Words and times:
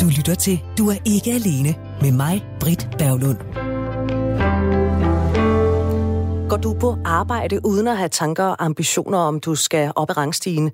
Du 0.00 0.06
lytter 0.16 0.34
til 0.34 0.64
Du 0.78 0.88
er 0.90 0.96
ikke 1.04 1.30
alene 1.32 1.74
med 2.00 2.12
mig, 2.12 2.46
Britt 2.60 2.88
Berglund. 2.98 3.38
Går 6.48 6.56
du 6.56 6.74
på 6.80 6.96
arbejde 7.04 7.60
uden 7.64 7.88
at 7.88 7.96
have 7.96 8.08
tanker 8.08 8.44
og 8.44 8.64
ambitioner 8.64 9.18
om, 9.18 9.40
du 9.40 9.54
skal 9.54 9.92
op 9.96 10.10
i 10.10 10.12
rangstigen? 10.12 10.70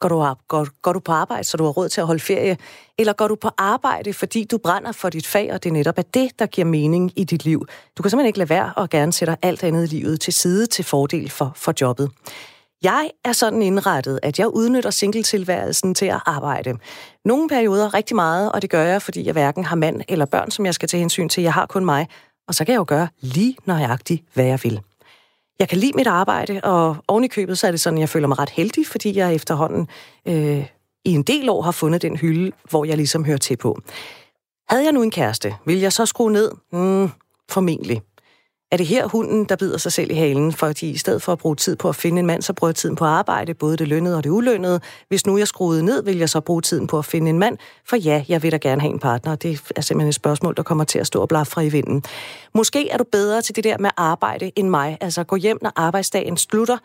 Går 0.00 0.08
du, 0.08 0.22
op, 0.22 0.38
går, 0.48 0.66
går 0.82 0.92
du 0.92 1.00
på 1.00 1.12
arbejde, 1.12 1.44
så 1.44 1.56
du 1.56 1.64
har 1.64 1.70
råd 1.70 1.88
til 1.88 2.00
at 2.00 2.06
holde 2.06 2.20
ferie? 2.20 2.56
Eller 2.98 3.12
går 3.12 3.28
du 3.28 3.34
på 3.34 3.50
arbejde, 3.58 4.12
fordi 4.12 4.44
du 4.44 4.58
brænder 4.58 4.92
for 4.92 5.08
dit 5.08 5.26
fag, 5.26 5.52
og 5.52 5.64
det 5.64 5.72
netop 5.72 5.98
er 5.98 6.02
det, 6.02 6.38
der 6.38 6.46
giver 6.46 6.66
mening 6.66 7.12
i 7.16 7.24
dit 7.24 7.44
liv? 7.44 7.66
Du 7.96 8.02
kan 8.02 8.10
simpelthen 8.10 8.26
ikke 8.26 8.38
lade 8.38 8.50
være 8.50 8.72
og 8.76 8.90
gerne 8.90 9.12
sætte 9.12 9.36
alt 9.42 9.62
andet 9.64 9.92
i 9.92 9.96
livet 9.96 10.20
til 10.20 10.32
side 10.32 10.66
til 10.66 10.84
fordel 10.84 11.30
for, 11.30 11.52
for 11.56 11.74
jobbet. 11.80 12.10
Jeg 12.82 13.10
er 13.24 13.32
sådan 13.32 13.62
indrettet, 13.62 14.20
at 14.22 14.38
jeg 14.38 14.48
udnytter 14.48 14.90
singletilværelsen 14.90 15.94
til 15.94 16.06
at 16.06 16.20
arbejde. 16.26 16.74
Nogle 17.24 17.48
perioder 17.48 17.94
rigtig 17.94 18.16
meget, 18.16 18.52
og 18.52 18.62
det 18.62 18.70
gør 18.70 18.82
jeg, 18.82 19.02
fordi 19.02 19.26
jeg 19.26 19.32
hverken 19.32 19.64
har 19.64 19.76
mand 19.76 20.02
eller 20.08 20.26
børn, 20.26 20.50
som 20.50 20.66
jeg 20.66 20.74
skal 20.74 20.88
tage 20.88 20.98
hensyn 20.98 21.28
til. 21.28 21.42
Jeg 21.42 21.52
har 21.52 21.66
kun 21.66 21.84
mig, 21.84 22.08
og 22.48 22.54
så 22.54 22.64
kan 22.64 22.72
jeg 22.72 22.78
jo 22.78 22.84
gøre 22.88 23.08
lige 23.20 23.56
nøjagtigt, 23.66 24.24
hvad 24.34 24.44
jeg 24.44 24.60
vil. 24.62 24.80
Jeg 25.58 25.68
kan 25.68 25.78
lide 25.78 25.92
mit 25.94 26.06
arbejde, 26.06 26.60
og 26.62 26.96
oven 27.08 27.24
i 27.24 27.28
købet, 27.28 27.58
så 27.58 27.66
er 27.66 27.70
det 27.70 27.80
sådan, 27.80 27.98
at 27.98 28.00
jeg 28.00 28.08
føler 28.08 28.28
mig 28.28 28.38
ret 28.38 28.50
heldig, 28.50 28.86
fordi 28.86 29.16
jeg 29.16 29.34
efterhånden 29.34 29.88
øh, 30.26 30.66
i 31.04 31.12
en 31.12 31.22
del 31.22 31.48
år 31.48 31.62
har 31.62 31.72
fundet 31.72 32.02
den 32.02 32.16
hylde, 32.16 32.52
hvor 32.70 32.84
jeg 32.84 32.96
ligesom 32.96 33.24
hører 33.24 33.38
til 33.38 33.56
på. 33.56 33.78
Havde 34.68 34.84
jeg 34.84 34.92
nu 34.92 35.02
en 35.02 35.10
kæreste, 35.10 35.54
ville 35.64 35.82
jeg 35.82 35.92
så 35.92 36.06
skrue 36.06 36.32
ned? 36.32 36.50
Mm, 36.72 37.10
formentlig. 37.50 38.02
Er 38.72 38.76
det 38.76 38.86
her 38.86 39.06
hunden, 39.06 39.44
der 39.44 39.56
bider 39.56 39.78
sig 39.78 39.92
selv 39.92 40.10
i 40.10 40.14
halen, 40.14 40.52
fordi 40.52 40.90
i 40.90 40.96
stedet 40.96 41.22
for 41.22 41.32
at 41.32 41.38
bruge 41.38 41.56
tid 41.56 41.76
på 41.76 41.88
at 41.88 41.96
finde 41.96 42.18
en 42.18 42.26
mand, 42.26 42.42
så 42.42 42.52
bruger 42.52 42.68
jeg 42.68 42.76
tiden 42.76 42.96
på 42.96 43.04
at 43.04 43.10
arbejde, 43.10 43.54
både 43.54 43.76
det 43.76 43.88
lønnede 43.88 44.16
og 44.16 44.24
det 44.24 44.30
ulønnede. 44.30 44.80
Hvis 45.08 45.26
nu 45.26 45.38
jeg 45.38 45.48
skruede 45.48 45.84
ned, 45.84 46.02
vil 46.02 46.18
jeg 46.18 46.28
så 46.28 46.40
bruge 46.40 46.62
tiden 46.62 46.86
på 46.86 46.98
at 46.98 47.04
finde 47.04 47.30
en 47.30 47.38
mand, 47.38 47.58
for 47.84 47.96
ja, 47.96 48.24
jeg 48.28 48.42
vil 48.42 48.52
da 48.52 48.56
gerne 48.56 48.80
have 48.80 48.92
en 48.92 48.98
partner. 48.98 49.34
Det 49.34 49.60
er 49.76 49.80
simpelthen 49.80 50.08
et 50.08 50.14
spørgsmål, 50.14 50.56
der 50.56 50.62
kommer 50.62 50.84
til 50.84 50.98
at 50.98 51.06
stå 51.06 51.20
og 51.20 51.28
blafre 51.28 51.66
i 51.66 51.68
vinden. 51.68 52.04
Måske 52.54 52.88
er 52.88 52.96
du 52.96 53.04
bedre 53.12 53.42
til 53.42 53.56
det 53.56 53.64
der 53.64 53.78
med 53.78 53.90
arbejde 53.96 54.50
end 54.56 54.68
mig, 54.68 54.98
altså 55.00 55.24
gå 55.24 55.36
hjem, 55.36 55.58
når 55.62 55.72
arbejdsdagen 55.76 56.36
slutter, 56.36 56.78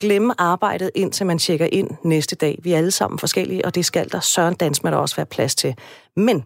glemme 0.00 0.40
arbejdet, 0.40 0.90
indtil 0.94 1.26
man 1.26 1.38
tjekker 1.38 1.68
ind 1.72 1.90
næste 2.04 2.36
dag. 2.36 2.58
Vi 2.62 2.72
er 2.72 2.78
alle 2.78 2.90
sammen 2.90 3.18
forskellige, 3.18 3.64
og 3.64 3.74
det 3.74 3.84
skal 3.84 4.12
der 4.12 4.20
søren 4.20 4.54
dans 4.54 4.82
med 4.82 4.92
der 4.92 4.98
også 4.98 5.16
være 5.16 5.26
plads 5.26 5.54
til. 5.54 5.74
Men 6.16 6.44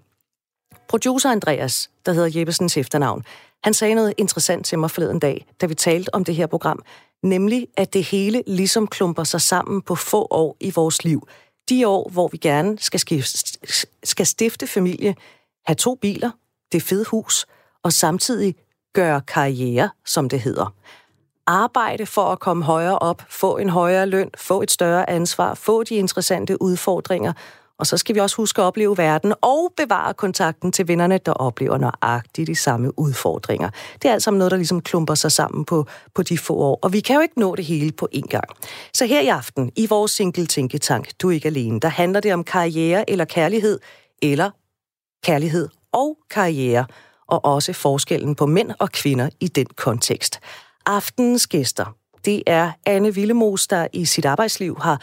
producer 0.88 1.30
Andreas, 1.30 1.90
der 2.06 2.12
hedder 2.12 2.38
Jeppesens 2.38 2.76
efternavn, 2.76 3.24
han 3.64 3.74
sagde 3.74 3.94
noget 3.94 4.14
interessant 4.18 4.66
til 4.66 4.78
mig 4.78 4.90
forleden 4.90 5.18
dag, 5.18 5.46
da 5.60 5.66
vi 5.66 5.74
talte 5.74 6.14
om 6.14 6.24
det 6.24 6.34
her 6.34 6.46
program, 6.46 6.82
nemlig 7.22 7.68
at 7.76 7.94
det 7.94 8.04
hele 8.04 8.42
ligesom 8.46 8.86
klumper 8.86 9.24
sig 9.24 9.40
sammen 9.40 9.82
på 9.82 9.94
få 9.94 10.26
år 10.30 10.56
i 10.60 10.72
vores 10.74 11.04
liv. 11.04 11.28
De 11.68 11.88
år, 11.88 12.08
hvor 12.08 12.28
vi 12.28 12.36
gerne 12.36 12.78
skal, 12.78 13.00
skifte, 13.00 13.58
skal 14.04 14.26
stifte 14.26 14.66
familie, 14.66 15.14
have 15.66 15.74
to 15.74 15.94
biler, 15.94 16.30
det 16.72 16.82
fede 16.82 17.04
hus, 17.04 17.46
og 17.82 17.92
samtidig 17.92 18.54
gøre 18.92 19.20
karriere, 19.20 19.90
som 20.04 20.28
det 20.28 20.40
hedder. 20.40 20.74
Arbejde 21.46 22.06
for 22.06 22.32
at 22.32 22.40
komme 22.40 22.64
højere 22.64 22.98
op, 22.98 23.22
få 23.28 23.56
en 23.56 23.68
højere 23.68 24.06
løn, 24.06 24.30
få 24.36 24.62
et 24.62 24.70
større 24.70 25.10
ansvar, 25.10 25.54
få 25.54 25.82
de 25.82 25.94
interessante 25.94 26.62
udfordringer, 26.62 27.32
og 27.78 27.86
så 27.86 27.96
skal 27.96 28.14
vi 28.14 28.20
også 28.20 28.36
huske 28.36 28.62
at 28.62 28.66
opleve 28.66 28.98
verden 28.98 29.34
og 29.42 29.72
bevare 29.76 30.14
kontakten 30.14 30.72
til 30.72 30.88
vennerne, 30.88 31.18
der 31.18 31.32
oplever 31.32 31.78
nøjagtigt 31.78 32.46
de 32.46 32.56
samme 32.56 32.98
udfordringer. 32.98 33.70
Det 34.02 34.08
er 34.08 34.12
altså 34.12 34.30
noget, 34.30 34.50
der 34.50 34.56
ligesom 34.56 34.80
klumper 34.80 35.14
sig 35.14 35.32
sammen 35.32 35.64
på, 35.64 35.86
på 36.14 36.22
de 36.22 36.38
få 36.38 36.54
år. 36.54 36.78
Og 36.82 36.92
vi 36.92 37.00
kan 37.00 37.16
jo 37.16 37.22
ikke 37.22 37.40
nå 37.40 37.56
det 37.56 37.64
hele 37.64 37.92
på 37.92 38.08
én 38.14 38.28
gang. 38.28 38.44
Så 38.94 39.06
her 39.06 39.20
i 39.20 39.28
aften, 39.28 39.72
i 39.76 39.86
vores 39.86 40.10
single 40.10 40.46
tænketank, 40.46 41.08
du 41.22 41.28
er 41.28 41.32
ikke 41.32 41.48
alene, 41.48 41.80
der 41.80 41.88
handler 41.88 42.20
det 42.20 42.34
om 42.34 42.44
karriere 42.44 43.10
eller 43.10 43.24
kærlighed, 43.24 43.78
eller 44.22 44.50
kærlighed 45.24 45.68
og 45.92 46.18
karriere, 46.30 46.86
og 47.28 47.44
også 47.44 47.72
forskellen 47.72 48.34
på 48.34 48.46
mænd 48.46 48.70
og 48.78 48.90
kvinder 48.90 49.28
i 49.40 49.48
den 49.48 49.66
kontekst. 49.76 50.40
Aftenens 50.86 51.46
gæster, 51.46 51.96
det 52.24 52.42
er 52.46 52.72
Anne 52.86 53.14
Villemos, 53.14 53.66
der 53.66 53.86
i 53.92 54.04
sit 54.04 54.24
arbejdsliv 54.24 54.78
har 54.80 55.02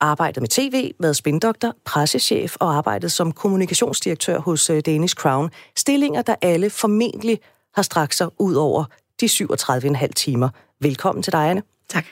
arbejdet 0.00 0.40
med 0.40 0.48
tv, 0.48 0.90
været 1.00 1.16
spindoktor, 1.16 1.74
pressechef 1.84 2.56
og 2.60 2.74
arbejdet 2.74 3.12
som 3.12 3.32
kommunikationsdirektør 3.32 4.38
hos 4.38 4.70
øh, 4.70 4.82
Danish 4.86 5.14
Crown. 5.14 5.50
Stillinger, 5.76 6.22
der 6.22 6.34
alle 6.42 6.70
formentlig 6.70 7.40
har 7.74 7.82
strakt 7.82 8.14
sig 8.14 8.28
ud 8.38 8.54
over 8.54 8.84
de 9.20 9.26
37,5 9.26 10.06
timer. 10.06 10.48
Velkommen 10.80 11.22
til 11.22 11.32
dig, 11.32 11.50
Anne. 11.50 11.62
Tak. 11.88 12.04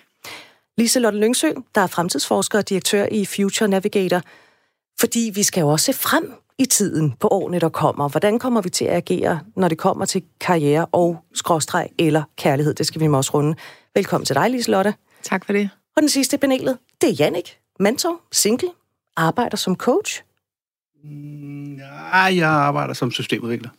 Lise 0.78 1.00
Lotte 1.00 1.19
Lyngsø, 1.19 1.50
der 1.75 1.81
er 1.81 1.87
fremtidsforsker 1.87 2.59
og 2.59 2.69
direktør 2.69 3.06
i 3.11 3.25
Future 3.25 3.69
Navigator. 3.69 4.21
Fordi 5.00 5.31
vi 5.34 5.43
skal 5.43 5.61
jo 5.61 5.69
også 5.69 5.84
se 5.84 5.93
frem 5.93 6.33
i 6.59 6.65
tiden 6.65 7.15
på 7.21 7.28
årene, 7.28 7.59
der 7.59 7.69
kommer. 7.69 8.09
Hvordan 8.09 8.39
kommer 8.39 8.61
vi 8.61 8.71
til 8.71 8.84
at 8.84 8.97
agere, 8.97 9.41
når 9.56 9.69
det 9.69 9.78
kommer 9.78 10.05
til 10.05 10.23
karriere 10.41 10.87
og 10.93 11.19
skråstreg 11.34 11.89
eller 11.99 12.23
kærlighed? 12.37 12.75
Det 12.75 12.87
skal 12.87 13.00
vi 13.00 13.09
også 13.09 13.31
runde. 13.34 13.56
Velkommen 13.94 14.27
til 14.27 14.37
dig, 14.37 14.50
Lise 14.50 14.71
Lotte. 14.71 14.94
Tak 15.23 15.44
for 15.44 15.53
det. 15.53 15.71
Og 15.97 16.03
den 16.03 16.09
sidste 16.09 16.39
panelet, 16.39 16.78
det 17.00 17.09
er 17.09 17.15
Jannik, 17.15 17.59
mentor, 17.81 18.21
single, 18.33 18.69
arbejder 19.17 19.57
som 19.57 19.77
coach. 19.77 20.23
Ja, 21.79 22.17
jeg 22.17 22.49
arbejder 22.49 22.95
som 22.95 23.11
systemudvikler. 23.11 23.71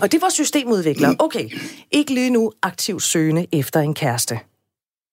Og 0.00 0.12
det 0.12 0.22
var 0.22 0.28
systemudvikler. 0.28 1.14
Okay, 1.18 1.50
ikke 1.90 2.14
lige 2.14 2.30
nu 2.30 2.52
aktiv 2.62 3.00
søgende 3.00 3.46
efter 3.52 3.80
en 3.80 3.94
kæreste. 3.94 4.40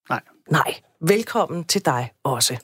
Nej. 0.09 0.21
Nej, 0.51 0.75
velkommen 1.01 1.63
til 1.63 1.85
dig 1.85 2.11
også. 2.23 2.57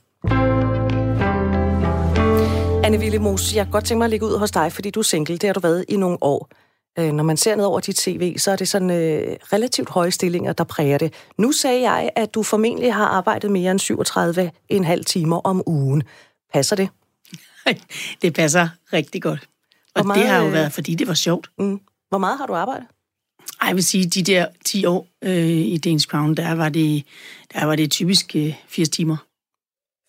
Anne 2.83 2.97
Willemus, 2.97 3.55
jeg 3.55 3.65
kan 3.65 3.71
godt 3.71 3.85
tænke 3.85 3.97
mig 3.97 4.05
at 4.05 4.11
ligge 4.11 4.25
ud 4.25 4.37
hos 4.37 4.51
dig, 4.51 4.71
fordi 4.71 4.89
du 4.89 4.99
er 4.99 5.03
single. 5.03 5.37
Det 5.37 5.47
har 5.47 5.53
du 5.53 5.59
været 5.59 5.85
i 5.87 5.97
nogle 5.97 6.17
år. 6.21 6.49
Øh, 6.99 7.11
når 7.11 7.23
man 7.23 7.37
ser 7.37 7.55
ned 7.55 7.65
over 7.65 7.79
dit 7.79 7.99
CV, 7.99 8.37
så 8.37 8.51
er 8.51 8.55
det 8.55 8.67
sådan 8.67 8.91
øh, 8.91 9.37
relativt 9.53 9.89
høje 9.89 10.11
stillinger, 10.11 10.53
der 10.53 10.63
præger 10.63 10.97
det. 10.97 11.13
Nu 11.37 11.51
sagde 11.51 11.89
jeg, 11.91 12.09
at 12.15 12.33
du 12.33 12.43
formentlig 12.43 12.93
har 12.93 13.05
arbejdet 13.05 13.51
mere 13.51 13.71
end 13.71 14.97
37,5 14.97 15.03
timer 15.03 15.37
om 15.37 15.63
ugen. 15.65 16.03
Passer 16.53 16.75
det? 16.75 16.89
Det 18.21 18.33
passer 18.33 18.69
rigtig 18.93 19.21
godt. 19.21 19.49
Og 19.95 20.05
meget, 20.05 20.21
det 20.21 20.29
har 20.29 20.43
jo 20.43 20.49
været, 20.49 20.73
fordi 20.73 20.95
det 20.95 21.07
var 21.07 21.13
sjovt. 21.13 21.49
Mm. 21.59 21.79
Hvor 22.09 22.17
meget 22.17 22.37
har 22.37 22.45
du 22.45 22.53
arbejdet? 22.53 22.87
Ej, 23.61 23.67
jeg 23.67 23.75
vil 23.75 23.83
sige, 23.83 24.05
de 24.05 24.23
der 24.23 24.47
10 24.65 24.85
år 24.85 25.07
øh, 25.23 25.47
i 25.47 25.77
Danish 25.77 26.07
Crown, 26.07 26.35
der 26.35 26.53
var 26.53 26.69
det, 26.69 27.03
der 27.53 27.65
var 27.65 27.75
det 27.75 27.91
typisk 27.91 28.35
øh, 28.35 28.53
80 28.67 28.89
timer. 28.89 29.17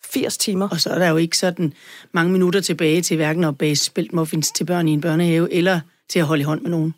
80 0.05 0.37
timer? 0.37 0.69
Og 0.69 0.81
så 0.81 0.89
er 0.89 0.99
der 0.99 1.09
jo 1.09 1.17
ikke 1.17 1.37
sådan 1.37 1.73
mange 2.11 2.31
minutter 2.31 2.61
tilbage 2.61 3.01
til 3.01 3.17
hverken 3.17 3.43
at 3.43 3.57
bage 3.57 3.75
spelt 3.75 4.13
muffins 4.13 4.51
til 4.51 4.65
børn 4.65 4.87
i 4.87 4.93
en 4.93 5.01
børnehave, 5.01 5.53
eller 5.53 5.79
til 6.09 6.19
at 6.19 6.25
holde 6.25 6.41
i 6.41 6.43
hånd 6.43 6.61
med 6.61 6.69
nogen. 6.69 6.93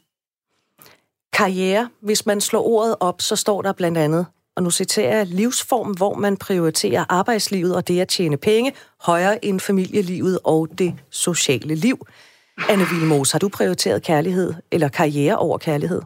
Karriere. 1.33 1.89
Hvis 2.01 2.25
man 2.25 2.41
slår 2.41 2.67
ordet 2.67 2.95
op, 2.99 3.21
så 3.21 3.35
står 3.35 3.61
der 3.61 3.73
blandt 3.73 3.97
andet, 3.97 4.25
og 4.55 4.63
nu 4.63 4.71
citerer 4.71 5.17
jeg, 5.17 5.27
livsform, 5.27 5.91
hvor 5.91 6.13
man 6.13 6.37
prioriterer 6.37 7.05
arbejdslivet 7.09 7.75
og 7.75 7.87
det 7.87 7.99
at 7.99 8.07
tjene 8.07 8.37
penge 8.37 8.73
højere 9.01 9.45
end 9.45 9.59
familielivet 9.59 10.39
og 10.43 10.67
det 10.77 10.93
sociale 11.09 11.75
liv. 11.75 12.07
Anne 12.69 12.85
Vilmos, 12.91 13.31
har 13.31 13.39
du 13.39 13.49
prioriteret 13.49 14.03
kærlighed 14.03 14.53
eller 14.71 14.87
karriere 14.87 15.37
over 15.37 15.57
kærlighed? 15.57 16.01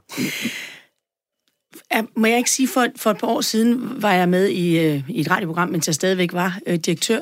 Ja, 1.94 2.02
må 2.16 2.28
jeg 2.28 2.38
ikke 2.38 2.52
sige, 2.52 2.68
for, 2.68 2.86
for 2.96 3.12
et 3.12 3.18
par 3.18 3.28
år 3.28 3.42
siden 3.42 4.02
var 4.02 4.14
jeg 4.14 4.30
med 4.30 4.48
i, 4.48 4.80
øh, 4.80 5.10
i 5.10 5.20
et 5.22 5.32
radioprogram, 5.32 5.70
mens 5.70 5.88
jeg 5.88 5.96
stadigvæk 5.96 6.34
var 6.34 6.60
øh, 6.68 6.76
direktør, 6.78 7.20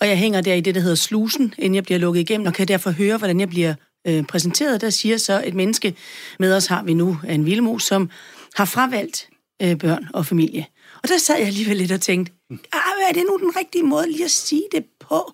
og 0.00 0.08
jeg 0.08 0.18
hænger 0.18 0.40
der 0.40 0.54
i 0.54 0.60
det, 0.60 0.74
der 0.74 0.80
hedder 0.80 0.96
slusen, 0.96 1.54
inden 1.58 1.74
jeg 1.74 1.84
bliver 1.84 1.98
lukket 1.98 2.20
igennem, 2.20 2.46
og 2.46 2.54
kan 2.54 2.68
derfor 2.68 2.90
høre, 2.90 3.16
hvordan 3.16 3.40
jeg 3.40 3.48
bliver 3.48 3.74
øh, 4.06 4.24
præsenteret. 4.24 4.80
Der 4.80 4.90
siger 4.90 5.16
så 5.16 5.42
et 5.46 5.54
menneske, 5.54 5.94
med 6.38 6.56
os 6.56 6.66
har 6.66 6.82
vi 6.82 6.94
nu 6.94 7.18
en 7.28 7.46
Vilmo, 7.46 7.78
som 7.78 8.10
har 8.54 8.64
fravalgt 8.64 9.28
øh, 9.62 9.78
børn 9.78 10.08
og 10.14 10.26
familie. 10.26 10.66
Og 11.02 11.08
der 11.08 11.18
sad 11.18 11.36
jeg 11.38 11.46
alligevel 11.46 11.76
lidt 11.76 11.92
og 11.92 12.00
tænkte, 12.00 12.32
ah, 12.50 13.08
er 13.08 13.12
det 13.14 13.24
nu 13.28 13.38
den 13.38 13.56
rigtige 13.56 13.82
måde 13.82 14.12
lige 14.12 14.24
at 14.24 14.30
sige 14.30 14.62
det 14.72 14.84
på? 15.00 15.32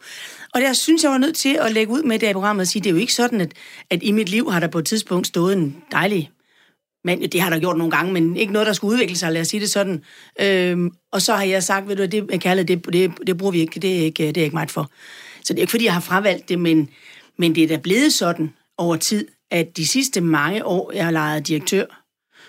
Og 0.54 0.60
der 0.60 0.72
synes 0.72 1.02
jeg 1.02 1.10
var 1.10 1.18
nødt 1.18 1.36
til 1.36 1.58
at 1.60 1.72
lægge 1.72 1.92
ud 1.92 2.02
med 2.02 2.18
det 2.18 2.30
i 2.30 2.32
programmet 2.32 2.60
og 2.60 2.66
sige, 2.66 2.82
det 2.82 2.90
er 2.90 2.94
jo 2.94 3.00
ikke 3.00 3.14
sådan, 3.14 3.40
at, 3.40 3.52
at 3.90 4.02
i 4.02 4.12
mit 4.12 4.28
liv 4.28 4.50
har 4.50 4.60
der 4.60 4.68
på 4.68 4.78
et 4.78 4.86
tidspunkt 4.86 5.26
stået 5.26 5.56
en 5.56 5.76
dejlig 5.92 6.30
mand. 7.04 7.28
Det 7.30 7.40
har 7.40 7.50
der 7.50 7.58
gjort 7.58 7.76
nogle 7.76 7.90
gange, 7.90 8.12
men 8.12 8.36
ikke 8.36 8.52
noget, 8.52 8.66
der 8.66 8.72
skulle 8.72 8.92
udvikle 8.92 9.16
sig, 9.16 9.32
lad 9.32 9.40
os 9.40 9.48
sige 9.48 9.60
det 9.60 9.70
sådan. 9.70 10.02
Øhm, 10.40 10.90
og 11.12 11.22
så 11.22 11.34
har 11.34 11.44
jeg 11.44 11.62
sagt, 11.62 11.88
ved 11.88 11.96
du, 11.96 12.04
det 12.04 12.26
med 12.26 12.38
kærlighed, 12.38 12.76
det, 12.76 12.92
det, 12.92 13.12
det 13.26 13.36
bruger 13.36 13.52
vi 13.52 13.60
ikke, 13.60 13.80
det 13.80 13.98
er 13.98 14.04
ikke, 14.04 14.26
det 14.26 14.36
er 14.36 14.44
ikke 14.44 14.56
meget 14.56 14.70
for. 14.70 14.90
Så 15.44 15.52
det 15.52 15.58
er 15.58 15.62
ikke, 15.62 15.70
fordi 15.70 15.84
jeg 15.84 15.92
har 15.92 16.00
fravalgt 16.00 16.48
det, 16.48 16.58
men, 16.58 16.88
men 17.38 17.54
det 17.54 17.64
er 17.64 17.68
da 17.68 17.76
blevet 17.76 18.12
sådan 18.12 18.54
over 18.78 18.96
tid, 18.96 19.28
at 19.50 19.76
de 19.76 19.86
sidste 19.86 20.20
mange 20.20 20.64
år, 20.64 20.92
jeg 20.92 21.04
har 21.04 21.12
lejet 21.12 21.48
direktør, 21.48 22.02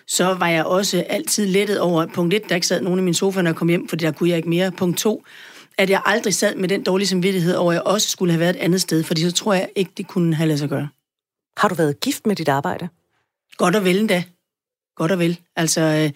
så 0.08 0.34
var 0.34 0.48
jeg 0.48 0.66
også 0.66 1.06
altid 1.10 1.46
lettet 1.46 1.80
over, 1.80 2.06
punkt 2.06 2.34
1, 2.34 2.50
der 2.50 2.56
ikke 2.56 2.68
sad 2.68 2.82
nogen 2.82 3.00
i 3.00 3.04
min 3.04 3.14
sofa, 3.14 3.42
når 3.42 3.50
jeg 3.50 3.56
kom 3.56 3.70
hjem, 3.70 3.88
for 3.88 3.96
der 3.96 4.12
kunne 4.12 4.30
jeg 4.30 4.38
ikke 4.38 4.50
mere. 4.50 4.72
Punkt 4.72 4.98
2, 4.98 5.24
at 5.78 5.90
jeg 5.90 6.02
aldrig 6.06 6.34
sad 6.34 6.56
med 6.56 6.70
den 6.70 6.84
dårlige 6.84 7.08
samvittighed 7.08 7.56
over, 7.56 7.72
at 7.72 7.76
jeg 7.76 7.84
også 7.84 8.10
skulle 8.10 8.32
have 8.32 8.40
været 8.40 8.56
et 8.56 8.60
andet 8.60 8.82
sted, 8.82 9.04
fordi 9.04 9.22
så 9.22 9.32
tror 9.32 9.54
jeg 9.54 9.70
ikke, 9.76 9.92
det 9.98 10.08
kunne 10.08 10.36
have 10.36 10.48
ladet 10.48 10.60
sig 10.60 10.70
gøre. 10.70 10.90
Har 11.58 11.68
du 11.68 11.76
været 11.76 12.00
gift 12.00 12.28
med 12.28 12.36
dit 12.36 12.50
arbejde? 12.50 12.90
Godt 13.58 13.76
og 13.76 13.86
vel 13.86 14.00
endda. 14.00 14.24
Godt 14.96 15.12
og 15.12 15.20
vel. 15.20 15.40
Altså, 15.56 15.82
øh, 15.82 16.12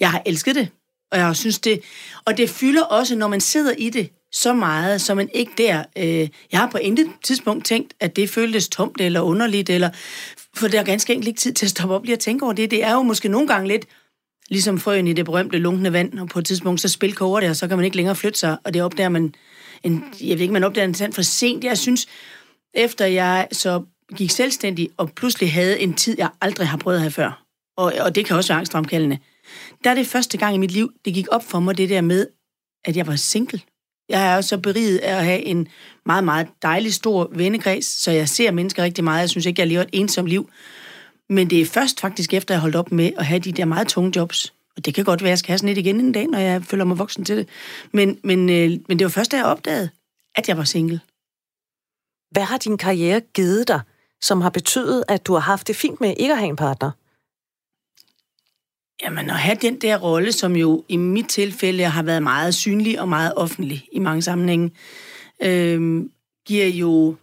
jeg 0.00 0.10
har 0.10 0.22
elsket 0.26 0.54
det, 0.54 0.68
og 1.12 1.18
jeg 1.18 1.36
synes 1.36 1.58
det, 1.58 1.80
og 2.24 2.36
det 2.36 2.50
fylder 2.50 2.82
også, 2.82 3.16
når 3.16 3.28
man 3.28 3.40
sidder 3.40 3.72
i 3.78 3.90
det, 3.90 4.10
så 4.36 4.52
meget, 4.52 5.00
så 5.00 5.14
man 5.14 5.28
ikke 5.34 5.52
der... 5.58 5.84
Øh, 5.98 6.28
jeg 6.52 6.60
har 6.60 6.70
på 6.70 6.78
intet 6.78 7.10
tidspunkt 7.24 7.64
tænkt, 7.64 7.94
at 8.00 8.16
det 8.16 8.30
føltes 8.30 8.68
tomt 8.68 9.00
eller 9.00 9.20
underligt, 9.20 9.70
eller, 9.70 9.90
for 10.54 10.68
der 10.68 10.80
er 10.80 10.84
ganske 10.84 11.12
enkelt 11.12 11.28
ikke 11.28 11.40
tid 11.40 11.52
til 11.52 11.66
at 11.66 11.70
stoppe 11.70 11.94
op 11.94 12.04
lige 12.04 12.14
og 12.14 12.20
tænke 12.20 12.44
over 12.44 12.52
det. 12.52 12.70
Det 12.70 12.84
er 12.84 12.92
jo 12.92 13.02
måske 13.02 13.28
nogle 13.28 13.48
gange 13.48 13.68
lidt 13.68 13.86
ligesom 14.48 14.78
frøen 14.78 15.08
i 15.08 15.12
det 15.12 15.24
berømte 15.24 15.58
lunkende 15.58 15.92
vand, 15.92 16.18
og 16.18 16.28
på 16.28 16.38
et 16.38 16.46
tidspunkt 16.46 16.80
så 16.80 16.88
spil 16.88 17.14
koger 17.14 17.40
det, 17.40 17.50
og 17.50 17.56
så 17.56 17.68
kan 17.68 17.78
man 17.78 17.84
ikke 17.84 17.96
længere 17.96 18.16
flytte 18.16 18.38
sig, 18.38 18.58
og 18.64 18.74
det 18.74 18.82
opdager 18.82 19.08
man, 19.08 19.34
en, 19.82 20.04
jeg 20.20 20.34
ved 20.34 20.40
ikke, 20.40 20.52
man 20.52 20.64
opdager 20.64 21.04
en 21.06 21.12
for 21.12 21.22
sent. 21.22 21.64
Jeg 21.64 21.78
synes, 21.78 22.06
efter 22.74 23.06
jeg 23.06 23.48
så 23.52 23.82
gik 24.16 24.30
selvstændig, 24.30 24.88
og 24.96 25.10
pludselig 25.12 25.52
havde 25.52 25.80
en 25.80 25.94
tid, 25.94 26.14
jeg 26.18 26.30
aldrig 26.40 26.68
har 26.68 26.78
prøvet 26.78 26.96
at 26.96 27.02
have 27.02 27.10
før, 27.10 27.44
og, 27.76 27.92
og 28.00 28.14
det 28.14 28.26
kan 28.26 28.36
også 28.36 28.52
være 28.52 28.58
angstfremkaldende, 28.58 29.18
der 29.84 29.90
er 29.90 29.94
det 29.94 30.06
første 30.06 30.38
gang 30.38 30.54
i 30.54 30.58
mit 30.58 30.70
liv, 30.70 30.92
det 31.04 31.14
gik 31.14 31.26
op 31.30 31.44
for 31.44 31.60
mig, 31.60 31.78
det 31.78 31.88
der 31.88 32.00
med, 32.00 32.26
at 32.84 32.96
jeg 32.96 33.06
var 33.06 33.16
single. 33.16 33.60
Jeg 34.08 34.32
er 34.32 34.36
også 34.36 34.48
så 34.48 34.58
beriget 34.58 34.98
af 34.98 35.16
at 35.16 35.24
have 35.24 35.42
en 35.42 35.68
meget, 36.06 36.24
meget 36.24 36.48
dejlig 36.62 36.94
stor 36.94 37.30
vennekreds, 37.32 37.86
så 37.86 38.10
jeg 38.10 38.28
ser 38.28 38.50
mennesker 38.50 38.82
rigtig 38.82 39.04
meget. 39.04 39.20
Jeg 39.20 39.30
synes 39.30 39.46
ikke, 39.46 39.60
jeg 39.60 39.68
lever 39.68 39.82
et 39.82 39.90
ensomt 39.92 40.28
liv. 40.28 40.50
Men 41.28 41.50
det 41.50 41.60
er 41.60 41.66
først 41.66 42.00
faktisk 42.00 42.34
efter, 42.34 42.54
jeg 42.54 42.60
holdt 42.60 42.76
op 42.76 42.92
med 42.92 43.10
at 43.16 43.26
have 43.26 43.38
de 43.38 43.52
der 43.52 43.64
meget 43.64 43.88
tunge 43.88 44.12
jobs. 44.16 44.52
Og 44.76 44.84
det 44.84 44.94
kan 44.94 45.04
godt 45.04 45.22
være, 45.22 45.28
at 45.28 45.30
jeg 45.30 45.38
skal 45.38 45.48
have 45.48 45.58
sådan 45.58 45.68
et 45.68 45.78
igen 45.78 46.00
en 46.00 46.12
dag, 46.12 46.26
når 46.26 46.38
jeg 46.38 46.64
føler 46.64 46.84
mig 46.84 46.98
voksen 46.98 47.24
til 47.24 47.36
det. 47.36 47.48
Men, 47.92 48.18
men, 48.24 48.50
øh, 48.50 48.70
men 48.88 48.98
det 48.98 49.04
var 49.04 49.08
først, 49.08 49.32
da 49.32 49.36
jeg 49.36 49.46
opdagede, 49.46 49.90
at 50.34 50.48
jeg 50.48 50.56
var 50.56 50.64
single. 50.64 51.00
Hvad 52.30 52.42
har 52.42 52.58
din 52.58 52.78
karriere 52.78 53.20
givet 53.20 53.68
dig, 53.68 53.80
som 54.22 54.40
har 54.40 54.50
betydet, 54.50 55.04
at 55.08 55.26
du 55.26 55.32
har 55.32 55.40
haft 55.40 55.68
det 55.68 55.76
fint 55.76 56.00
med 56.00 56.14
ikke 56.16 56.32
at 56.32 56.38
have 56.38 56.48
en 56.48 56.56
partner? 56.56 56.90
Jamen, 59.02 59.30
at 59.30 59.38
have 59.38 59.58
den 59.62 59.80
der 59.80 59.96
rolle, 59.96 60.32
som 60.32 60.56
jo 60.56 60.84
i 60.88 60.96
mit 60.96 61.28
tilfælde 61.28 61.84
har 61.84 62.02
været 62.02 62.22
meget 62.22 62.54
synlig 62.54 63.00
og 63.00 63.08
meget 63.08 63.32
offentlig 63.36 63.88
i 63.92 63.98
mange 63.98 64.22
sammenhænge, 64.22 64.70
øh, 65.42 66.02
giver 66.46 66.66
jo... 66.66 67.16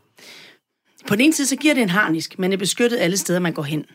På 1.08 1.16
den 1.16 1.22
ene 1.22 1.34
side, 1.34 1.48
så 1.48 1.56
giver 1.56 1.74
det 1.74 1.84
en 1.84 1.90
harnisk. 1.90 2.40
Man 2.40 2.54
er 2.54 2.58
beskyttet 2.58 2.98
alle 2.98 3.18
steder, 3.18 3.40
man 3.40 3.54
går 3.54 3.64
hen. 3.64 3.86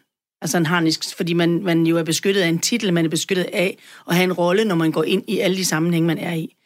Altså 0.42 0.58
en 0.58 0.66
harnisk, 0.66 1.16
fordi 1.16 1.32
man, 1.32 1.62
man 1.62 1.86
jo 1.86 1.96
er 1.96 2.02
beskyttet 2.02 2.42
af 2.42 2.48
en 2.48 2.58
titel, 2.58 2.92
man 2.92 3.04
er 3.04 3.08
beskyttet 3.08 3.46
af 3.52 3.78
at 4.08 4.14
have 4.14 4.24
en 4.24 4.32
rolle, 4.32 4.64
når 4.64 4.74
man 4.74 4.92
går 4.92 5.04
ind 5.04 5.24
i 5.28 5.38
alle 5.38 5.56
de 5.56 5.64
sammenhænge, 5.64 6.06
man 6.06 6.18
er 6.18 6.34
i. 6.34 6.56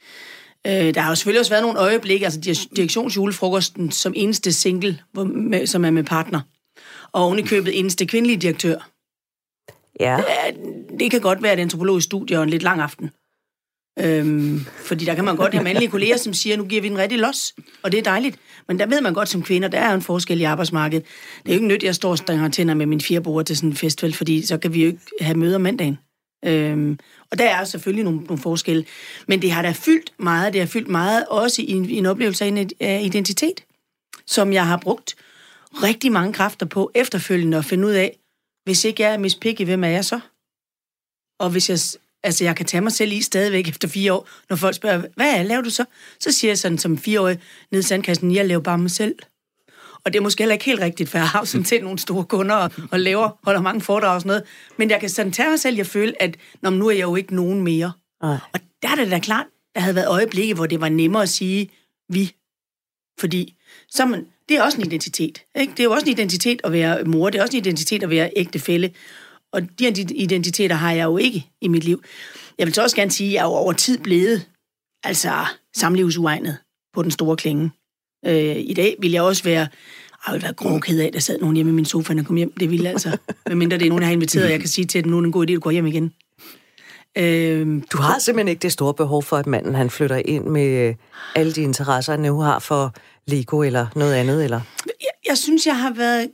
Øh, 0.66 0.94
der 0.94 1.00
har 1.00 1.10
jo 1.10 1.14
selvfølgelig 1.14 1.40
også 1.40 1.52
været 1.52 1.62
nogle 1.62 1.78
øjeblikke, 1.78 2.24
altså 2.24 2.66
direktionsjulefrokosten 2.76 3.90
som 3.90 4.12
eneste 4.16 4.52
single, 4.52 4.98
hvor, 5.12 5.24
med, 5.24 5.66
som 5.66 5.84
er 5.84 5.90
med 5.90 6.04
partner. 6.04 6.40
Og 7.12 7.22
ovenikøbet 7.22 7.78
eneste 7.78 8.06
kvindelige 8.06 8.36
direktør. 8.36 8.90
Ja. 10.00 10.18
Det 10.98 11.10
kan 11.10 11.20
godt 11.20 11.42
være 11.42 11.52
et 11.52 11.60
antropologisk 11.60 12.04
studie 12.04 12.38
og 12.38 12.42
en 12.42 12.50
lidt 12.50 12.62
lang 12.62 12.80
aften. 12.80 13.10
Øhm, 13.98 14.64
fordi 14.76 15.04
der 15.04 15.14
kan 15.14 15.24
man 15.24 15.36
godt 15.36 15.52
have 15.52 15.64
mandlige 15.64 15.90
kolleger, 15.90 16.16
som 16.16 16.34
siger, 16.34 16.56
nu 16.56 16.64
giver 16.64 16.82
vi 16.82 16.88
den 16.88 16.98
rigtig 16.98 17.18
los, 17.18 17.54
og 17.82 17.92
det 17.92 17.98
er 17.98 18.02
dejligt. 18.02 18.38
Men 18.68 18.78
der 18.78 18.86
ved 18.86 19.00
man 19.00 19.14
godt 19.14 19.28
som 19.28 19.42
kvinder, 19.42 19.68
der 19.68 19.78
er 19.78 19.94
en 19.94 20.02
forskel 20.02 20.40
i 20.40 20.44
arbejdsmarkedet. 20.44 21.06
Det 21.42 21.50
er 21.50 21.54
jo 21.54 21.54
ikke 21.54 21.66
nyt, 21.66 21.76
at 21.76 21.82
jeg 21.82 21.94
står 21.94 22.10
og 22.10 22.52
tænder 22.52 22.74
med 22.74 22.86
min 22.86 23.00
fire 23.00 23.20
bord 23.20 23.44
til 23.44 23.56
sådan 23.56 23.70
en 23.70 23.76
festival, 23.76 24.12
fordi 24.12 24.46
så 24.46 24.58
kan 24.58 24.74
vi 24.74 24.80
jo 24.80 24.86
ikke 24.86 25.00
have 25.20 25.38
møder 25.38 25.58
mandagen. 25.58 25.98
Øhm, 26.44 26.98
og 27.30 27.38
der 27.38 27.44
er 27.44 27.64
selvfølgelig 27.64 28.04
nogle, 28.04 28.20
nogle 28.20 28.42
forskelle. 28.42 28.84
Men 29.28 29.42
det 29.42 29.50
har 29.50 29.62
da 29.62 29.72
fyldt 29.72 30.12
meget, 30.18 30.52
det 30.52 30.60
har 30.60 30.68
fyldt 30.68 30.88
meget 30.88 31.24
også 31.28 31.62
i 31.62 31.70
en, 31.70 31.84
i 31.84 31.96
en 31.96 32.06
oplevelse 32.06 32.44
af 32.80 33.02
identitet, 33.04 33.64
som 34.26 34.52
jeg 34.52 34.66
har 34.66 34.76
brugt 34.76 35.14
rigtig 35.82 36.12
mange 36.12 36.32
kræfter 36.32 36.66
på 36.66 36.90
efterfølgende 36.94 37.56
at 37.56 37.64
finde 37.64 37.86
ud 37.86 37.92
af, 37.92 38.18
hvis 38.64 38.84
ikke 38.84 39.02
jeg 39.02 39.12
er 39.12 39.18
Miss 39.18 39.36
Piggy, 39.36 39.64
hvem 39.64 39.84
er 39.84 39.88
jeg 39.88 40.04
så? 40.04 40.20
Og 41.38 41.50
hvis 41.50 41.70
jeg, 41.70 41.78
altså 42.22 42.44
jeg 42.44 42.56
kan 42.56 42.66
tage 42.66 42.80
mig 42.80 42.92
selv 42.92 43.12
i 43.12 43.22
stadigvæk 43.22 43.68
efter 43.68 43.88
fire 43.88 44.12
år, 44.12 44.28
når 44.48 44.56
folk 44.56 44.74
spørger, 44.74 45.02
hvad 45.16 45.44
laver 45.44 45.62
du 45.62 45.70
så? 45.70 45.84
Så 46.20 46.32
siger 46.32 46.50
jeg 46.50 46.58
sådan 46.58 46.78
som 46.78 46.98
fireårig 46.98 47.38
ned 47.70 47.80
i 47.80 47.82
sandkassen, 47.82 48.34
jeg 48.34 48.46
laver 48.46 48.62
bare 48.62 48.78
mig 48.78 48.90
selv. 48.90 49.14
Og 50.04 50.12
det 50.12 50.18
er 50.18 50.22
måske 50.22 50.42
heller 50.42 50.52
ikke 50.52 50.64
helt 50.64 50.80
rigtigt, 50.80 51.10
for 51.10 51.18
jeg 51.18 51.28
har 51.28 51.44
sådan 51.44 51.64
til 51.64 51.82
nogle 51.82 51.98
store 51.98 52.24
kunder 52.24 52.54
og, 52.54 52.70
og 52.90 53.00
laver, 53.00 53.38
holder 53.44 53.60
mange 53.60 53.80
foredrag 53.80 54.14
og 54.14 54.20
sådan 54.20 54.28
noget. 54.28 54.42
Men 54.76 54.90
jeg 54.90 55.00
kan 55.00 55.08
sådan 55.08 55.32
tage 55.32 55.48
mig 55.48 55.60
selv, 55.60 55.76
jeg 55.76 55.86
føler, 55.86 56.12
at 56.20 56.36
Nå, 56.62 56.70
nu 56.70 56.86
er 56.86 56.92
jeg 56.92 57.02
jo 57.02 57.16
ikke 57.16 57.34
nogen 57.34 57.62
mere. 57.62 57.92
Ej. 58.22 58.36
Og 58.52 58.60
der 58.82 58.88
er 58.88 58.94
det 58.94 59.10
da 59.10 59.18
klart, 59.18 59.46
der 59.74 59.80
havde 59.80 59.94
været 59.94 60.08
øjeblikke, 60.08 60.54
hvor 60.54 60.66
det 60.66 60.80
var 60.80 60.88
nemmere 60.88 61.22
at 61.22 61.28
sige 61.28 61.70
vi. 62.08 62.32
Fordi 63.20 63.54
så 63.88 64.04
man, 64.04 64.26
det 64.48 64.56
er 64.56 64.62
også 64.62 64.78
en 64.78 64.86
identitet. 64.86 65.44
Ikke? 65.60 65.70
Det 65.70 65.80
er 65.80 65.84
jo 65.84 65.92
også 65.92 66.06
en 66.06 66.12
identitet 66.12 66.60
at 66.64 66.72
være 66.72 67.04
mor, 67.04 67.30
det 67.30 67.38
er 67.38 67.42
også 67.42 67.56
en 67.56 67.60
identitet 67.60 68.02
at 68.02 68.10
være 68.10 68.30
ægtefælle. 68.36 68.90
Og 69.52 69.62
de 69.78 70.06
identiteter 70.14 70.76
har 70.76 70.92
jeg 70.92 71.04
jo 71.04 71.16
ikke 71.16 71.46
i 71.60 71.68
mit 71.68 71.84
liv. 71.84 72.02
Jeg 72.58 72.66
vil 72.66 72.74
så 72.74 72.82
også 72.82 72.96
gerne 72.96 73.10
sige, 73.10 73.28
at 73.28 73.32
jeg 73.32 73.40
er 73.40 73.44
jo 73.44 73.50
over 73.50 73.72
tid 73.72 73.98
blevet 73.98 74.46
altså 75.04 75.32
samlivsugegnet 75.76 76.56
på 76.94 77.02
den 77.02 77.10
store 77.10 77.36
klinge. 77.36 77.70
Øh, 78.26 78.56
I 78.58 78.74
dag 78.74 78.96
vil 79.00 79.10
jeg 79.10 79.22
også 79.22 79.42
være 79.42 79.66
jeg 80.26 80.32
ville 80.32 80.44
være 80.44 80.52
grov 80.52 80.80
ked 80.80 81.00
af, 81.00 81.06
at 81.06 81.12
der 81.12 81.20
sad 81.20 81.38
nogen 81.40 81.56
hjemme 81.56 81.72
i 81.72 81.74
min 81.74 81.84
sofa, 81.84 82.14
når 82.14 82.22
kom 82.22 82.36
hjem. 82.36 82.52
Det 82.60 82.70
ville 82.70 82.88
altså. 82.88 83.16
Medmindre 83.46 83.78
det 83.78 83.84
er 83.84 83.88
nogen, 83.88 84.02
jeg 84.02 84.08
har 84.08 84.12
inviteret, 84.12 84.44
og 84.44 84.50
jeg 84.50 84.60
kan 84.60 84.68
sige 84.68 84.84
til, 84.84 84.98
at 84.98 85.06
nu 85.06 85.18
er 85.18 85.24
en 85.24 85.32
god 85.32 85.46
idé, 85.46 85.52
at 85.52 85.56
du 85.56 85.60
går 85.60 85.70
hjem 85.70 85.86
igen. 85.86 86.12
Øh, 87.18 87.82
du 87.92 87.98
har 87.98 88.18
simpelthen 88.18 88.48
ikke 88.48 88.62
det 88.62 88.72
store 88.72 88.94
behov 88.94 89.22
for, 89.22 89.36
at 89.36 89.46
manden 89.46 89.74
han 89.74 89.90
flytter 89.90 90.16
ind 90.24 90.44
med 90.44 90.94
alle 91.34 91.52
de 91.52 91.62
interesser, 91.62 92.12
han 92.12 92.20
nu 92.20 92.40
har 92.40 92.58
for 92.58 92.94
Lego 93.26 93.62
eller 93.62 93.86
noget 93.96 94.14
andet, 94.14 94.44
eller? 94.44 94.60
Jeg, 94.86 95.10
jeg 95.28 95.38
synes, 95.38 95.66
jeg 95.66 95.78
har 95.80 95.92
været... 95.94 96.28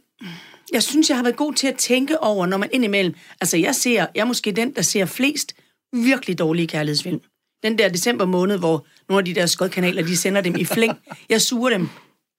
Jeg 0.72 0.82
synes, 0.82 1.08
jeg 1.08 1.16
har 1.16 1.24
været 1.24 1.36
god 1.36 1.54
til 1.54 1.66
at 1.66 1.76
tænke 1.76 2.22
over, 2.22 2.46
når 2.46 2.56
man 2.56 2.68
indimellem... 2.72 3.14
Altså, 3.40 3.56
jeg 3.56 3.74
ser... 3.74 4.06
Jeg 4.14 4.20
er 4.20 4.24
måske 4.24 4.52
den, 4.52 4.74
der 4.74 4.82
ser 4.82 5.06
flest 5.06 5.54
virkelig 5.92 6.38
dårlige 6.38 6.66
kærlighedsfilm. 6.66 7.20
Den 7.62 7.78
der 7.78 7.88
december 7.88 8.24
måned, 8.24 8.58
hvor 8.58 8.86
nogle 9.08 9.18
af 9.18 9.24
de 9.24 9.34
der 9.40 9.46
skodkanaler, 9.46 10.02
de 10.02 10.16
sender 10.16 10.40
dem 10.40 10.56
i 10.56 10.64
flæng. 10.64 10.98
Jeg 11.28 11.40
suger 11.40 11.70
dem 11.70 11.88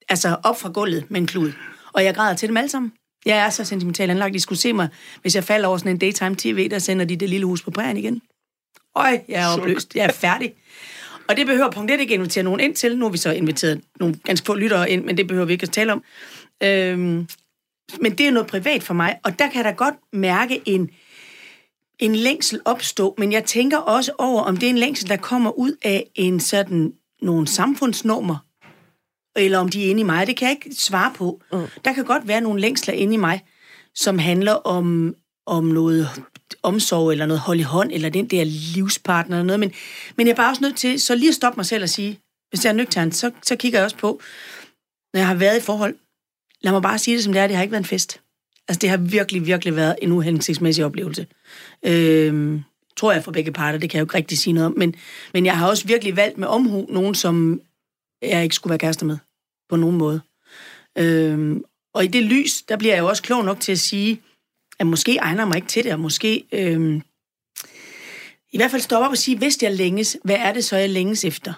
altså 0.08 0.36
op 0.44 0.60
fra 0.60 0.68
gulvet 0.68 1.10
med 1.10 1.20
en 1.20 1.26
klud. 1.26 1.52
Og 1.92 2.04
jeg 2.04 2.14
græder 2.14 2.36
til 2.36 2.48
dem 2.48 2.56
alle 2.56 2.68
sammen. 2.68 2.92
Jeg 3.26 3.38
er 3.38 3.50
så 3.50 3.64
sentimentalt 3.64 4.10
anlagt. 4.10 4.34
De 4.34 4.40
skulle 4.40 4.58
se 4.58 4.72
mig, 4.72 4.88
hvis 5.22 5.34
jeg 5.34 5.44
falder 5.44 5.68
over 5.68 5.78
sådan 5.78 5.92
en 5.92 5.98
daytime 5.98 6.36
tv, 6.36 6.68
der 6.68 6.78
sender 6.78 7.04
de 7.04 7.16
det 7.16 7.28
lille 7.28 7.46
hus 7.46 7.62
på 7.62 7.70
prærien 7.70 7.96
igen. 7.96 8.22
Øj, 8.96 9.20
jeg 9.28 9.42
er 9.42 9.58
opløst. 9.58 9.94
Jeg 9.94 10.06
er 10.06 10.12
færdig. 10.12 10.54
Og 11.28 11.36
det 11.36 11.46
behøver 11.46 11.70
punkt 11.70 11.90
1 11.90 12.00
ikke 12.00 12.14
invitere 12.14 12.44
nogen 12.44 12.60
ind 12.60 12.74
til. 12.74 12.98
Nu 12.98 13.04
har 13.04 13.10
vi 13.10 13.18
så 13.18 13.30
inviteret 13.30 13.80
nogle 14.00 14.14
ganske 14.24 14.46
få 14.46 14.54
lyttere 14.54 14.90
ind, 14.90 15.04
men 15.04 15.16
det 15.16 15.26
behøver 15.26 15.46
vi 15.46 15.52
ikke 15.52 15.62
at 15.62 15.70
tale 15.70 15.92
om. 15.92 16.04
Øhm, 16.62 17.28
men 18.00 18.18
det 18.18 18.26
er 18.26 18.30
noget 18.30 18.46
privat 18.46 18.82
for 18.82 18.94
mig, 18.94 19.18
og 19.24 19.38
der 19.38 19.46
kan 19.46 19.56
jeg 19.56 19.64
da 19.64 19.70
godt 19.70 19.94
mærke 20.12 20.62
en, 20.66 20.90
en 21.98 22.16
længsel 22.16 22.60
opstå, 22.64 23.14
men 23.18 23.32
jeg 23.32 23.44
tænker 23.44 23.78
også 23.78 24.12
over, 24.18 24.42
om 24.42 24.56
det 24.56 24.66
er 24.66 24.70
en 24.70 24.78
længsel, 24.78 25.08
der 25.08 25.16
kommer 25.16 25.58
ud 25.58 25.76
af 25.82 26.06
en 26.14 26.40
sådan 26.40 26.92
nogle 27.22 27.48
samfundsnormer, 27.48 28.36
eller 29.36 29.58
om 29.58 29.68
de 29.68 29.86
er 29.86 29.90
inde 29.90 30.00
i 30.00 30.04
mig. 30.04 30.26
Det 30.26 30.36
kan 30.36 30.48
jeg 30.48 30.56
ikke 30.64 30.76
svare 30.76 31.12
på. 31.16 31.40
Mm. 31.52 31.66
Der 31.84 31.92
kan 31.92 32.04
godt 32.04 32.28
være 32.28 32.40
nogle 32.40 32.60
længsler 32.60 32.94
inde 32.94 33.14
i 33.14 33.16
mig, 33.16 33.40
som 33.94 34.18
handler 34.18 34.52
om, 34.52 35.14
om 35.46 35.64
noget 35.64 36.08
omsorg, 36.62 37.12
eller 37.12 37.26
noget 37.26 37.40
hold 37.40 37.60
i 37.60 37.62
hånd, 37.62 37.92
eller 37.92 38.08
den 38.08 38.26
der 38.26 38.44
livspartner, 38.44 39.36
eller 39.36 39.46
noget. 39.46 39.60
Men, 39.60 39.72
men 40.16 40.26
jeg 40.26 40.32
er 40.32 40.36
bare 40.36 40.50
også 40.50 40.62
nødt 40.62 40.76
til 40.76 41.00
så 41.00 41.14
lige 41.14 41.28
at 41.28 41.34
stoppe 41.34 41.56
mig 41.56 41.66
selv 41.66 41.82
og 41.82 41.88
sige, 41.88 42.18
hvis 42.50 42.64
jeg 42.64 42.70
er 42.70 42.74
nøgtern, 42.74 43.12
så, 43.12 43.30
så 43.42 43.56
kigger 43.56 43.78
jeg 43.78 43.84
også 43.84 43.96
på, 43.96 44.20
når 45.14 45.20
jeg 45.20 45.26
har 45.26 45.34
været 45.34 45.58
i 45.58 45.60
forhold, 45.60 45.94
lad 46.62 46.72
mig 46.72 46.82
bare 46.82 46.98
sige 46.98 47.16
det 47.16 47.24
som 47.24 47.32
det 47.32 47.42
er, 47.42 47.46
det 47.46 47.56
har 47.56 47.62
ikke 47.62 47.72
været 47.72 47.82
en 47.82 47.88
fest. 47.88 48.20
Altså, 48.68 48.78
det 48.80 48.90
har 48.90 48.96
virkelig, 48.96 49.46
virkelig 49.46 49.76
været 49.76 49.96
en 50.02 50.12
uhensigtsmæssig 50.12 50.84
oplevelse. 50.84 51.26
Øhm, 51.82 52.62
tror 52.96 53.12
jeg 53.12 53.24
for 53.24 53.32
begge 53.32 53.52
parter, 53.52 53.78
det 53.78 53.90
kan 53.90 53.96
jeg 53.96 54.00
jo 54.00 54.04
ikke 54.04 54.14
rigtig 54.14 54.38
sige 54.38 54.52
noget 54.52 54.66
om, 54.66 54.74
men, 54.76 54.94
men 55.32 55.46
jeg 55.46 55.58
har 55.58 55.68
også 55.68 55.86
virkelig 55.86 56.16
valgt 56.16 56.38
med 56.38 56.48
omhu 56.48 56.86
nogen, 56.88 57.14
som 57.14 57.60
jeg 58.22 58.42
ikke 58.42 58.54
skulle 58.54 58.70
være 58.70 58.78
kærester 58.78 59.06
med, 59.06 59.18
på 59.68 59.76
nogen 59.76 59.96
måde. 59.96 60.20
Øhm, 60.98 61.64
og 61.94 62.04
i 62.04 62.06
det 62.06 62.22
lys, 62.22 62.62
der 62.62 62.76
bliver 62.76 62.94
jeg 62.94 63.02
jo 63.02 63.08
også 63.08 63.22
klog 63.22 63.44
nok 63.44 63.60
til 63.60 63.72
at 63.72 63.78
sige, 63.78 64.20
at 64.78 64.86
måske 64.86 65.16
egner 65.16 65.44
mig 65.44 65.56
ikke 65.56 65.68
til 65.68 65.84
det, 65.84 65.92
og 65.92 66.00
måske 66.00 66.44
øhm, 66.52 67.02
i 68.52 68.56
hvert 68.56 68.70
fald 68.70 68.82
stoppe 68.82 69.06
op 69.06 69.10
og 69.10 69.18
sige, 69.18 69.38
hvis 69.38 69.62
jeg 69.62 69.74
længes, 69.74 70.16
hvad 70.24 70.36
er 70.36 70.52
det 70.52 70.64
så, 70.64 70.76
jeg 70.76 70.90
længes 70.90 71.24
efter? 71.24 71.52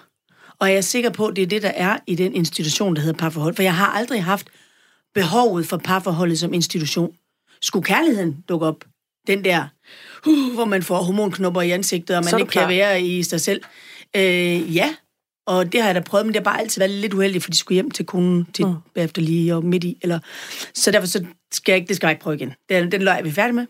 Og 0.59 0.69
jeg 0.69 0.77
er 0.77 0.81
sikker 0.81 1.09
på, 1.09 1.27
at 1.27 1.35
det 1.35 1.41
er 1.41 1.47
det, 1.47 1.61
der 1.61 1.71
er 1.75 1.99
i 2.07 2.15
den 2.15 2.35
institution, 2.35 2.95
der 2.95 3.01
hedder 3.01 3.17
parforhold. 3.17 3.55
For 3.55 3.63
jeg 3.63 3.75
har 3.75 3.87
aldrig 3.87 4.23
haft 4.23 4.47
behovet 5.13 5.67
for 5.67 5.77
parforholdet 5.77 6.39
som 6.39 6.53
institution. 6.53 7.15
Skulle 7.61 7.85
kærligheden 7.85 8.43
dukke 8.49 8.65
op? 8.65 8.85
Den 9.27 9.43
der, 9.43 9.67
uh, 10.27 10.53
hvor 10.53 10.65
man 10.65 10.83
får 10.83 10.97
hormonknopper 10.97 11.61
i 11.61 11.71
ansigtet, 11.71 12.17
og 12.17 12.23
man 12.23 12.39
ikke 12.39 12.51
klar. 12.51 12.61
kan 12.61 12.69
være 12.69 13.01
i 13.01 13.23
sig 13.23 13.41
selv. 13.41 13.61
Øh, 14.15 14.75
ja, 14.75 14.95
og 15.45 15.71
det 15.71 15.81
har 15.81 15.87
jeg 15.87 15.95
da 15.95 15.99
prøvet, 15.99 16.25
men 16.25 16.33
det 16.33 16.39
har 16.39 16.43
bare 16.43 16.59
altid 16.59 16.81
været 16.81 16.91
lidt 16.91 17.13
uheldigt, 17.13 17.43
for 17.43 17.51
de 17.51 17.57
skulle 17.57 17.75
hjem 17.75 17.91
til 17.91 18.05
konen 18.05 18.45
til 18.53 18.67
mm. 18.67 18.73
bagefter 18.95 19.21
lige 19.21 19.55
og 19.55 19.65
midt 19.65 19.83
i. 19.83 19.97
Eller, 20.01 20.19
så 20.73 20.91
derfor 20.91 21.07
så 21.07 21.25
skal 21.51 21.71
jeg 21.71 21.77
ikke, 21.77 21.87
det 21.87 21.95
skal 21.95 22.07
jeg 22.07 22.11
ikke 22.11 22.23
prøve 22.23 22.35
igen. 22.35 22.53
Den, 22.69 22.91
den 22.91 23.01
løg 23.01 23.19
er 23.19 23.23
vi 23.23 23.31
færdige 23.31 23.55
med. 23.55 23.65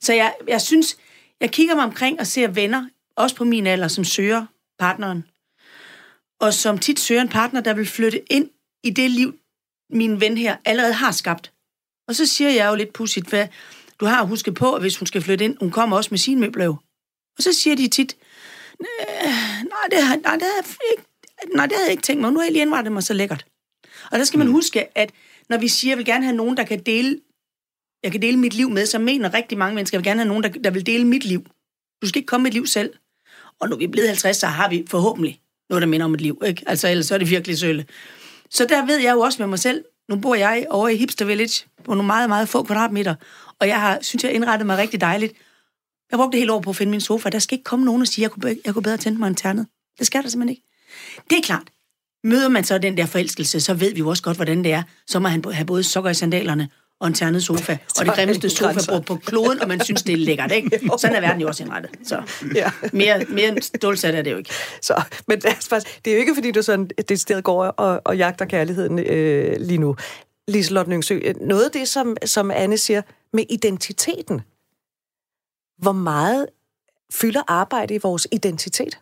Så 0.00 0.12
jeg, 0.12 0.34
jeg 0.48 0.60
synes, 0.60 0.96
jeg 1.40 1.50
kigger 1.50 1.74
mig 1.74 1.84
omkring 1.84 2.20
og 2.20 2.26
ser 2.26 2.48
venner, 2.48 2.88
også 3.16 3.36
på 3.36 3.44
min 3.44 3.66
alder, 3.66 3.88
som 3.88 4.04
søger 4.04 4.46
partneren. 4.78 5.24
Og 6.40 6.54
som 6.54 6.78
tit 6.78 7.00
søger 7.00 7.22
en 7.22 7.28
partner, 7.28 7.60
der 7.60 7.74
vil 7.74 7.86
flytte 7.86 8.32
ind 8.32 8.50
i 8.84 8.90
det 8.90 9.10
liv, 9.10 9.34
min 9.90 10.20
ven 10.20 10.38
her 10.38 10.56
allerede 10.64 10.92
har 10.92 11.12
skabt. 11.12 11.52
Og 12.08 12.14
så 12.14 12.26
siger 12.26 12.50
jeg 12.50 12.68
jo 12.70 12.74
lidt 12.74 12.92
pudsigt, 12.92 13.30
for 13.30 13.44
du 14.00 14.06
har 14.06 14.24
husket 14.24 14.54
på, 14.54 14.74
at 14.74 14.80
hvis 14.82 14.96
hun 14.96 15.06
skal 15.06 15.22
flytte 15.22 15.44
ind, 15.44 15.56
hun 15.60 15.70
kommer 15.70 15.96
også 15.96 16.08
med 16.10 16.18
sin 16.18 16.40
møbler 16.40 16.68
Og 16.68 17.42
så 17.42 17.52
siger 17.52 17.76
de 17.76 17.88
tit, 17.88 18.16
nej, 18.80 18.88
det, 19.90 20.22
nej, 20.22 20.34
det 20.34 20.42
er 20.42 20.92
ikke, 20.92 21.02
nej, 21.54 21.66
det 21.66 21.76
havde 21.76 21.84
jeg 21.86 21.90
ikke 21.90 22.02
tænkt 22.02 22.20
mig. 22.20 22.32
Nu 22.32 22.38
har 22.38 22.44
jeg 22.44 22.52
lige 22.52 22.62
indrettet 22.62 22.92
mig 22.92 23.02
så 23.02 23.14
lækkert. 23.14 23.46
Og 24.12 24.18
der 24.18 24.24
skal 24.24 24.38
man 24.38 24.46
Mm. 24.46 24.52
huske, 24.52 24.98
at 24.98 25.10
når 25.48 25.58
vi 25.58 25.68
siger, 25.68 25.90
at 25.90 25.90
jeg 25.90 25.98
vil 25.98 26.06
gerne 26.06 26.24
have 26.24 26.36
nogen, 26.36 26.56
der 26.56 26.64
kan 26.64 26.82
dele, 26.82 27.20
jeg 28.02 28.12
kan 28.12 28.22
dele 28.22 28.36
mit 28.38 28.54
liv 28.54 28.70
med, 28.70 28.86
så 28.86 28.98
mener 28.98 29.34
rigtig 29.34 29.58
mange 29.58 29.74
mennesker, 29.74 29.96
jeg 29.96 30.00
vil 30.04 30.10
gerne 30.10 30.20
have 30.20 30.28
nogen, 30.28 30.42
der, 30.42 30.48
der 30.48 30.70
vil 30.70 30.86
dele 30.86 31.04
mit 31.04 31.24
liv. 31.24 31.46
Du 32.02 32.08
skal 32.08 32.18
ikke 32.18 32.26
komme 32.26 32.42
med 32.42 32.50
et 32.50 32.54
liv 32.54 32.66
selv. 32.66 32.94
Og 33.60 33.68
når 33.68 33.76
vi 33.76 33.84
er 33.84 33.88
blevet 33.88 34.08
50, 34.08 34.36
så 34.36 34.46
har 34.46 34.68
vi 34.68 34.84
forhåbentlig 34.88 35.40
noget, 35.70 35.82
der 35.82 35.88
minder 35.88 36.04
om 36.04 36.14
et 36.14 36.20
liv. 36.20 36.42
Ikke? 36.46 36.62
Altså, 36.66 36.88
ellers 36.88 37.06
så 37.06 37.14
er 37.14 37.18
det 37.18 37.30
virkelig 37.30 37.58
sølle. 37.58 37.86
Så 38.50 38.66
der 38.68 38.86
ved 38.86 38.96
jeg 38.96 39.12
jo 39.12 39.20
også 39.20 39.42
med 39.42 39.46
mig 39.46 39.58
selv, 39.58 39.84
nu 40.08 40.16
bor 40.16 40.34
jeg 40.34 40.66
over 40.70 40.88
i 40.88 40.96
Hipster 40.96 41.24
Village, 41.24 41.64
på 41.84 41.94
nogle 41.94 42.06
meget, 42.06 42.28
meget 42.28 42.48
få 42.48 42.62
kvadratmeter, 42.62 43.14
og 43.60 43.68
jeg 43.68 43.80
har, 43.80 43.98
synes, 44.02 44.24
jeg 44.24 44.32
indrettet 44.32 44.66
mig 44.66 44.78
rigtig 44.78 45.00
dejligt. 45.00 45.32
Jeg 46.10 46.18
brugte 46.18 46.32
det 46.32 46.40
hele 46.40 46.52
år 46.52 46.60
på 46.60 46.70
at 46.70 46.76
finde 46.76 46.90
min 46.90 47.00
sofa. 47.00 47.28
Der 47.30 47.38
skal 47.38 47.54
ikke 47.54 47.64
komme 47.64 47.84
nogen 47.84 48.02
og 48.02 48.08
sige, 48.08 48.24
at 48.24 48.30
jeg 48.30 48.30
kunne, 48.30 48.56
jeg 48.64 48.74
kunne 48.74 48.82
bedre 48.82 48.96
tænde 48.96 49.18
mig 49.18 49.26
en 49.26 49.34
ternet. 49.34 49.66
Det 49.98 50.06
skal 50.06 50.22
der 50.22 50.28
simpelthen 50.28 50.56
ikke. 50.56 50.62
Det 51.30 51.38
er 51.38 51.42
klart. 51.42 51.70
Møder 52.24 52.48
man 52.48 52.64
så 52.64 52.78
den 52.78 52.96
der 52.96 53.06
forelskelse, 53.06 53.60
så 53.60 53.74
ved 53.74 53.92
vi 53.92 53.98
jo 53.98 54.08
også 54.08 54.22
godt, 54.22 54.36
hvordan 54.36 54.64
det 54.64 54.72
er. 54.72 54.82
Så 55.06 55.18
må 55.18 55.28
han 55.28 55.44
have 55.44 55.66
både 55.66 55.84
sokker 55.84 56.10
i 56.10 56.14
sandalerne 56.14 56.68
og 57.00 57.06
en 57.06 57.14
ternet 57.14 57.42
sofa, 57.44 57.72
og 57.98 58.04
det 58.04 58.08
er 58.08 58.14
grimmeste 58.14 58.50
sofa 58.50 59.00
på 59.00 59.16
kloden, 59.16 59.60
og 59.60 59.68
man 59.68 59.84
synes, 59.84 60.02
det 60.02 60.12
er 60.12 60.16
lækkert, 60.16 60.52
ikke? 60.52 60.80
Sådan 60.98 61.16
er 61.16 61.20
verden 61.20 61.40
jo 61.40 61.48
også 61.48 61.62
indrettet. 61.64 61.90
Så 62.04 62.22
Ja. 62.54 62.70
mere, 62.92 63.24
mere 63.28 63.62
stålsat 63.62 64.14
er 64.14 64.22
det 64.22 64.32
jo 64.32 64.36
ikke. 64.36 64.50
Så, 64.82 65.02
men 65.28 65.40
det 65.40 65.50
er, 65.50 65.54
faktisk, 65.54 66.04
det 66.04 66.10
er 66.10 66.14
jo 66.14 66.20
ikke, 66.20 66.34
fordi 66.34 66.50
du 66.50 66.62
sådan 66.62 66.90
decideret 67.08 67.44
går 67.44 67.64
og, 67.64 68.00
og 68.04 68.16
jagter 68.16 68.44
kærligheden 68.44 68.98
øh, 68.98 69.56
lige 69.60 69.78
nu. 69.78 69.96
Liselotte 70.48 70.90
Nøngsø, 70.90 71.20
noget 71.40 71.64
af 71.64 71.70
det, 71.70 71.88
som, 71.88 72.16
som 72.24 72.50
Anne 72.50 72.78
siger 72.78 73.02
med 73.32 73.44
identiteten. 73.50 74.40
Hvor 75.78 75.92
meget 75.92 76.46
fylder 77.12 77.42
arbejde 77.48 77.94
i 77.94 77.98
vores 77.98 78.28
identitet? 78.32 78.98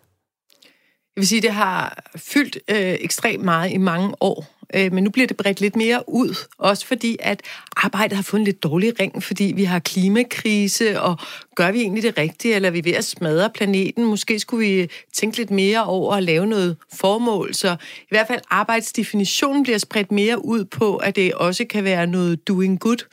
Jeg 1.17 1.21
vil 1.21 1.29
sige, 1.29 1.43
det 1.43 1.51
har 1.51 2.05
fyldt 2.17 2.59
øh, 2.69 2.77
ekstremt 2.79 3.45
meget 3.45 3.73
i 3.73 3.77
mange 3.77 4.15
år. 4.21 4.47
Øh, 4.75 4.93
men 4.93 5.05
nu 5.05 5.11
bliver 5.11 5.27
det 5.27 5.37
bredt 5.37 5.61
lidt 5.61 5.77
mere 5.77 6.03
ud. 6.07 6.35
Også 6.59 6.87
fordi, 6.87 7.17
at 7.21 7.43
arbejdet 7.77 8.17
har 8.17 8.23
fået 8.23 8.39
en 8.39 8.45
lidt 8.45 8.63
dårlig 8.63 9.01
ring, 9.01 9.23
fordi 9.23 9.53
vi 9.57 9.65
har 9.65 9.79
klimakrise, 9.79 11.01
og 11.01 11.19
gør 11.55 11.71
vi 11.71 11.81
egentlig 11.81 12.03
det 12.03 12.19
rigtige, 12.19 12.55
eller 12.55 12.69
er 12.69 12.73
vi 12.73 12.85
ved 12.85 12.93
at 12.93 13.05
smadre 13.05 13.51
planeten? 13.51 14.05
Måske 14.05 14.39
skulle 14.39 14.67
vi 14.67 14.89
tænke 15.13 15.37
lidt 15.37 15.51
mere 15.51 15.85
over 15.85 16.15
at 16.15 16.23
lave 16.23 16.47
noget 16.47 16.77
formål. 16.93 17.55
Så 17.55 17.77
i 18.01 18.07
hvert 18.11 18.27
fald 18.27 18.41
arbejdsdefinitionen 18.51 19.63
bliver 19.63 19.79
spredt 19.79 20.13
mere 20.13 20.45
ud 20.45 20.65
på, 20.65 20.97
at 20.97 21.17
det 21.17 21.35
også 21.35 21.65
kan 21.65 21.85
være 21.85 22.07
noget 22.07 22.49
doing 22.49 22.81
good 22.81 23.05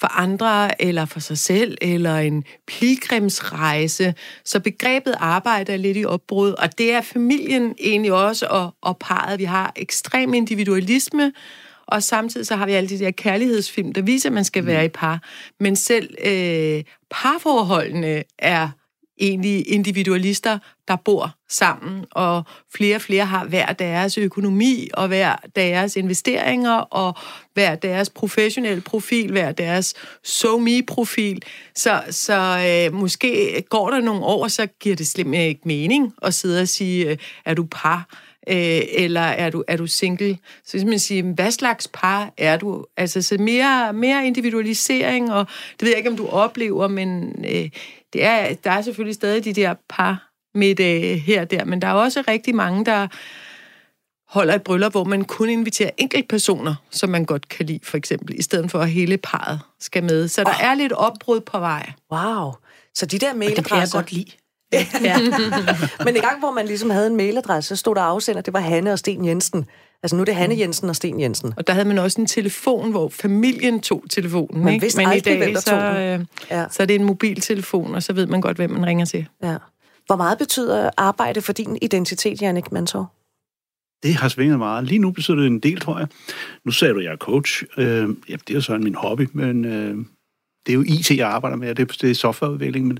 for 0.00 0.18
andre, 0.18 0.82
eller 0.82 1.04
for 1.04 1.20
sig 1.20 1.38
selv, 1.38 1.78
eller 1.80 2.16
en 2.16 2.44
pilgrimsrejse. 2.66 4.14
Så 4.44 4.60
begrebet 4.60 5.14
arbejde 5.18 5.72
er 5.72 5.76
lidt 5.76 5.96
i 5.96 6.04
opbrud, 6.04 6.50
og 6.52 6.78
det 6.78 6.92
er 6.92 7.00
familien 7.00 7.74
egentlig 7.78 8.12
også, 8.12 8.46
og, 8.50 8.74
og 8.82 8.98
parret. 8.98 9.38
Vi 9.38 9.44
har 9.44 9.72
ekstrem 9.76 10.34
individualisme, 10.34 11.32
og 11.86 12.02
samtidig 12.02 12.46
så 12.46 12.56
har 12.56 12.66
vi 12.66 12.72
alle 12.72 12.88
de 12.88 12.98
der 12.98 13.10
kærlighedsfilm, 13.10 13.92
der 13.92 14.02
viser, 14.02 14.28
at 14.28 14.32
man 14.32 14.44
skal 14.44 14.66
være 14.66 14.84
i 14.84 14.88
par. 14.88 15.22
Men 15.60 15.76
selv 15.76 16.14
øh, 16.24 16.84
parforholdene 17.10 18.24
er 18.38 18.68
egentlig 19.18 19.68
individualister, 19.68 20.58
der 20.88 20.96
bor 20.96 21.30
sammen, 21.48 22.04
og 22.10 22.42
flere 22.74 22.96
og 22.96 23.02
flere 23.02 23.26
har 23.26 23.44
hver 23.44 23.72
deres 23.72 24.18
økonomi, 24.18 24.88
og 24.94 25.08
hver 25.08 25.36
deres 25.56 25.96
investeringer, 25.96 26.72
og 26.72 27.14
hver 27.54 27.74
deres 27.74 28.10
professionelle 28.10 28.80
profil, 28.80 29.30
hver 29.30 29.52
deres 29.52 29.94
so-me-profil. 30.24 31.42
Så, 31.74 32.02
så 32.10 32.66
øh, 32.68 32.94
måske 32.94 33.62
går 33.70 33.90
der 33.90 34.00
nogle 34.00 34.24
år, 34.24 34.48
så 34.48 34.66
giver 34.80 34.96
det 34.96 35.06
slet 35.06 35.34
ikke 35.34 35.60
mening 35.64 36.12
at 36.22 36.34
sidde 36.34 36.62
og 36.62 36.68
sige, 36.68 37.10
øh, 37.10 37.16
er 37.44 37.54
du 37.54 37.66
par? 37.70 38.25
Øh, 38.48 38.80
eller 38.88 39.20
er 39.20 39.50
du, 39.50 39.64
er 39.68 39.76
du 39.76 39.86
single? 39.86 40.38
Så 40.64 40.72
hvis 40.72 40.84
man 40.84 40.98
siger, 40.98 41.22
hvad 41.22 41.50
slags 41.50 41.88
par 41.92 42.32
er 42.36 42.56
du? 42.56 42.84
Altså 42.96 43.22
så 43.22 43.36
mere, 43.38 43.92
mere 43.92 44.26
individualisering, 44.26 45.32
og 45.32 45.46
det 45.72 45.82
ved 45.82 45.88
jeg 45.88 45.98
ikke, 45.98 46.10
om 46.10 46.16
du 46.16 46.28
oplever, 46.28 46.88
men 46.88 47.34
øh, 47.44 47.70
det 48.12 48.24
er, 48.24 48.54
der 48.54 48.70
er 48.70 48.82
selvfølgelig 48.82 49.14
stadig 49.14 49.44
de 49.44 49.52
der 49.52 49.74
par 49.88 50.30
midt 50.54 50.80
øh, 50.80 51.16
her 51.16 51.40
og 51.40 51.50
der, 51.50 51.64
men 51.64 51.82
der 51.82 51.88
er 51.88 51.92
også 51.92 52.24
rigtig 52.28 52.54
mange, 52.54 52.84
der 52.84 53.08
holder 54.28 54.54
et 54.54 54.62
bryllup, 54.62 54.92
hvor 54.92 55.04
man 55.04 55.24
kun 55.24 55.48
inviterer 55.48 55.90
enkeltpersoner, 55.98 56.74
som 56.90 57.08
man 57.10 57.24
godt 57.24 57.48
kan 57.48 57.66
lide, 57.66 57.80
for 57.82 57.96
eksempel, 57.96 58.38
i 58.38 58.42
stedet 58.42 58.70
for 58.70 58.78
at 58.78 58.90
hele 58.90 59.18
parret 59.18 59.60
skal 59.80 60.04
med. 60.04 60.28
Så 60.28 60.44
der 60.44 60.50
Åh. 60.50 60.64
er 60.64 60.74
lidt 60.74 60.92
opbrud 60.92 61.40
på 61.40 61.58
vej. 61.58 61.92
Wow. 62.12 62.52
Så 62.94 63.06
de 63.06 63.18
der 63.18 63.34
Og 63.34 63.40
det 63.40 63.64
kan 63.66 63.78
jeg 63.78 63.88
godt 63.92 64.12
lide. 64.12 64.30
Ja. 65.04 65.18
Men 66.04 66.16
en 66.16 66.22
gang, 66.22 66.38
hvor 66.38 66.50
man 66.52 66.66
ligesom 66.66 66.90
havde 66.90 67.06
en 67.06 67.16
mailadresse, 67.16 67.68
så 67.68 67.76
stod 67.76 67.94
der 67.94 68.00
afsender, 68.00 68.40
det 68.42 68.52
var 68.54 68.60
Hanne 68.60 68.92
og 68.92 68.98
Sten 68.98 69.24
Jensen. 69.24 69.66
Altså 70.02 70.16
nu 70.16 70.20
er 70.20 70.24
det 70.24 70.34
Hanne 70.34 70.58
Jensen 70.58 70.88
og 70.88 70.96
Sten 70.96 71.20
Jensen. 71.20 71.54
Og 71.56 71.66
der 71.66 71.72
havde 71.72 71.88
man 71.88 71.98
også 71.98 72.20
en 72.20 72.26
telefon, 72.26 72.90
hvor 72.90 73.08
familien 73.08 73.80
tog 73.80 74.04
telefonen. 74.10 74.64
Man 74.64 74.72
ikke? 74.74 74.84
vidste 74.84 74.98
Men 75.00 75.08
i 75.08 75.12
aldrig, 75.12 75.36
hvem 75.36 75.46
dag, 75.46 75.54
der 75.54 75.60
så, 75.60 75.70
tog 75.70 75.80
den. 75.80 76.20
øh, 76.20 76.26
Ja. 76.50 76.64
så 76.70 76.82
er 76.82 76.86
det 76.86 76.94
en 76.96 77.04
mobiltelefon, 77.04 77.94
og 77.94 78.02
så 78.02 78.12
ved 78.12 78.26
man 78.26 78.40
godt, 78.40 78.56
hvem 78.56 78.70
man 78.70 78.86
ringer 78.86 79.04
til. 79.04 79.26
Ja. 79.42 79.56
Hvor 80.06 80.16
meget 80.16 80.38
betyder 80.38 80.90
arbejde 80.96 81.40
for 81.42 81.52
din 81.52 81.78
identitet, 81.82 82.42
Jannik 82.42 82.72
Mansov? 82.72 83.06
Det 84.02 84.14
har 84.14 84.28
svinget 84.28 84.58
meget. 84.58 84.84
Lige 84.84 84.98
nu 84.98 85.10
betyder 85.10 85.36
det 85.36 85.46
en 85.46 85.58
del, 85.60 85.80
tror 85.80 85.98
jeg. 85.98 86.08
Nu 86.64 86.70
sagde 86.72 86.94
du, 86.94 86.98
at 86.98 87.04
jeg 87.04 87.12
er 87.12 87.16
coach. 87.16 87.62
Øh, 87.78 88.08
ja, 88.28 88.32
det 88.36 88.50
er 88.50 88.54
jo 88.54 88.60
sådan 88.60 88.84
min 88.84 88.94
hobby, 88.94 89.28
men 89.32 89.64
øh, 89.64 89.96
det 90.66 90.72
er 90.72 90.74
jo 90.74 90.82
IT, 90.82 91.10
jeg 91.10 91.28
arbejder 91.28 91.56
med, 91.56 91.70
og 91.70 91.76
det, 91.76 91.96
det 92.00 92.10
er 92.10 92.14
softwareudvikling. 92.14 92.86
Men 92.86 92.98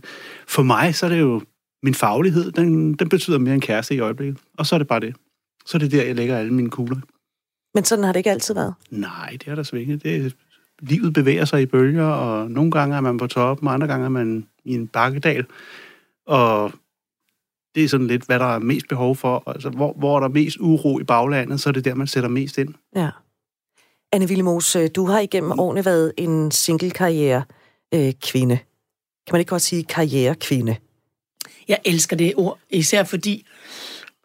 for 0.49 0.63
mig, 0.63 0.95
så 0.95 1.07
er 1.07 1.11
det 1.11 1.21
jo 1.21 1.41
min 1.83 1.95
faglighed, 1.95 2.53
den, 2.53 2.95
den 2.95 3.09
betyder 3.09 3.39
mere 3.39 3.55
end 3.55 3.63
kæreste 3.63 3.95
i 3.95 3.99
øjeblikket. 3.99 4.39
Og 4.59 4.67
så 4.67 4.75
er 4.75 4.79
det 4.79 4.89
bare 4.89 5.01
det. 5.01 5.17
Så 5.67 5.77
er 5.77 5.79
det 5.79 5.93
der, 5.93 6.05
jeg 6.05 6.15
lægger 6.15 6.39
alle 6.39 6.55
mine 6.55 6.71
kugler. 6.71 6.97
Men 7.75 7.85
sådan 7.85 8.05
har 8.05 8.13
det 8.13 8.21
ikke 8.21 8.31
altid 8.31 8.55
været. 8.55 8.75
Nej, 8.91 9.37
det 9.41 9.49
er 9.49 9.55
der 9.55 9.63
svinget. 9.63 10.03
Det 10.03 10.37
livet 10.81 11.13
bevæger 11.13 11.45
sig 11.45 11.63
i 11.63 11.67
bølger, 11.67 12.05
og 12.07 12.51
nogle 12.51 12.71
gange 12.71 12.97
er 12.97 13.01
man 13.01 13.19
på 13.19 13.27
toppen, 13.27 13.69
og 13.69 13.75
andre 13.75 13.87
gange 13.87 14.05
er 14.05 14.09
man 14.09 14.47
i 14.65 14.75
en 14.75 14.89
bakkedal. 14.89 15.45
Og 16.27 16.73
det 17.75 17.85
er 17.85 17.89
sådan 17.89 18.07
lidt, 18.07 18.27
hvad 18.27 18.39
der 18.39 18.55
er 18.55 18.59
mest 18.59 18.89
behov 18.89 19.17
for. 19.17 19.43
Altså, 19.47 19.71
hvor, 19.71 19.93
hvor 19.93 20.17
er 20.17 20.21
der 20.21 20.29
mest 20.29 20.57
uro 20.61 21.01
i 21.01 21.05
baglandet, 21.05 21.61
så 21.61 21.69
er 21.69 21.73
det 21.73 21.85
der, 21.85 21.95
man 21.95 22.07
sætter 22.07 22.29
mest 22.29 22.59
ind. 22.59 22.75
Ja. 22.97 23.11
Anne 24.13 24.27
Willemos, 24.27 24.77
øh, 24.77 24.89
du 24.97 25.07
har 25.07 25.21
igennem 25.21 25.53
årene 25.59 25.85
været 25.85 26.13
en 26.17 26.51
single-karriere 26.51 27.43
øh, 27.95 28.13
kvinde. 28.23 28.59
Kan 29.27 29.33
man 29.33 29.41
ikke 29.41 29.51
godt 29.51 29.63
sige 29.63 29.85
karrierekvinde? 29.85 30.77
Jeg 31.69 31.79
elsker 31.85 32.17
det 32.17 32.33
ord, 32.37 32.59
især 32.71 33.05
fordi... 33.05 33.47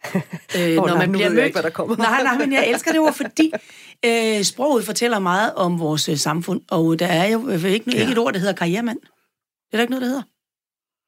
Øh, 0.58 0.70
Åh, 0.70 0.76
når 0.76 0.88
nej, 0.88 0.98
man 0.98 1.10
nu 1.10 1.12
bliver 1.18 1.18
ved 1.18 1.22
jeg 1.24 1.32
mødt... 1.36 1.46
ikke, 1.46 1.56
hvad 1.56 1.64
der 1.64 1.70
kommer. 1.70 1.96
Nej, 1.98 2.24
nej, 2.24 2.38
men 2.38 2.54
jeg 2.54 2.68
elsker 2.70 2.92
det 2.92 3.00
ord, 3.00 3.14
fordi 3.14 3.52
øh, 4.06 4.44
sproget 4.44 4.86
fortæller 4.86 5.20
meget 5.20 5.54
om 5.54 5.80
vores 5.80 6.10
øh, 6.10 6.18
samfund, 6.18 6.62
og 6.72 7.00
der 7.00 7.06
er 7.08 7.28
jo 7.28 7.50
øh, 7.50 7.64
ikke, 7.66 7.92
ikke 7.98 8.12
et 8.12 8.18
ord, 8.18 8.34
der 8.34 8.40
hedder 8.40 8.54
karrieremand. 8.54 9.00
Det 9.00 9.08
er 9.74 9.78
der 9.78 9.82
ikke 9.82 9.92
noget, 9.92 10.02
der 10.02 10.08
hedder. 10.08 10.22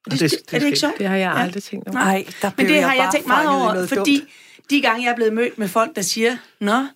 Er 0.06 0.10
det, 0.10 0.20
det- 0.20 0.30
det, 0.30 0.54
er 0.54 0.58
det 0.58 0.66
ikke 0.66 0.78
sjovt? 0.78 0.98
Det 0.98 1.08
har 1.08 1.16
jeg 1.16 1.32
Ja. 1.36 1.42
aldrig 1.42 1.62
tænkt 1.62 1.88
over. 1.88 1.98
Nej, 1.98 2.26
der 2.42 2.50
Men 2.56 2.66
det 2.66 2.82
har 2.82 2.94
jeg 2.94 3.08
tænkt 3.12 3.26
meget 3.26 3.48
over, 3.48 3.86
fordi 3.86 4.18
dumt. 4.18 4.70
de 4.70 4.80
gange, 4.80 5.04
jeg 5.04 5.10
er 5.10 5.16
blevet 5.16 5.32
mødt 5.32 5.58
med 5.58 5.68
folk, 5.68 5.96
der 5.96 6.02
siger, 6.02 6.36
Nå, 6.60 6.86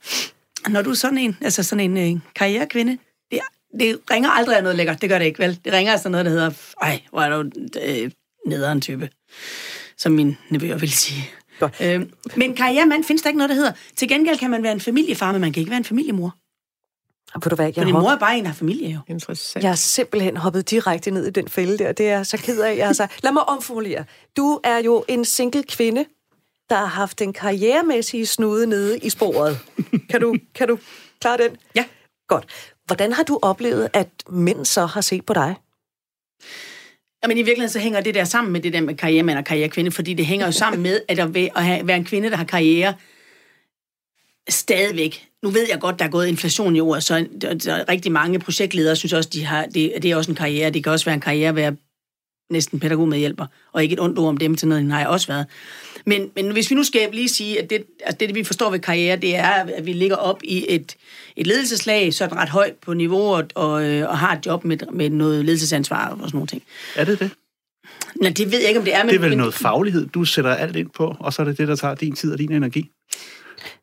når 0.69 0.83
du 0.83 0.91
er 0.91 0.95
sådan 0.95 1.19
en, 1.19 1.37
altså 1.41 1.63
sådan 1.63 1.97
en 1.97 2.15
øh, 2.15 2.21
karrierekvinde, 2.35 2.99
det, 3.31 3.41
det 3.81 3.99
ringer 4.11 4.31
aldrig 4.31 4.57
af 4.57 4.63
noget 4.63 4.77
lækkert, 4.77 5.01
det 5.03 5.09
gør 5.11 5.19
det 5.19 5.25
ikke, 5.27 5.39
vel? 5.39 5.61
Det 5.65 5.73
ringer 5.73 5.93
af 5.93 5.99
sådan 5.99 6.11
noget, 6.13 6.25
der 6.27 6.31
hedder, 6.33 6.51
ej, 6.83 7.01
hvor 7.11 7.21
er 7.23 7.43
du 7.43 7.51
øh, 7.85 8.11
nederen 8.47 8.81
type, 8.81 9.11
som 9.97 10.13
min 10.13 10.37
nevøer 10.51 10.79
vil 10.79 10.93
sige. 10.93 11.31
Godt. 11.59 11.77
Øh, 11.81 12.03
men 12.37 12.57
karrieremand 12.57 13.05
findes 13.05 13.23
der 13.23 13.29
ikke 13.29 13.39
noget, 13.39 13.49
der 13.49 13.57
hedder. 13.57 13.73
Til 13.97 14.09
gengæld 14.09 14.39
kan 14.39 14.51
man 14.51 14.63
være 14.63 14.73
en 14.73 14.81
familiefar, 14.81 15.33
men 15.33 15.41
man 15.41 15.53
kan 15.53 15.61
ikke 15.61 15.71
være 15.71 15.79
en 15.79 15.85
familiemor. 15.85 16.35
Ved 17.35 17.51
du 17.51 17.55
hvad, 17.55 17.67
jeg, 17.67 17.75
Fordi 17.75 17.91
hop, 17.91 18.03
mor 18.03 18.11
er 18.11 18.19
bare 18.19 18.39
en, 18.39 18.47
har 18.47 18.55
familie 18.55 18.89
jo. 18.89 18.99
Interessant. 19.09 19.65
jeg 19.65 19.71
er 19.71 19.75
simpelthen 19.75 20.37
hoppet 20.37 20.71
direkte 20.71 21.11
ned 21.11 21.27
i 21.27 21.31
den 21.31 21.49
fælde 21.49 21.79
der. 21.79 21.93
Det 21.93 22.09
er 22.09 22.17
jeg 22.17 22.27
så 22.27 22.37
ked 22.37 22.61
af. 22.61 22.77
Jeg 22.77 22.97
sagt, 22.97 23.23
lad 23.23 23.33
mig 23.33 23.49
omformulere. 23.49 24.05
Du 24.37 24.61
er 24.65 24.79
jo 24.79 25.05
en 25.09 25.25
single 25.25 25.63
kvinde, 25.63 26.05
der 26.71 26.77
har 26.77 26.87
haft 26.87 27.19
den 27.19 27.33
karrieremæssige 27.33 28.27
snude 28.27 28.67
nede 28.67 28.99
i 28.99 29.11
sporet. 29.11 29.59
Kan 30.11 30.21
du, 30.21 30.37
kan 30.55 30.69
du 30.69 30.79
klare 31.21 31.39
den? 31.39 31.57
Ja. 31.75 31.85
Godt. 32.29 32.47
Hvordan 32.87 33.13
har 33.13 33.23
du 33.23 33.39
oplevet, 33.43 33.89
at 33.93 34.09
mænd 34.31 34.65
så 34.65 34.87
har 34.87 35.01
set 35.01 35.27
på 35.27 35.33
dig? 35.33 35.57
Jamen 37.23 37.37
i 37.39 37.43
virkeligheden 37.43 37.71
så 37.73 37.79
hænger 37.79 38.01
det 38.01 38.15
der 38.15 38.25
sammen 38.25 38.53
med 38.53 38.61
det 38.61 38.73
der 38.73 38.81
med 38.81 38.95
karrieremand 38.95 39.39
og 39.39 39.45
karrierekvinde, 39.45 39.91
fordi 39.91 40.15
det 40.15 40.27
hænger 40.27 40.47
jo 40.47 40.53
sammen 40.53 40.83
med, 40.83 41.01
at 41.09 41.17
der 41.17 41.27
være- 41.27 41.51
at 41.57 41.65
have- 41.65 41.87
være 41.87 41.97
en 41.97 42.05
kvinde, 42.05 42.31
der 42.31 42.37
har 42.37 42.45
karriere, 42.45 42.95
stadigvæk. 44.49 45.25
Nu 45.43 45.51
ved 45.51 45.67
jeg 45.71 45.81
godt, 45.81 45.99
der 45.99 46.05
er 46.05 46.09
gået 46.09 46.27
inflation 46.27 46.77
i 46.77 46.81
år, 46.81 46.99
så 47.01 47.27
der 47.41 47.75
er 47.75 47.89
rigtig 47.89 48.13
mange 48.13 48.39
projektledere 48.39 48.97
synes 48.97 49.13
også, 49.13 49.31
de 49.33 49.45
har, 49.45 49.67
det, 49.67 49.93
det 50.03 50.11
er 50.11 50.17
også 50.17 50.31
en 50.31 50.37
karriere. 50.37 50.71
Det 50.71 50.85
kan 50.85 50.93
også 50.93 51.05
være 51.05 51.15
en 51.15 51.21
karriere 51.21 51.49
at 51.49 51.57
være 51.57 51.77
næsten 52.51 52.81
pædagogmedhjælper, 52.81 53.47
og 53.73 53.83
ikke 53.83 53.93
et 53.93 54.01
ondt 54.01 54.19
ord 54.19 54.29
om 54.29 54.37
dem 54.37 54.55
til 54.55 54.69
noget, 54.69 54.83
den 54.83 54.91
har 54.91 54.99
jeg 54.99 55.09
også 55.09 55.27
været. 55.27 55.47
Men, 56.07 56.31
men 56.37 56.53
hvis 56.53 56.71
vi 56.71 56.75
nu 56.75 56.83
skal 56.83 57.09
lige 57.13 57.29
sige, 57.29 57.63
at 57.63 57.71
det, 57.71 57.85
altså 58.05 58.17
det, 58.21 58.35
vi 58.35 58.45
forstår 58.45 58.71
ved 58.71 58.79
karriere, 58.79 59.17
det 59.17 59.37
er, 59.37 59.49
at 59.49 59.87
vi 59.87 59.93
ligger 59.93 60.17
op 60.17 60.41
i 60.45 60.67
et, 60.69 60.97
et 61.37 61.47
ledelseslag, 61.47 62.15
sådan 62.15 62.37
ret 62.37 62.49
højt 62.49 62.75
på 62.75 62.95
niveau, 62.95 63.35
og, 63.35 63.45
og, 63.55 63.85
øh, 63.85 64.09
og 64.09 64.19
har 64.19 64.37
et 64.37 64.47
job 64.47 64.65
med, 64.65 64.79
med 64.93 65.11
noget 65.11 65.45
ledelsesansvar 65.45 66.09
og 66.09 66.19
sådan 66.19 66.31
nogle 66.33 66.47
ting. 66.47 66.63
Er 66.97 67.05
det 67.05 67.19
det? 67.19 67.31
Nej, 68.23 68.31
det 68.31 68.53
ved 68.53 68.59
jeg 68.59 68.69
ikke, 68.69 68.79
om 68.79 68.85
det 68.85 68.95
er, 68.95 69.03
men... 69.03 69.09
Det 69.09 69.17
er 69.17 69.21
vel 69.21 69.29
men, 69.29 69.39
noget 69.39 69.55
faglighed, 69.55 70.07
du 70.07 70.25
sætter 70.25 70.55
alt 70.55 70.77
ind 70.77 70.91
på, 70.91 71.17
og 71.21 71.33
så 71.33 71.43
er 71.43 71.47
det 71.47 71.59
det, 71.59 71.69
der 71.69 71.77
tager 71.77 71.95
din 71.95 72.15
tid 72.15 72.33
og 72.33 72.39
din 72.39 72.53
energi. 72.53 72.91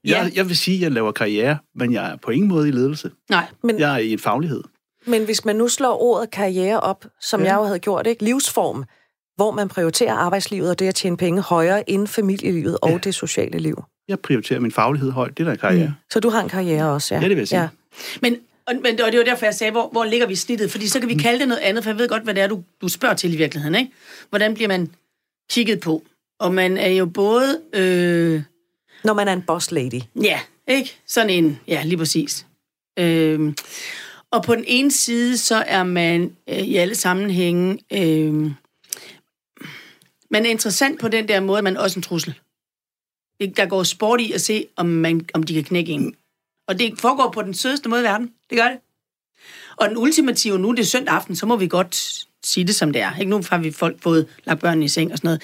Jeg, 0.03 0.31
jeg 0.36 0.48
vil 0.48 0.57
sige, 0.57 0.75
at 0.75 0.81
jeg 0.81 0.91
laver 0.91 1.12
karriere, 1.12 1.57
men 1.75 1.93
jeg 1.93 2.12
er 2.12 2.15
på 2.15 2.31
ingen 2.31 2.50
måde 2.50 2.67
i 2.67 2.72
ledelse. 2.72 3.12
Nej. 3.29 3.45
Men, 3.63 3.79
Jeg 3.79 3.93
er 3.93 3.98
i 3.98 4.12
en 4.12 4.19
faglighed. 4.19 4.63
Men 5.05 5.25
hvis 5.25 5.45
man 5.45 5.55
nu 5.55 5.67
slår 5.67 6.01
ordet 6.01 6.31
karriere 6.31 6.79
op, 6.79 7.05
som 7.21 7.41
Ja. 7.41 7.47
jeg 7.47 7.55
jo 7.55 7.63
havde 7.63 7.79
gjort, 7.79 8.07
ikke? 8.07 8.24
livsform, 8.24 8.83
hvor 9.35 9.51
man 9.51 9.67
prioriterer 9.67 10.13
arbejdslivet 10.13 10.69
og 10.69 10.79
det 10.79 10.88
at 10.88 10.95
tjene 10.95 11.17
penge 11.17 11.41
højere 11.41 11.89
end 11.89 12.07
familielivet 12.07 12.77
og 12.81 12.89
Ja. 12.89 12.97
det 12.97 13.15
sociale 13.15 13.59
liv. 13.59 13.83
Jeg 14.07 14.19
prioriterer 14.19 14.59
min 14.59 14.71
faglighed 14.71 15.12
højt. 15.12 15.38
Det 15.38 15.47
er 15.47 15.50
der 15.50 15.55
karriere. 15.57 15.88
Mm. 15.88 15.93
Så 16.09 16.19
du 16.19 16.29
har 16.29 16.41
en 16.43 16.50
karriere 16.50 16.91
også, 16.91 17.15
ja? 17.15 17.21
Ja, 17.21 17.27
det 17.27 17.35
vil 17.35 17.41
jeg 17.41 17.47
sige. 17.47 17.62
Ja. 17.62 17.67
Men, 18.21 18.38
og, 18.67 18.74
men 18.83 19.01
og 19.01 19.12
det 19.12 19.17
var 19.17 19.24
derfor, 19.25 19.45
jeg 19.45 19.55
sagde, 19.55 19.71
hvor, 19.71 19.89
hvor 19.91 20.03
ligger 20.05 20.27
vi 20.27 20.35
snittet? 20.35 20.71
Fordi 20.71 20.88
så 20.88 21.00
kan 21.00 21.09
vi 21.09 21.15
kalde 21.15 21.39
det 21.39 21.47
noget 21.47 21.62
andet, 21.62 21.83
for 21.83 21.91
jeg 21.91 21.97
ved 22.00 22.09
godt, 22.09 22.24
hvad 22.24 22.33
det 22.33 22.43
er, 22.43 22.47
du, 22.47 22.63
du 22.81 22.88
spørger 22.88 23.15
til 23.15 23.33
i 23.33 23.38
virkeligheden. 23.38 23.75
Ikke? 23.75 23.91
Hvordan 24.29 24.53
bliver 24.53 24.67
man 24.67 24.91
kigget 25.50 25.79
på? 25.79 26.03
Og 26.39 26.53
man 26.53 26.77
er 26.77 26.88
jo 26.89 27.05
både... 27.05 27.62
Øh, 27.74 28.41
Når 29.03 29.13
man 29.13 29.27
er 29.27 29.33
en 29.33 29.41
boss 29.41 29.71
lady. 29.71 30.01
ja, 30.21 30.39
ikke? 30.67 30.97
Sådan 31.07 31.29
en... 31.29 31.59
Ja, 31.67 31.81
lige 31.85 31.97
præcis. 31.97 32.45
Øh, 33.00 33.53
og 34.36 34.44
på 34.44 34.56
den 34.56 34.63
ene 34.68 34.92
side, 34.92 35.38
så 35.38 35.56
er 35.56 35.84
man 35.84 36.36
øh, 36.50 36.58
i 36.60 36.75
alle 36.75 36.96
sammenhænge... 36.96 37.80
Øh, 37.94 38.51
man 40.30 40.46
er 40.46 40.50
interessant 40.50 41.00
på 41.00 41.08
den 41.08 41.27
der 41.27 41.39
måde, 41.39 41.62
man 41.62 41.75
er 41.75 41.80
også 41.82 42.00
en 42.00 42.04
trussel. 42.04 42.34
Det- 43.39 43.58
Der 43.58 43.65
går 43.65 43.84
sport 43.84 44.22
i 44.22 44.32
at 44.32 44.42
se, 44.42 44.68
om, 44.75 44.86
man, 44.86 45.25
om 45.34 45.44
de 45.44 45.54
kan 45.54 45.63
knække 45.63 45.92
en. 45.92 46.15
Og 46.68 46.80
det 46.80 47.00
foregår 47.00 47.32
på 47.32 47.42
den 47.42 47.54
sødeste 47.54 47.89
måde 47.89 48.01
i 48.01 48.04
verden. 48.04 48.32
Det 48.50 48.58
gør 48.58 48.68
det. 48.68 48.77
Og 49.77 49.89
den 49.89 49.98
ultimative, 49.98 50.60
nu 50.60 50.70
er 50.70 50.75
det 50.75 50.88
søndag 50.88 51.13
aften, 51.15 51.36
så 51.36 51.46
må 51.46 51.56
vi 51.56 51.68
godt 51.68 52.25
sige 52.46 52.68
det, 52.68 52.75
som 52.75 52.94
det 52.94 53.01
er. 53.01 53.15
Ikke? 53.20 53.30
Nu 53.30 53.42
har 53.50 53.58
vi 53.58 53.72
folk 53.72 54.01
fået 54.01 54.27
lagt 54.44 54.62
børnene 54.62 54.86
i 54.86 54.88
seng 54.88 55.12
og 55.12 55.18
sådan 55.18 55.27
noget. 55.27 55.42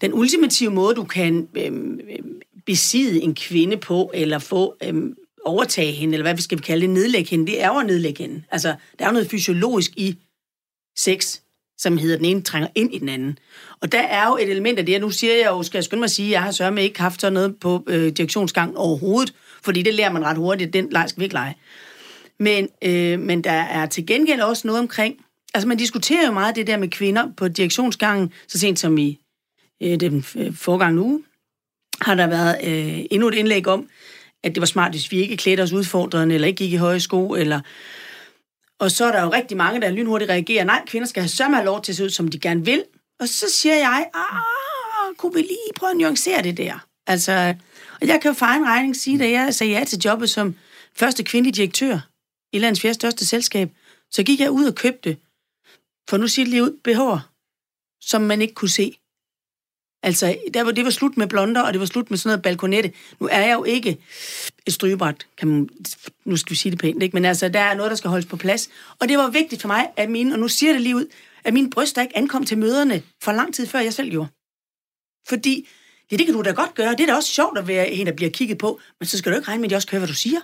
Den 0.00 0.12
ultimative 0.14 0.70
måde, 0.70 0.94
du 0.94 1.04
kan 1.04 1.48
øhm, 1.54 2.00
øhm, 2.10 2.40
besidde 2.66 3.20
en 3.22 3.34
kvinde 3.34 3.76
på, 3.76 4.10
eller 4.14 4.38
få 4.38 4.76
øhm, 4.82 5.16
overtage 5.46 5.92
hende, 5.92 6.14
eller 6.14 6.24
hvad 6.24 6.34
vi 6.34 6.42
skal 6.42 6.60
kalde 6.60 6.82
det, 6.82 6.90
nedlægge 6.90 7.30
hende, 7.30 7.46
det 7.46 7.62
er 7.62 7.68
jo 7.68 7.78
at 7.78 7.86
nedlægge 7.86 8.22
hende. 8.22 8.42
Altså, 8.50 8.74
der 8.98 9.04
er 9.04 9.08
jo 9.08 9.12
noget 9.12 9.30
fysiologisk 9.30 9.90
i 9.96 10.18
sex, 10.98 11.38
som 11.78 11.98
hedder, 11.98 12.16
den 12.16 12.24
ene 12.24 12.42
trænger 12.42 12.68
ind 12.74 12.94
i 12.94 12.98
den 12.98 13.08
anden. 13.08 13.38
Og 13.80 13.92
der 13.92 14.00
er 14.00 14.26
jo 14.28 14.36
et 14.36 14.50
element 14.50 14.78
af 14.78 14.86
det, 14.86 14.94
og 14.94 15.00
nu 15.00 15.10
siger 15.10 15.34
jeg 15.34 15.46
jo, 15.46 15.62
skal 15.62 15.78
jeg 15.78 15.84
skynde 15.84 16.00
mig 16.00 16.04
at 16.04 16.10
sige, 16.10 16.26
at 16.26 16.32
jeg 16.32 16.42
har 16.42 16.50
sørget 16.50 16.74
med 16.74 16.82
ikke 16.82 17.00
haft 17.00 17.20
sådan 17.20 17.32
noget 17.32 17.56
på 17.60 17.84
øh, 17.86 18.12
direktionsgangen 18.12 18.76
overhovedet, 18.76 19.34
fordi 19.62 19.82
det 19.82 19.94
lærer 19.94 20.12
man 20.12 20.24
ret 20.24 20.36
hurtigt, 20.36 20.72
den 20.72 20.88
leg 20.90 21.04
skal 21.08 21.20
vi 21.20 21.24
ikke 21.24 21.34
lege. 21.34 21.54
Men, 22.38 22.68
øh, 22.82 23.20
men 23.20 23.44
der 23.44 23.50
er 23.50 23.86
til 23.86 24.06
gengæld 24.06 24.40
også 24.40 24.66
noget 24.66 24.80
omkring, 24.80 25.16
altså 25.54 25.68
man 25.68 25.76
diskuterer 25.76 26.26
jo 26.26 26.32
meget 26.32 26.56
det 26.56 26.66
der 26.66 26.76
med 26.76 26.88
kvinder 26.88 27.28
på 27.36 27.48
direktionsgangen, 27.48 28.32
så 28.48 28.58
sent 28.58 28.78
som 28.78 28.98
i 28.98 29.20
øh, 29.82 30.00
den 30.00 30.24
øh, 30.36 30.54
forgangne 30.54 31.00
uge, 31.00 31.22
har 32.00 32.14
der 32.14 32.26
været 32.26 32.56
øh, 32.64 33.04
endnu 33.10 33.28
et 33.28 33.34
indlæg 33.34 33.66
om, 33.66 33.88
at 34.46 34.54
det 34.54 34.60
var 34.60 34.66
smart, 34.66 34.92
hvis 34.92 35.10
vi 35.10 35.16
ikke 35.16 35.36
klædte 35.36 35.60
os 35.60 35.72
udfordrende, 35.72 36.34
eller 36.34 36.48
ikke 36.48 36.58
gik 36.58 36.72
i 36.72 36.76
høje 36.76 37.00
sko, 37.00 37.34
eller... 37.34 37.60
Og 38.78 38.90
så 38.90 39.04
er 39.04 39.12
der 39.12 39.22
jo 39.22 39.32
rigtig 39.32 39.56
mange, 39.56 39.80
der 39.80 39.90
lynhurtigt 39.90 40.30
reagerer, 40.30 40.64
nej, 40.64 40.82
kvinder 40.86 41.08
skal 41.08 41.22
have 41.22 41.28
sørme 41.28 41.64
lov 41.64 41.82
til 41.82 41.92
at 41.92 41.96
se 41.96 42.04
ud, 42.04 42.10
som 42.10 42.28
de 42.28 42.38
gerne 42.38 42.64
vil. 42.64 42.84
Og 43.20 43.28
så 43.28 43.46
siger 43.50 43.74
jeg, 43.74 44.10
ah, 44.14 45.16
kunne 45.16 45.34
vi 45.34 45.40
lige 45.40 45.72
prøve 45.76 45.90
at 45.90 45.96
nuancere 45.96 46.42
det 46.42 46.56
der? 46.56 46.86
Altså, 47.06 47.54
og 48.00 48.06
jeg 48.06 48.20
kan 48.22 48.28
jo 48.28 48.34
for 48.34 48.46
egen 48.46 48.66
regning 48.66 48.96
sige, 48.96 49.18
da 49.18 49.30
jeg 49.30 49.54
sagde 49.54 49.72
ja 49.72 49.84
til 49.84 49.98
jobbet 50.04 50.30
som 50.30 50.54
første 50.94 51.24
kvindelige 51.24 51.54
direktør 51.54 51.98
i 52.52 52.58
landets 52.58 52.80
fjerde 52.80 52.94
største 52.94 53.26
selskab, 53.26 53.70
så 54.10 54.22
gik 54.22 54.40
jeg 54.40 54.50
ud 54.50 54.64
og 54.64 54.74
købte, 54.74 55.16
for 56.10 56.16
nu 56.16 56.28
siger 56.28 56.44
det 56.44 56.50
lige 56.50 56.62
ud, 56.62 56.78
BH'er, 56.88 57.20
som 58.00 58.22
man 58.22 58.42
ikke 58.42 58.54
kunne 58.54 58.68
se. 58.68 58.98
Altså, 60.06 60.38
der 60.54 60.62
var, 60.62 60.70
det 60.70 60.84
var 60.84 60.90
slut 60.90 61.16
med 61.16 61.26
blonder, 61.26 61.62
og 61.62 61.72
det 61.72 61.80
var 61.80 61.86
slut 61.86 62.10
med 62.10 62.18
sådan 62.18 62.28
noget 62.28 62.42
balkonette. 62.42 62.92
Nu 63.20 63.28
er 63.30 63.40
jeg 63.40 63.54
jo 63.54 63.64
ikke 63.64 63.98
et 64.66 64.72
strygebræt, 64.72 65.26
kan 65.38 65.48
man, 65.48 65.68
nu 66.24 66.36
skal 66.36 66.50
vi 66.50 66.56
sige 66.56 66.70
det 66.70 66.78
pænt, 66.78 67.02
ikke? 67.02 67.16
men 67.16 67.24
altså, 67.24 67.48
der 67.48 67.60
er 67.60 67.74
noget, 67.74 67.90
der 67.90 67.96
skal 67.96 68.10
holdes 68.10 68.26
på 68.26 68.36
plads. 68.36 68.68
Og 69.00 69.08
det 69.08 69.18
var 69.18 69.30
vigtigt 69.30 69.60
for 69.60 69.68
mig, 69.68 69.88
at 69.96 70.10
mine, 70.10 70.34
og 70.34 70.38
nu 70.38 70.48
siger 70.48 70.72
det 70.72 70.82
lige 70.82 70.96
ud, 70.96 71.06
at 71.44 71.52
mine 71.52 71.70
bryster 71.70 72.02
ikke 72.02 72.16
ankom 72.16 72.44
til 72.44 72.58
møderne 72.58 73.02
for 73.22 73.32
lang 73.32 73.54
tid 73.54 73.66
før 73.66 73.78
jeg 73.78 73.92
selv 73.92 74.10
gjorde. 74.10 74.28
Fordi, 75.28 75.68
ja, 76.10 76.16
det 76.16 76.26
kan 76.26 76.34
du 76.34 76.42
da 76.42 76.50
godt 76.50 76.74
gøre, 76.74 76.92
det 76.92 77.00
er 77.00 77.06
da 77.06 77.14
også 77.14 77.32
sjovt 77.32 77.58
at 77.58 77.68
være 77.68 77.90
en, 77.90 78.06
der 78.06 78.12
bliver 78.12 78.30
kigget 78.30 78.58
på, 78.58 78.80
men 79.00 79.06
så 79.06 79.18
skal 79.18 79.32
du 79.32 79.36
ikke 79.36 79.48
regne 79.48 79.60
med, 79.60 79.66
at 79.66 79.70
de 79.70 79.76
også 79.76 79.88
kan 79.88 79.96
høre, 79.96 80.06
hvad 80.06 80.14
du 80.14 80.14
siger. 80.14 80.40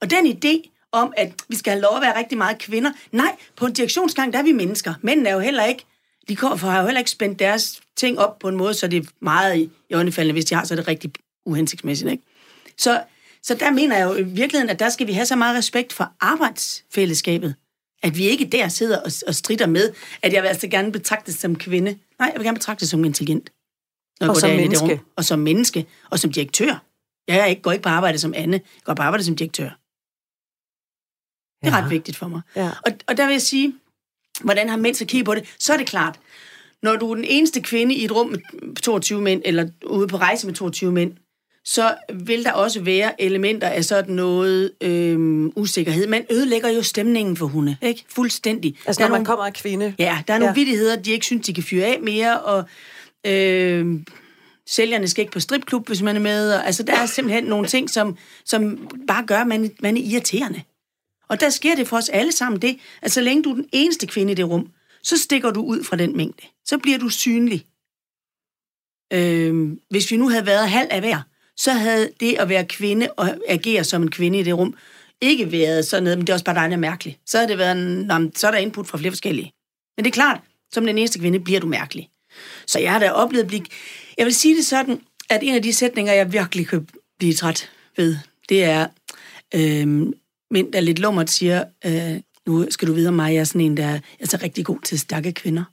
Og 0.00 0.10
den 0.10 0.26
idé 0.26 0.70
om, 0.92 1.12
at 1.16 1.32
vi 1.48 1.56
skal 1.56 1.70
have 1.70 1.82
lov 1.82 1.96
at 1.96 2.02
være 2.02 2.18
rigtig 2.18 2.38
meget 2.38 2.58
kvinder, 2.58 2.92
nej, 3.12 3.36
på 3.56 3.66
en 3.66 3.72
direktionsgang, 3.72 4.32
der 4.32 4.38
er 4.38 4.42
vi 4.42 4.52
mennesker. 4.52 4.94
Mænd 5.02 5.26
er 5.26 5.32
jo 5.32 5.40
heller 5.40 5.64
ikke, 5.64 5.84
de 6.30 6.36
kommer, 6.36 6.56
har 6.56 6.80
jo 6.80 6.86
heller 6.86 6.98
ikke 6.98 7.10
spændt 7.10 7.38
deres 7.38 7.80
ting 7.96 8.18
op 8.18 8.38
på 8.38 8.48
en 8.48 8.56
måde, 8.56 8.74
så 8.74 8.88
det 8.88 8.96
er 9.04 9.10
meget 9.20 9.56
i, 9.56 9.70
i 9.90 9.94
øjnefaldene, 9.94 10.32
hvis 10.32 10.44
de 10.44 10.54
har, 10.54 10.64
så 10.64 10.74
er 10.74 10.76
det 10.76 10.88
rigtig 10.88 11.12
uhensigtsmæssigt, 11.46 12.10
ikke? 12.10 12.24
Så, 12.78 13.02
så 13.42 13.54
der 13.54 13.70
mener 13.70 13.96
jeg 13.96 14.04
jo 14.04 14.14
i 14.14 14.22
virkeligheden, 14.22 14.70
at 14.70 14.78
der 14.78 14.88
skal 14.88 15.06
vi 15.06 15.12
have 15.12 15.26
så 15.26 15.36
meget 15.36 15.56
respekt 15.56 15.92
for 15.92 16.12
arbejdsfællesskabet, 16.20 17.54
at 18.02 18.16
vi 18.18 18.28
ikke 18.28 18.44
der 18.44 18.68
sidder 18.68 18.98
og, 18.98 19.12
og 19.26 19.34
strider 19.34 19.66
med, 19.66 19.92
at 20.22 20.32
jeg 20.32 20.42
vil 20.42 20.48
altså 20.48 20.68
gerne 20.68 20.92
betragtes 20.92 21.34
som 21.34 21.56
kvinde. 21.56 21.98
Nej, 22.18 22.30
jeg 22.32 22.34
vil 22.36 22.44
gerne 22.44 22.56
betragtes 22.56 22.88
som 22.88 23.04
intelligent. 23.04 23.50
når 24.20 24.24
jeg 24.24 24.30
Og 24.30 24.34
går 24.34 24.40
som 24.40 24.50
menneske. 24.50 25.00
Og 25.16 25.24
som 25.24 25.38
menneske. 25.38 25.86
Og 26.10 26.18
som 26.18 26.32
direktør. 26.32 26.84
Jeg 27.28 27.50
ikke, 27.50 27.62
går 27.62 27.72
ikke 27.72 27.82
på 27.82 27.88
arbejde 27.88 28.18
som 28.18 28.34
Anne. 28.36 28.56
Jeg 28.56 28.84
går 28.84 28.94
på 28.94 29.02
arbejde 29.02 29.24
som 29.24 29.36
direktør. 29.36 29.70
Det 31.60 31.72
er 31.72 31.76
ja. 31.76 31.82
ret 31.82 31.90
vigtigt 31.90 32.16
for 32.16 32.28
mig. 32.28 32.40
Ja. 32.56 32.70
Og, 32.86 32.92
og 33.06 33.16
der 33.16 33.26
vil 33.26 33.32
jeg 33.32 33.42
sige, 33.42 33.74
hvordan 34.44 34.68
har 34.68 34.76
mænd 34.76 34.94
så 34.94 35.04
kigget 35.04 35.26
på 35.26 35.34
det? 35.34 35.44
Så 35.58 35.72
er 35.72 35.76
det 35.76 35.86
klart, 35.86 36.18
når 36.82 36.96
du 36.96 37.10
er 37.10 37.14
den 37.14 37.24
eneste 37.24 37.60
kvinde 37.60 37.94
i 37.94 38.04
et 38.04 38.12
rum 38.12 38.28
med 38.28 38.76
22 38.76 39.20
mænd, 39.22 39.42
eller 39.44 39.68
ude 39.86 40.06
på 40.08 40.16
rejse 40.16 40.46
med 40.46 40.54
22 40.54 40.92
mænd, 40.92 41.12
så 41.64 41.94
vil 42.14 42.44
der 42.44 42.52
også 42.52 42.80
være 42.80 43.22
elementer 43.22 43.68
af 43.68 43.84
sådan 43.84 44.14
noget 44.14 44.70
øhm, 44.80 45.52
usikkerhed. 45.56 46.06
Man 46.06 46.24
ødelægger 46.30 46.68
jo 46.68 46.82
stemningen 46.82 47.36
for 47.36 47.46
hunde, 47.46 47.76
ikke? 47.82 48.04
Fuldstændig. 48.08 48.76
Altså, 48.86 48.98
Der 49.00 49.04
er 49.04 49.08
når 49.08 49.12
man 49.12 49.18
nogle- 49.20 49.26
kommer 49.26 49.44
af 49.46 49.52
kvinde. 49.52 49.94
Ja, 49.98 50.18
der 50.28 50.34
er 50.34 50.38
nogle 50.38 50.50
Ja. 50.50 50.54
vittigheder, 50.54 50.96
de 50.96 51.10
ikke 51.10 51.26
synes, 51.26 51.46
de 51.46 51.54
kan 51.54 51.62
fyre 51.62 51.86
af 51.86 51.98
mere, 52.02 52.40
og 52.40 52.64
øh, 53.26 53.86
sælgerne 54.68 55.08
skal 55.08 55.22
ikke 55.22 55.32
på 55.32 55.40
stripklub, 55.40 55.86
hvis 55.86 56.02
man 56.02 56.16
er 56.16 56.20
med. 56.20 56.52
Og, 56.54 56.66
altså, 56.66 56.82
der 56.82 56.92
er 56.96 57.06
simpelthen 57.06 57.44
nogle 57.44 57.66
ting, 57.66 57.90
som, 57.90 58.16
som 58.44 58.88
bare 59.08 59.26
gør, 59.26 59.38
at 59.38 59.46
man, 59.46 59.70
man 59.82 59.96
er 59.96 60.00
irriterende. 60.00 60.62
Og 61.30 61.40
der 61.40 61.50
sker 61.50 61.74
det 61.74 61.88
for 61.88 61.96
os 61.96 62.08
alle 62.08 62.32
sammen 62.32 62.62
det, 62.62 62.78
at 63.02 63.12
så 63.12 63.20
længe 63.20 63.42
du 63.42 63.50
er 63.50 63.54
den 63.54 63.68
eneste 63.72 64.06
kvinde 64.06 64.32
i 64.32 64.34
det 64.34 64.48
rum, 64.48 64.70
så 65.02 65.18
stikker 65.18 65.50
du 65.50 65.62
ud 65.62 65.84
fra 65.84 65.96
den 65.96 66.16
mængde. 66.16 66.46
Så 66.64 66.78
bliver 66.78 66.98
du 66.98 67.08
synlig. 67.08 67.66
Øh, 69.12 69.76
hvis 69.90 70.10
vi 70.10 70.16
nu 70.16 70.28
havde 70.28 70.46
været 70.46 70.70
halv 70.70 70.88
af 70.90 71.00
hver, 71.00 71.22
så 71.56 71.72
havde 71.72 72.10
det 72.20 72.36
at 72.38 72.48
være 72.48 72.64
kvinde 72.64 73.10
og 73.16 73.28
agere 73.48 73.84
som 73.84 74.02
en 74.02 74.10
kvinde 74.10 74.38
i 74.38 74.42
det 74.42 74.58
rum, 74.58 74.76
ikke 75.20 75.52
været 75.52 75.86
sådan 75.86 76.02
noget, 76.02 76.18
men 76.18 76.26
det 76.26 76.32
er 76.32 76.34
også 76.34 76.44
bare 76.44 76.54
dejligt 76.54 76.80
mærkeligt. 76.80 77.18
Så 77.26 77.38
havde 77.38 77.48
det 77.48 77.58
været, 77.58 77.76
en, 77.76 78.32
så 78.36 78.46
er 78.46 78.50
der 78.50 78.58
input 78.58 78.86
fra 78.86 78.98
flere 78.98 79.12
forskellige. 79.12 79.52
Men 79.96 80.04
det 80.04 80.10
er 80.10 80.14
klart, 80.14 80.40
som 80.72 80.86
den 80.86 80.98
eneste 80.98 81.18
kvinde 81.18 81.40
bliver 81.40 81.60
du 81.60 81.66
mærkelig. 81.66 82.10
Så 82.66 82.78
jeg 82.78 82.92
har 82.92 82.98
da 82.98 83.10
oplevet 83.10 83.42
at 83.42 83.48
blive... 83.48 83.64
Jeg 84.18 84.26
vil 84.26 84.34
sige 84.34 84.56
det 84.56 84.66
sådan, 84.66 85.00
at 85.30 85.40
en 85.42 85.54
af 85.54 85.62
de 85.62 85.72
sætninger, 85.72 86.12
jeg 86.12 86.32
virkelig 86.32 86.68
kan 86.68 86.88
blive 87.18 87.34
træt 87.34 87.70
ved, 87.96 88.16
det 88.48 88.64
er, 88.64 88.86
øhm, 89.54 90.14
mænd, 90.50 90.72
der 90.72 90.80
lidt 90.80 90.98
lummert 90.98 91.30
siger, 91.30 91.64
øh, 91.86 92.20
nu 92.46 92.66
skal 92.70 92.88
du 92.88 92.92
vide 92.92 93.08
om 93.08 93.14
mig, 93.14 93.34
jeg 93.34 93.40
er 93.40 93.44
sådan 93.44 93.60
en, 93.60 93.76
der 93.76 93.84
er, 93.86 93.90
jeg 93.92 94.00
er 94.20 94.26
så 94.26 94.38
rigtig 94.42 94.64
god 94.64 94.78
til 94.80 94.98
stærke 94.98 95.32
kvinder. 95.32 95.64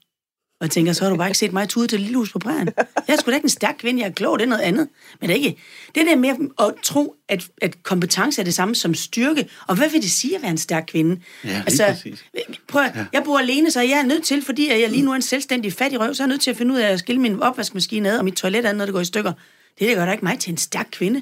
Og 0.59 0.63
jeg 0.65 0.71
tænker, 0.71 0.93
så 0.93 1.03
har 1.03 1.09
du 1.11 1.17
bare 1.17 1.27
ikke 1.27 1.37
set 1.37 1.53
mig 1.53 1.69
tude 1.69 1.87
til 1.87 1.99
lille 1.99 2.15
hus 2.17 2.31
på 2.31 2.39
prærien. 2.39 2.69
Jeg 2.77 3.13
er 3.13 3.17
sgu 3.19 3.31
da 3.31 3.35
ikke 3.35 3.45
en 3.45 3.49
stærk 3.49 3.75
kvinde, 3.79 4.01
jeg 4.01 4.07
er 4.09 4.13
klog, 4.13 4.39
det 4.39 4.45
er 4.45 4.49
noget 4.49 4.61
andet. 4.61 4.87
Men 5.21 5.29
det 5.29 5.35
er 5.39 5.45
ikke. 5.45 5.57
Det 5.95 6.05
der 6.07 6.15
med 6.15 6.29
at 6.59 6.73
tro, 6.83 7.15
at, 7.29 7.47
at 7.61 7.83
kompetence 7.83 8.41
er 8.41 8.45
det 8.45 8.53
samme 8.53 8.75
som 8.75 8.93
styrke. 8.93 9.49
Og 9.67 9.75
hvad 9.75 9.89
vil 9.89 10.01
det 10.01 10.11
sige 10.11 10.35
at 10.35 10.41
være 10.41 10.51
en 10.51 10.57
stærk 10.57 10.83
kvinde? 10.87 11.21
Altså, 11.43 11.83
Ja, 11.83 11.89
lige 12.03 12.15
præcis. 12.15 12.25
Prøv, 12.67 12.81
at- 12.81 12.95
jeg 13.13 13.23
bor 13.25 13.39
alene, 13.39 13.71
så 13.71 13.81
jeg 13.81 13.99
er 13.99 14.03
nødt 14.05 14.23
til, 14.23 14.41
fordi 14.45 14.69
jeg 14.81 14.89
lige 14.89 15.01
nu 15.01 15.11
er 15.11 15.15
en 15.15 15.21
selvstændig 15.21 15.73
fattig 15.73 15.99
røv, 15.99 16.13
så 16.13 16.23
er 16.23 16.27
jeg 16.27 16.29
nødt 16.29 16.41
til 16.41 16.51
at 16.51 16.57
finde 16.57 16.73
ud 16.73 16.79
af 16.79 16.91
at 16.91 16.99
skille 16.99 17.21
min 17.21 17.41
opvaskemaskine 17.43 18.09
ad, 18.09 18.17
og 18.17 18.25
mit 18.25 18.33
toilet 18.33 18.65
ad, 18.65 18.73
når 18.73 18.85
det 18.85 18.93
går 18.93 19.01
i 19.01 19.05
stykker. 19.05 19.33
Det 19.79 19.87
der 19.89 19.95
gør 19.95 20.05
da 20.05 20.11
ikke 20.11 20.25
mig 20.25 20.39
til 20.39 20.51
en 20.51 20.57
stærk 20.57 20.87
kvinde. 20.91 21.21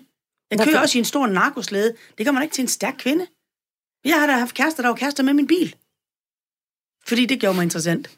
Jeg 0.52 0.60
kører 0.68 0.82
også 0.82 0.98
i 0.98 1.00
en 1.00 1.06
stor 1.06 1.28
narkoslæde. 1.28 1.94
Det 2.18 2.26
gør 2.26 2.32
man 2.32 2.44
ikke 2.44 2.54
til 2.56 2.62
en 2.62 2.68
stærk 2.68 2.96
kvinde. 3.00 3.26
Jeg 4.06 4.20
har 4.20 4.28
da 4.28 4.34
haft 4.34 4.54
kærester, 4.56 4.84
der 4.84 4.90
var 4.90 4.96
kærester 4.96 5.24
med 5.24 5.34
min 5.34 5.48
bil. 5.48 5.76
Fordi 7.08 7.26
det 7.26 7.40
gjorde 7.40 7.56
mig 7.56 7.64
interessant. 7.64 8.10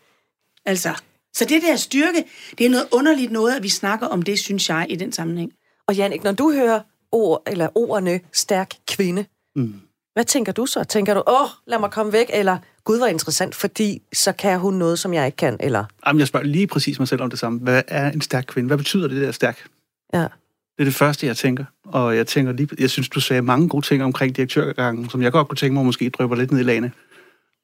Altså, 0.65 0.93
så 1.33 1.45
det 1.45 1.61
der 1.61 1.75
styrke, 1.75 2.23
det 2.57 2.65
er 2.65 2.69
noget 2.69 2.87
underligt 2.91 3.31
noget, 3.31 3.55
at 3.55 3.63
vi 3.63 3.69
snakker 3.69 4.07
om 4.07 4.21
det, 4.21 4.39
synes 4.39 4.69
jeg, 4.69 4.85
i 4.89 4.95
den 4.95 5.11
sammenhæng. 5.11 5.51
Og 5.87 5.95
Jannik, 5.95 6.23
når 6.23 6.31
du 6.31 6.51
hører 6.51 6.81
ord, 7.11 7.43
eller 7.47 7.77
ordene 7.77 8.19
stærk 8.33 8.73
kvinde, 8.87 9.25
Mm. 9.55 9.73
hvad 10.13 10.25
tænker 10.25 10.51
du 10.51 10.65
så? 10.65 10.83
Tænker 10.83 11.13
du, 11.13 11.23
åh, 11.27 11.47
lad 11.67 11.79
mig 11.79 11.91
komme 11.91 12.11
væk, 12.13 12.25
eller 12.33 12.57
gud, 12.83 12.97
var 12.99 13.07
interessant, 13.07 13.55
fordi 13.55 14.01
så 14.13 14.31
kan 14.31 14.59
hun 14.59 14.73
noget, 14.73 14.99
som 14.99 15.13
jeg 15.13 15.25
ikke 15.25 15.35
kan, 15.35 15.57
eller 15.59 15.85
Jamen, 16.07 16.19
jeg 16.19 16.27
spørger 16.27 16.45
lige 16.45 16.67
præcis 16.67 16.99
mig 16.99 17.07
selv 17.07 17.21
om 17.21 17.29
det 17.29 17.39
samme. 17.39 17.59
Hvad 17.59 17.81
er 17.87 18.11
en 18.11 18.21
stærk 18.21 18.45
kvinde? 18.47 18.67
Hvad 18.67 18.77
betyder 18.77 19.07
det 19.07 19.21
der 19.21 19.31
stærk? 19.31 19.67
ja. 20.13 20.27
Det 20.77 20.83
er 20.83 20.85
det 20.85 20.93
første, 20.93 21.27
jeg 21.27 21.37
tænker. 21.37 21.65
Og 21.85 22.15
jeg 22.15 22.27
tænker 22.27 22.51
lige, 22.51 22.69
jeg 22.79 22.89
synes, 22.89 23.09
du 23.09 23.19
sagde 23.19 23.41
mange 23.41 23.69
gode 23.69 23.85
ting 23.85 24.03
omkring 24.03 24.35
direktørgangen, 24.35 25.09
som 25.09 25.21
jeg 25.21 25.31
godt 25.31 25.47
kunne 25.47 25.57
tænke 25.57 25.73
mig 25.73 25.85
måske 25.85 26.09
drøber 26.09 26.35
lidt 26.35 26.51
ned 26.51 26.59
i 26.59 26.63
lagene 26.63 26.91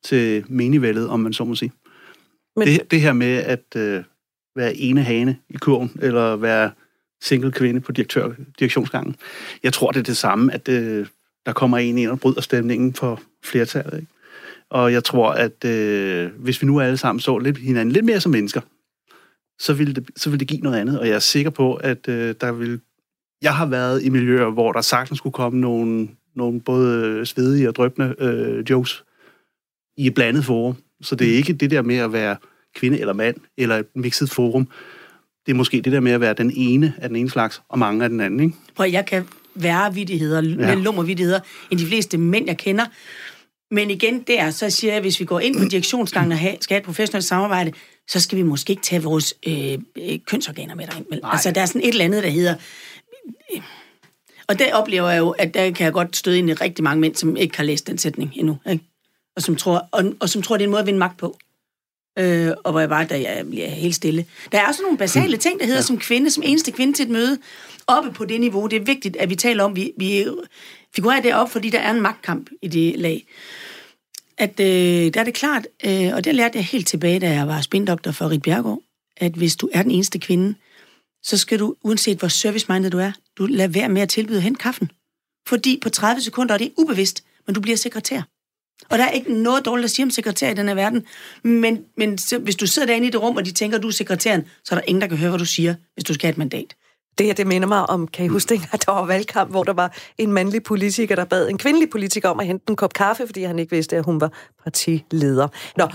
til 0.03 0.45
menigvældet, 0.49 1.09
om 1.09 1.19
man 1.19 1.33
så 1.33 1.43
må 1.43 1.55
sige. 1.55 1.71
Men-. 2.55 2.67
Det, 2.67 2.91
det 2.91 3.01
her 3.01 3.13
med 3.13 3.37
at 3.37 3.63
øh, 3.75 4.03
være 4.55 4.75
ene 4.75 5.03
hane 5.03 5.37
i 5.49 5.57
kurven, 5.57 5.91
eller 6.01 6.35
være 6.35 6.71
single 7.21 7.51
kvinde 7.51 7.81
på 7.81 7.91
direktør, 7.91 8.31
direktionsgangen. 8.59 9.15
Jeg 9.63 9.73
tror, 9.73 9.91
det 9.91 9.99
er 9.99 10.03
det 10.03 10.17
samme, 10.17 10.53
at 10.53 10.69
øh, 10.69 11.07
der 11.45 11.53
kommer 11.53 11.77
en 11.77 11.97
ind 11.97 12.09
og 12.09 12.19
bryder 12.19 12.41
stemningen 12.41 12.93
for 12.93 13.21
flertallet. 13.43 13.99
Ikke? 13.99 14.11
Og 14.69 14.93
jeg 14.93 15.03
tror, 15.03 15.31
at 15.31 15.65
øh, 15.65 16.31
hvis 16.37 16.61
vi 16.61 16.67
nu 16.67 16.79
alle 16.79 16.97
sammen 16.97 17.19
så 17.19 17.37
lidt 17.37 17.57
hinanden 17.57 17.91
lidt 17.91 18.05
mere 18.05 18.19
som 18.19 18.31
mennesker, 18.31 18.61
så 19.59 19.73
vil 19.73 19.95
det, 19.95 20.09
så 20.15 20.29
vil 20.29 20.39
det 20.39 20.47
give 20.47 20.59
noget 20.59 20.77
andet. 20.77 20.99
Og 20.99 21.07
jeg 21.07 21.15
er 21.15 21.19
sikker 21.19 21.51
på, 21.51 21.73
at 21.73 22.07
øh, 22.07 22.35
der 22.41 22.51
vil... 22.51 22.79
Jeg 23.43 23.55
har 23.55 23.65
været 23.65 24.03
i 24.03 24.09
miljøer, 24.09 24.49
hvor 24.49 24.71
der 24.71 24.81
sagtens 24.81 25.17
skulle 25.17 25.33
komme 25.33 25.59
nogle, 25.59 26.07
nogle 26.35 26.61
både 26.61 27.25
svedige 27.25 27.67
og 27.69 27.75
drøbende 27.75 28.15
øh, 28.19 28.69
jokes 28.69 29.03
i 29.97 30.07
et 30.07 30.13
blandet 30.13 30.45
forum. 30.45 30.75
Så 31.01 31.15
det 31.15 31.31
er 31.31 31.35
ikke 31.35 31.53
det 31.53 31.71
der 31.71 31.81
med 31.81 31.95
at 31.95 32.13
være 32.13 32.37
kvinde 32.75 32.99
eller 32.99 33.13
mand, 33.13 33.35
eller 33.57 33.77
et 33.77 33.85
mixet 33.95 34.29
forum. 34.29 34.67
Det 35.45 35.51
er 35.51 35.55
måske 35.55 35.81
det 35.81 35.93
der 35.93 35.99
med 35.99 36.11
at 36.11 36.21
være 36.21 36.33
den 36.33 36.51
ene 36.55 36.93
af 36.97 37.09
den 37.09 37.15
ene 37.15 37.29
slags, 37.29 37.61
og 37.69 37.79
mange 37.79 38.03
af 38.03 38.09
den 38.09 38.19
anden, 38.19 38.39
ikke? 38.39 38.55
Prøv, 38.75 38.89
jeg 38.89 39.05
kan 39.05 39.23
være 39.55 39.93
vidtigheder, 39.93 40.41
ja. 40.41 40.73
lummervidtigheder, 40.73 41.39
end 41.71 41.79
de 41.79 41.85
fleste 41.85 42.17
mænd, 42.17 42.47
jeg 42.47 42.57
kender. 42.57 42.85
Men 43.71 43.89
igen, 43.89 44.21
der, 44.21 44.51
så 44.51 44.69
siger 44.69 44.91
jeg, 44.91 44.97
at 44.97 45.03
hvis 45.03 45.19
vi 45.19 45.25
går 45.25 45.39
ind 45.39 45.57
på 45.57 45.65
direktionsgangen 45.65 46.31
og 46.31 46.37
have, 46.37 46.55
skal 46.61 46.75
have 46.75 46.79
et 46.79 46.85
professionelt 46.85 47.25
samarbejde, 47.25 47.71
så 48.09 48.19
skal 48.19 48.37
vi 48.37 48.43
måske 48.43 48.71
ikke 48.71 48.83
tage 48.83 49.03
vores 49.03 49.33
øh, 49.47 49.77
øh 49.97 50.19
kønsorganer 50.27 50.75
med 50.75 50.87
derind. 50.87 51.05
Vel? 51.09 51.19
Altså, 51.23 51.51
der 51.51 51.61
er 51.61 51.65
sådan 51.65 51.81
et 51.81 51.87
eller 51.87 52.05
andet, 52.05 52.23
der 52.23 52.29
hedder... 52.29 52.55
Og 54.47 54.59
der 54.59 54.75
oplever 54.75 55.09
jeg 55.09 55.19
jo, 55.19 55.29
at 55.29 55.53
der 55.53 55.71
kan 55.71 55.85
jeg 55.85 55.93
godt 55.93 56.15
støde 56.15 56.37
ind 56.37 56.49
i 56.49 56.53
rigtig 56.53 56.83
mange 56.83 57.01
mænd, 57.01 57.15
som 57.15 57.37
ikke 57.37 57.57
har 57.57 57.63
læst 57.63 57.87
den 57.87 57.97
sætning 57.97 58.31
endnu. 58.35 58.57
Ikke? 58.71 58.83
Og, 59.35 59.41
som 59.41 59.55
tror, 59.55 59.87
og, 59.91 60.03
og 60.19 60.29
som 60.29 60.41
tror, 60.41 60.57
det 60.57 60.63
er 60.63 60.67
en 60.67 60.71
måde 60.71 60.81
at 60.81 60.85
vinde 60.85 60.99
magt 60.99 61.17
på. 61.17 61.37
Øh, 62.19 62.51
og 62.63 62.71
hvor 62.71 62.79
jeg 62.79 62.89
bare, 62.89 63.05
der 63.05 63.15
jeg 63.15 63.45
bliver 63.49 63.67
helt 63.67 63.95
stille. 63.95 64.25
Der 64.51 64.59
er 64.59 64.67
også 64.67 64.81
nogle 64.81 64.97
basale 64.97 65.37
ting, 65.37 65.59
der 65.59 65.65
hedder 65.65 65.79
ja. 65.79 65.83
som 65.83 65.99
kvinde, 65.99 66.31
som 66.31 66.43
eneste 66.45 66.71
kvinde 66.71 66.93
til 66.93 67.03
et 67.03 67.09
møde, 67.09 67.37
oppe 67.87 68.11
på 68.11 68.25
det 68.25 68.39
niveau. 68.39 68.67
Det 68.67 68.81
er 68.81 68.85
vigtigt, 68.85 69.17
at 69.17 69.29
vi 69.29 69.35
taler 69.35 69.63
om, 69.63 69.75
vi, 69.75 69.91
vi 69.97 70.25
figurerer 70.95 71.21
det 71.21 71.33
op, 71.33 71.51
fordi 71.51 71.69
der 71.69 71.79
er 71.79 71.91
en 71.91 72.01
magtkamp 72.01 72.49
i 72.61 72.67
det 72.67 72.99
lag 72.99 73.25
at 74.37 74.59
øh, 74.59 75.13
der 75.13 75.19
er 75.19 75.23
det 75.23 75.33
klart, 75.33 75.67
øh, 75.85 76.11
og 76.13 76.25
det 76.25 76.35
lærte 76.35 76.57
jeg 76.57 76.65
helt 76.65 76.87
tilbage, 76.87 77.19
da 77.19 77.31
jeg 77.31 77.47
var 77.47 77.61
spindoktor 77.61 78.11
for 78.11 78.29
Rit 78.29 78.41
Bjergård, 78.41 78.79
at 79.17 79.31
hvis 79.31 79.55
du 79.55 79.69
er 79.73 79.81
den 79.81 79.91
eneste 79.91 80.19
kvinde, 80.19 80.55
så 81.23 81.37
skal 81.37 81.59
du, 81.59 81.75
uanset 81.83 82.19
hvor 82.19 82.27
service-minded 82.27 82.91
du 82.91 82.99
er, 82.99 83.11
du 83.37 83.45
lad 83.45 83.67
være 83.67 83.89
med 83.89 84.01
at 84.01 84.09
tilbyde 84.09 84.41
hen 84.41 84.55
kaffen. 84.55 84.91
Fordi 85.47 85.79
på 85.81 85.89
30 85.89 86.21
sekunder, 86.21 86.53
og 86.53 86.59
det 86.59 86.67
er 86.67 86.71
ubevidst, 86.77 87.23
men 87.47 87.55
du 87.55 87.61
bliver 87.61 87.77
sekretær. 87.77 88.21
Og 88.89 88.97
der 88.97 89.03
er 89.03 89.09
ikke 89.09 89.33
noget 89.33 89.65
dårligt 89.65 89.85
at 89.85 89.91
sige 89.91 90.03
om 90.03 90.09
sekretær 90.09 90.51
i 90.51 90.53
den 90.53 90.67
her 90.67 90.75
verden, 90.75 91.05
men, 91.43 91.85
men 91.97 92.17
hvis 92.41 92.55
du 92.55 92.67
sidder 92.67 92.85
derinde 92.85 93.07
i 93.07 93.09
det 93.09 93.21
rum, 93.21 93.37
og 93.37 93.45
de 93.45 93.51
tænker, 93.51 93.77
at 93.77 93.83
du 93.83 93.87
er 93.87 93.91
sekretæren, 93.91 94.47
så 94.63 94.75
er 94.75 94.79
der 94.79 94.85
ingen, 94.87 95.01
der 95.01 95.07
kan 95.07 95.17
høre, 95.17 95.29
hvad 95.29 95.39
du 95.39 95.45
siger, 95.45 95.75
hvis 95.93 96.03
du 96.03 96.13
skal 96.13 96.27
have 96.27 96.31
et 96.31 96.37
mandat. 96.37 96.75
Det 97.17 97.25
her, 97.25 97.33
det 97.33 97.47
minder 97.47 97.67
mig 97.67 97.89
om, 97.89 98.07
kan 98.07 98.25
I 98.25 98.27
huske, 98.27 98.61
at 98.71 98.81
der 98.85 98.91
var 98.91 99.05
valgkamp, 99.05 99.51
hvor 99.51 99.63
der 99.63 99.73
var 99.73 99.97
en 100.17 100.33
mandlig 100.33 100.63
politiker, 100.63 101.15
der 101.15 101.25
bad 101.25 101.49
en 101.49 101.57
kvindelig 101.57 101.89
politiker 101.89 102.29
om 102.29 102.39
at 102.39 102.45
hente 102.45 102.65
en 102.69 102.75
kop 102.75 102.93
kaffe, 102.93 103.27
fordi 103.27 103.43
han 103.43 103.59
ikke 103.59 103.75
vidste, 103.75 103.97
at 103.97 104.05
hun 104.05 104.21
var 104.21 104.31
partileder. 104.63 105.47
Nå, 105.77 105.87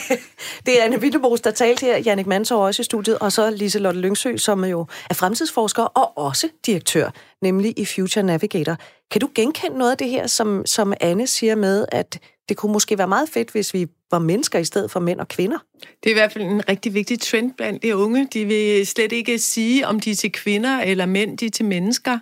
det 0.66 0.80
er 0.80 0.84
Anne 0.84 1.00
Villebos, 1.00 1.40
der 1.40 1.50
talte 1.50 1.86
her, 1.86 1.98
Jannik 1.98 2.26
Mansov 2.26 2.64
også 2.64 2.82
i 2.82 2.84
studiet, 2.84 3.18
og 3.18 3.32
så 3.32 3.50
Lise 3.50 3.78
Lotte 3.78 4.00
Lyngsø, 4.00 4.36
som 4.36 4.64
jo 4.64 4.86
er 5.10 5.14
fremtidsforsker 5.14 5.82
og 5.82 6.18
også 6.18 6.48
direktør, 6.66 7.10
nemlig 7.42 7.78
i 7.78 7.84
Future 7.84 8.22
Navigator. 8.22 8.76
Kan 9.10 9.20
du 9.20 9.28
genkende 9.34 9.78
noget 9.78 9.90
af 9.90 9.98
det 9.98 10.08
her, 10.08 10.26
som, 10.26 10.66
som 10.66 10.92
Anne 11.00 11.26
siger 11.26 11.54
med, 11.54 11.86
at 11.92 12.18
det 12.48 12.56
kunne 12.56 12.72
måske 12.72 12.98
være 12.98 13.08
meget 13.08 13.28
fedt, 13.28 13.50
hvis 13.50 13.74
vi 13.74 13.86
var 14.14 14.18
mennesker 14.18 14.58
i 14.58 14.64
stedet 14.64 14.90
for 14.90 15.00
mænd 15.00 15.20
og 15.20 15.28
kvinder. 15.28 15.58
Det 15.80 16.10
er 16.10 16.10
i 16.10 16.18
hvert 16.18 16.32
fald 16.32 16.44
en 16.44 16.68
rigtig 16.68 16.94
vigtig 16.94 17.20
trend 17.20 17.52
blandt 17.52 17.82
de 17.82 17.96
unge. 17.96 18.28
De 18.32 18.44
vil 18.44 18.86
slet 18.86 19.12
ikke 19.12 19.38
sige, 19.38 19.86
om 19.86 20.00
de 20.00 20.10
er 20.10 20.14
til 20.14 20.32
kvinder 20.32 20.80
eller 20.80 21.06
mænd, 21.06 21.38
de 21.38 21.46
er 21.46 21.50
til 21.50 21.64
mennesker. 21.64 22.18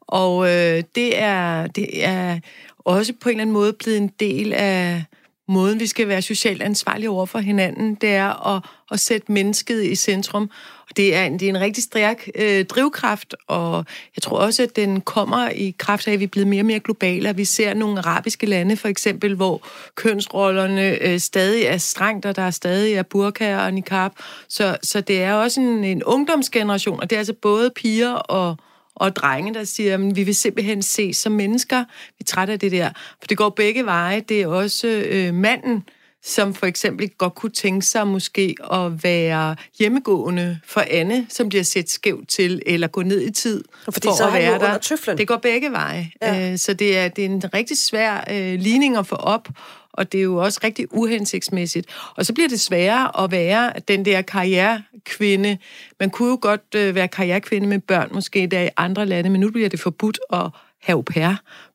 Og 0.00 0.46
øh, 0.46 0.82
det, 0.94 1.18
er, 1.18 1.66
det 1.66 2.04
er 2.04 2.38
også 2.78 3.12
på 3.20 3.28
en 3.28 3.30
eller 3.30 3.42
anden 3.42 3.54
måde 3.54 3.72
blevet 3.72 3.98
en 3.98 4.10
del 4.20 4.52
af 4.52 5.04
måden, 5.48 5.80
vi 5.80 5.86
skal 5.86 6.08
være 6.08 6.22
socialt 6.22 6.62
ansvarlige 6.62 7.10
over 7.10 7.26
for 7.26 7.38
hinanden. 7.38 7.94
Det 7.94 8.08
er 8.08 8.56
at, 8.56 8.62
at 8.90 9.00
sætte 9.00 9.32
mennesket 9.32 9.84
i 9.84 9.94
centrum. 9.94 10.50
Det 10.96 11.14
er 11.14 11.24
en, 11.24 11.32
det 11.32 11.46
er 11.46 11.50
en 11.50 11.60
rigtig 11.60 11.84
stærk 11.84 12.28
øh, 12.34 12.64
drivkraft, 12.64 13.34
og 13.46 13.84
jeg 14.16 14.22
tror 14.22 14.38
også, 14.38 14.62
at 14.62 14.76
den 14.76 15.00
kommer 15.00 15.48
i 15.48 15.74
kraft 15.78 16.08
af, 16.08 16.12
at 16.12 16.20
vi 16.20 16.24
er 16.24 16.28
blevet 16.28 16.48
mere 16.48 16.62
og 16.62 16.66
mere 16.66 16.80
globale. 16.80 17.36
Vi 17.36 17.44
ser 17.44 17.74
nogle 17.74 17.98
arabiske 17.98 18.46
lande, 18.46 18.76
for 18.76 18.88
eksempel, 18.88 19.34
hvor 19.34 19.66
kønsrollerne 19.94 21.02
øh, 21.02 21.18
stadig 21.18 21.64
er 21.64 21.78
strengt, 21.78 22.26
og 22.26 22.36
der 22.36 22.42
er 22.42 22.50
stadig 22.50 22.94
er 22.94 23.02
burka 23.02 23.56
og 23.56 23.74
niqab. 23.74 24.12
Så, 24.48 24.76
så 24.82 25.00
det 25.00 25.22
er 25.22 25.32
også 25.32 25.60
en, 25.60 25.84
en 25.84 26.04
ungdomsgeneration, 26.04 27.00
og 27.00 27.10
det 27.10 27.16
er 27.16 27.20
altså 27.20 27.34
både 27.42 27.70
piger 27.76 28.12
og, 28.12 28.56
og 28.94 29.16
drenge, 29.16 29.54
der 29.54 29.64
siger, 29.64 29.94
at 29.94 30.16
vi 30.16 30.22
vil 30.22 30.34
simpelthen 30.34 30.82
se 30.82 31.14
som 31.14 31.32
mennesker. 31.32 31.84
Vi 32.08 32.16
er 32.20 32.24
trætte 32.24 32.52
af 32.52 32.60
det 32.60 32.72
der. 32.72 32.90
For 33.20 33.26
det 33.28 33.36
går 33.36 33.48
begge 33.48 33.84
veje. 33.84 34.20
Det 34.20 34.42
er 34.42 34.46
også 34.46 34.86
øh, 34.86 35.34
manden, 35.34 35.84
som 36.24 36.54
for 36.54 36.66
eksempel 36.66 37.08
godt 37.08 37.34
kunne 37.34 37.52
tænke 37.52 37.86
sig 37.86 38.06
måske 38.06 38.54
at 38.72 39.04
være 39.04 39.56
hjemmegående 39.78 40.58
for 40.66 40.84
Anne, 40.90 41.26
som 41.28 41.48
bliver 41.48 41.64
set 41.64 41.90
skævt 41.90 42.28
til, 42.28 42.62
eller 42.66 42.86
gå 42.86 43.02
ned 43.02 43.20
i 43.20 43.30
tid 43.30 43.64
Fordi 43.84 44.08
for 44.08 44.16
så 44.16 44.26
at 44.26 44.32
være 44.32 44.58
der. 44.58 44.78
Tøflen. 44.78 45.18
Det 45.18 45.28
går 45.28 45.36
begge 45.36 45.72
veje. 45.72 46.10
Ja. 46.22 46.52
Øh, 46.52 46.58
så 46.58 46.74
det 46.74 46.98
er, 46.98 47.08
det 47.08 47.24
er 47.24 47.28
en 47.28 47.54
rigtig 47.54 47.78
svær 47.78 48.24
øh, 48.30 48.60
ligning 48.60 48.96
at 48.96 49.06
få 49.06 49.14
op, 49.14 49.48
og 49.92 50.12
det 50.12 50.18
er 50.18 50.22
jo 50.22 50.36
også 50.36 50.60
rigtig 50.64 50.86
uhensigtsmæssigt. 50.90 51.86
Og 52.16 52.26
så 52.26 52.32
bliver 52.32 52.48
det 52.48 52.60
sværere 52.60 53.24
at 53.24 53.30
være 53.30 53.72
den 53.88 54.04
der 54.04 54.22
karrierekvinde. 54.22 55.58
Man 56.00 56.10
kunne 56.10 56.28
jo 56.28 56.38
godt 56.40 56.74
øh, 56.76 56.94
være 56.94 57.08
karrierekvinde 57.08 57.66
med 57.66 57.78
børn, 57.78 58.08
måske 58.12 58.46
der 58.46 58.62
i 58.62 58.68
andre 58.76 59.06
lande, 59.06 59.30
men 59.30 59.40
nu 59.40 59.50
bliver 59.50 59.68
det 59.68 59.80
forbudt 59.80 60.18
at 60.32 60.48
have 60.82 60.94
au 60.94 61.02
pair. 61.02 61.34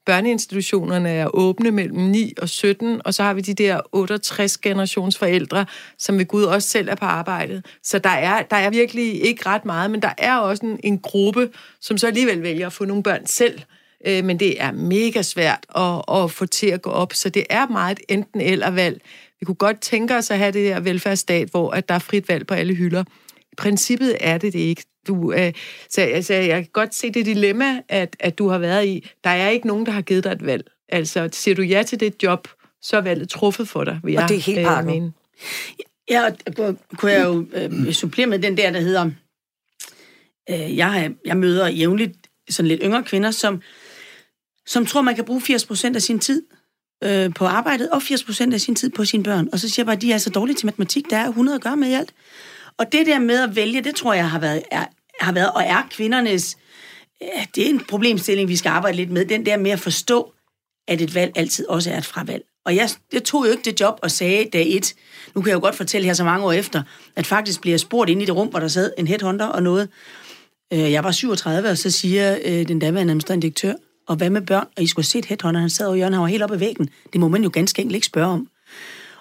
Børneinstitutionerne 0.10 1.10
er 1.10 1.36
åbne 1.36 1.72
mellem 1.72 2.00
9 2.00 2.34
og 2.41 2.50
17, 2.50 3.02
og 3.06 3.13
så 3.13 3.24
har 3.24 3.34
vi 3.34 3.41
de 3.41 3.54
der 3.54 3.82
68 3.91 4.58
generations 4.58 5.17
forældre, 5.17 5.65
som 5.98 6.17
ved 6.17 6.26
Gud 6.26 6.43
også 6.43 6.69
selv 6.69 6.89
er 6.89 6.95
på 6.95 7.06
arbejdet. 7.06 7.65
Så 7.84 8.00
der 8.00 8.10
er, 8.10 8.41
der 8.41 8.56
er 8.56 8.69
virkelig 8.69 9.24
ikke 9.24 9.45
ret 9.45 9.65
meget, 9.65 9.91
men 9.91 10.02
der 10.02 10.13
er 10.17 10.38
også 10.38 10.65
en, 10.65 10.80
en 10.84 11.00
gruppe, 11.00 11.50
som 11.82 11.98
så 11.98 12.08
alligevel 12.08 12.43
vælger 12.43 12.67
at 12.67 12.74
få 12.74 12.86
nogle 12.86 13.04
børn 13.04 13.26
selv. 13.26 13.60
Øh, 14.08 14.26
men 14.26 14.39
det 14.39 14.62
er 14.62 14.72
mega 14.72 15.22
svært 15.22 15.65
at, 15.76 16.02
at 16.24 16.32
få 16.32 16.45
til 16.45 16.67
at 16.67 16.82
gå 16.82 16.89
op, 16.89 17.13
så 17.13 17.30
det 17.30 17.45
er 17.50 17.67
meget 17.67 18.00
enten 18.08 18.41
eller 18.41 18.69
valg. 18.69 19.02
Vi 19.39 19.45
kunne 19.45 19.56
godt 19.56 19.82
tænke 19.82 20.15
os 20.15 20.32
at 20.32 20.38
have 20.38 20.52
det 20.52 20.69
der 20.69 20.80
velfærdsstat, 20.80 21.50
hvor 21.50 21.72
at 21.72 21.89
der 21.89 21.95
er 21.95 22.00
frit 22.00 22.30
valg 22.30 22.48
på 22.48 22.54
alle 22.54 22.74
hylder. 22.74 23.04
I 23.52 23.56
princippet 23.58 24.17
er 24.19 24.38
det 24.38 24.54
det 24.54 24.60
ikke 24.60 24.84
du, 25.08 25.34
øh, 25.34 25.54
så 25.90 26.02
altså, 26.02 26.34
jeg 26.34 26.64
kan 26.64 26.70
godt 26.74 26.96
se 26.96 27.12
det 27.12 27.26
dilemma, 27.26 27.82
at, 27.90 28.16
at 28.20 28.38
du 28.38 28.48
har 28.48 28.58
været 28.58 28.88
i. 28.88 29.10
Der 29.24 29.30
er 29.30 29.50
ikke 29.50 29.68
nogen, 29.68 29.86
der 29.86 29.92
har 29.92 30.02
givet 30.02 30.24
dig 30.24 30.32
et 30.32 30.46
valg. 30.46 30.68
Altså, 30.90 31.30
siger 31.32 31.56
du 31.56 31.62
ja 31.62 31.84
til 31.84 32.00
det 32.00 32.24
job, 32.24 32.48
så 32.82 32.98
er 32.98 33.02
valget 33.02 33.30
truffet 33.30 33.68
for 33.68 33.84
dig, 33.84 34.00
vil 34.04 34.14
jeg 34.14 34.24
Og 34.24 34.30
det 34.30 34.38
er 34.38 34.42
helt 34.42 34.60
øh, 34.60 34.86
mene. 34.86 35.14
Ja, 36.10 36.26
og 36.26 36.76
kunne 36.98 37.12
jeg 37.12 37.26
jo 37.26 37.46
øh, 37.54 37.94
supplere 37.94 38.28
med 38.28 38.40
den 38.40 38.58
der, 38.58 38.72
der 38.72 38.80
hedder, 38.80 39.12
øh, 40.50 40.78
jeg, 40.78 41.12
jeg 41.26 41.38
møder 41.38 41.68
jævnligt 41.68 42.18
sådan 42.50 42.68
lidt 42.68 42.82
yngre 42.84 43.04
kvinder, 43.04 43.32
som, 43.32 43.62
som 44.66 44.86
tror, 44.86 45.02
man 45.02 45.16
kan 45.16 45.26
bruge 45.26 45.42
80% 45.42 45.96
af 45.96 46.02
sin 46.02 46.20
tid 46.20 46.44
øh, 47.04 47.34
på 47.34 47.46
arbejdet, 47.46 47.90
og 47.90 47.98
80% 47.98 48.54
af 48.54 48.62
sin 48.62 48.76
tid 48.76 48.90
på 48.90 49.06
sine 49.06 49.24
børn. 49.24 49.50
Og 49.52 49.60
så 49.60 49.70
siger 49.70 49.82
jeg 49.82 49.86
bare, 49.86 49.96
at 49.96 50.02
de 50.02 50.14
er 50.14 50.18
så 50.18 50.30
dårlige 50.30 50.56
til 50.56 50.66
matematik, 50.66 51.10
der 51.10 51.18
er 51.18 51.28
100 51.28 51.56
at 51.56 51.62
gøre 51.62 51.78
med 51.78 51.90
i 51.90 51.94
alt. 51.94 52.14
Og 52.80 52.92
det 52.92 53.06
der 53.06 53.20
med 53.20 53.44
at 53.44 53.56
vælge, 53.56 53.82
det 53.82 53.96
tror 53.96 54.13
jeg 54.13 54.30
har 54.30 54.39
været, 54.39 54.63
er, 54.72 54.86
har 55.20 55.32
været 55.32 55.52
og 55.52 55.63
er 55.63 55.88
kvindernes... 55.92 56.58
Ja, 57.22 57.46
det 57.56 57.65
er 57.65 57.70
en 57.70 57.80
problemstilling, 57.89 58.50
vi 58.50 58.56
skal 58.56 58.70
arbejde 58.70 58.98
lidt 58.98 59.12
med. 59.12 59.26
Den 59.26 59.46
der 59.46 59.58
med 59.58 59.72
at 59.72 59.80
forstå, 59.80 60.34
at 60.88 61.02
et 61.02 61.15
valg 61.15 61.32
altid 61.36 61.68
også 61.68 61.92
er 61.92 61.98
et 61.98 62.06
fravalg. 62.06 62.44
Og 62.65 62.76
jeg, 62.76 62.89
jeg 63.13 63.24
tog 63.24 63.46
jo 63.46 63.52
ikke 63.52 63.63
det 63.63 63.80
job 63.80 64.00
og 64.02 64.12
sagde 64.12 64.46
dag 64.54 64.76
et, 64.76 64.94
nu 65.36 65.42
kan 65.42 65.50
jeg 65.50 65.56
jo 65.56 65.62
godt 65.62 65.76
fortælle 65.76 66.06
her 66.06 66.13
så 66.13 66.24
mange 66.24 66.46
år 66.46 66.52
efter, 66.52 66.84
at 67.15 67.28
faktisk 67.28 67.62
bliver 67.62 67.74
jeg 67.74 67.80
spurgt 67.80 68.10
ind 68.10 68.22
i 68.22 68.26
det 68.26 68.36
rum, 68.36 68.48
hvor 68.48 68.60
der 68.60 68.68
sad 68.68 68.94
en 68.98 69.08
headhunter 69.08 69.46
og 69.46 69.63
noget. 69.63 69.89
Øh, 70.74 70.92
jeg 70.92 71.04
var 71.04 71.12
37, 71.12 71.70
og 71.70 71.78
så 71.78 71.92
siger 71.92 72.38
øh, 72.46 72.68
den 72.68 72.80
daværende 72.80 73.12
administrerende 73.12 73.42
direktør, 73.42 73.74
og 74.08 74.15
hvad 74.15 74.30
med 74.30 74.42
børn? 74.42 74.68
Og 74.78 74.84
I 74.84 74.88
skulle 74.88 75.06
se 75.06 75.12
set 75.12 75.26
headhunter, 75.26 75.62
han 75.62 75.70
sad 75.70 75.88
over 75.88 75.96
hjørnet, 75.96 76.13
han 76.13 76.22
var 76.22 76.28
helt 76.28 76.44
oppe 76.44 76.56
i 76.56 76.60
væggen. 76.60 76.89
Det 77.13 77.22
må 77.22 77.28
man 77.28 77.44
jo 77.44 77.50
ganske 77.54 77.82
enkelt 77.82 77.96
ikke 77.96 78.08
spørge 78.08 78.28
om. 78.28 78.48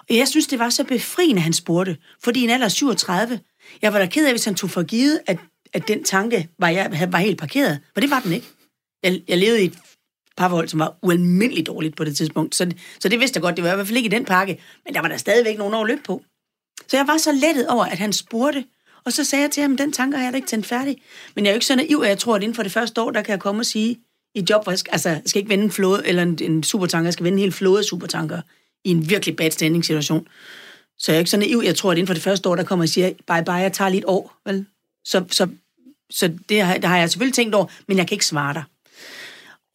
Og 0.09 0.15
jeg 0.15 0.27
synes, 0.27 0.47
det 0.47 0.59
var 0.59 0.69
så 0.69 0.83
befriende, 0.83 1.41
han 1.41 1.53
spurgte. 1.53 1.97
Fordi 2.23 2.43
en 2.43 2.49
alder 2.49 2.67
37, 2.67 3.39
jeg 3.81 3.93
var 3.93 3.99
da 3.99 4.05
ked 4.05 4.25
af, 4.25 4.33
hvis 4.33 4.45
han 4.45 4.55
tog 4.55 4.69
for 4.69 4.83
givet, 4.83 5.19
at, 5.27 5.37
at 5.73 5.87
den 5.87 6.03
tanke 6.03 6.49
var, 6.59 6.69
jeg, 6.69 7.07
var 7.11 7.17
helt 7.17 7.37
parkeret. 7.37 7.79
For 7.93 8.01
det 8.01 8.09
var 8.09 8.19
den 8.19 8.33
ikke. 8.33 8.47
Jeg, 9.03 9.21
jeg 9.27 9.37
levede 9.37 9.61
i 9.61 9.65
et 9.65 9.77
parforhold, 10.37 10.67
som 10.67 10.79
var 10.79 10.97
ualmindeligt 11.01 11.67
dårligt 11.67 11.95
på 11.95 12.03
det 12.03 12.17
tidspunkt. 12.17 12.55
Så, 12.55 12.71
så 12.99 13.09
det 13.09 13.19
vidste 13.19 13.37
jeg 13.37 13.41
godt, 13.41 13.55
det 13.55 13.63
var 13.63 13.71
i 13.71 13.75
hvert 13.75 13.87
fald 13.87 13.97
ikke 13.97 14.07
i 14.07 14.11
den 14.11 14.25
pakke. 14.25 14.61
Men 14.85 14.93
der 14.93 15.01
var 15.01 15.07
der 15.07 15.17
stadigvæk 15.17 15.57
nogen 15.57 15.73
over 15.73 15.87
løb 15.87 15.99
på. 16.05 16.23
Så 16.87 16.97
jeg 16.97 17.07
var 17.07 17.17
så 17.17 17.31
lettet 17.31 17.67
over, 17.67 17.85
at 17.85 17.97
han 17.97 18.13
spurgte. 18.13 18.65
Og 19.05 19.13
så 19.13 19.23
sagde 19.23 19.43
jeg 19.43 19.51
til 19.51 19.61
ham, 19.61 19.77
den 19.77 19.91
tanke 19.91 20.17
har 20.17 20.23
jeg 20.23 20.33
da 20.33 20.35
ikke 20.35 20.47
tændt 20.47 20.65
færdig. 20.65 20.97
Men 21.35 21.45
jeg 21.45 21.49
er 21.49 21.53
jo 21.53 21.57
ikke 21.57 21.65
så 21.65 21.75
naiv, 21.75 22.01
at 22.03 22.09
jeg 22.09 22.17
tror, 22.17 22.35
at 22.35 22.43
inden 22.43 22.55
for 22.55 22.63
det 22.63 22.71
første 22.71 23.01
år, 23.01 23.11
der 23.11 23.21
kan 23.21 23.31
jeg 23.31 23.39
komme 23.39 23.61
og 23.61 23.65
sige, 23.65 23.97
i 24.35 24.45
job, 24.49 24.63
hvor 24.63 24.71
jeg 24.71 24.79
skal, 24.79 24.91
altså, 24.91 25.09
jeg 25.09 25.21
skal 25.25 25.39
ikke 25.39 25.49
vende 25.49 25.63
en 25.63 25.71
flåde, 25.71 26.07
eller 26.07 26.23
en, 26.23 26.37
en 26.41 26.63
supertanker, 26.63 27.07
jeg 27.07 27.13
skal 27.13 27.23
vende 27.23 27.35
en 27.35 27.39
hel 27.39 27.51
flåde 27.51 27.79
af 27.79 27.83
supertanker 27.83 28.41
i 28.85 28.89
en 28.89 29.09
virkelig 29.09 29.35
bad 29.35 29.51
standing 29.51 29.85
situation. 29.85 30.27
Så 30.99 31.11
jeg 31.11 31.15
er 31.15 31.19
ikke 31.19 31.31
så 31.31 31.37
naiv. 31.37 31.61
Jeg 31.65 31.75
tror, 31.75 31.91
at 31.91 31.97
inden 31.97 32.07
for 32.07 32.13
det 32.13 32.23
første 32.23 32.49
år, 32.49 32.55
der 32.55 32.63
kommer 32.63 32.85
og 32.85 32.89
siger, 32.89 33.09
bye 33.09 33.45
bye, 33.45 33.53
jeg 33.53 33.73
tager 33.73 33.89
lige 33.89 33.99
et 33.99 34.05
år. 34.07 34.35
Vel? 34.45 34.65
Så, 35.05 35.25
så 35.31 35.47
så 36.09 36.33
det 36.49 36.61
har, 36.61 36.73
det 36.73 36.85
har 36.85 36.97
jeg 36.97 37.09
selvfølgelig 37.09 37.33
tænkt 37.33 37.55
over, 37.55 37.65
men 37.87 37.97
jeg 37.97 38.07
kan 38.07 38.15
ikke 38.15 38.25
svare 38.25 38.53
dig. 38.53 38.63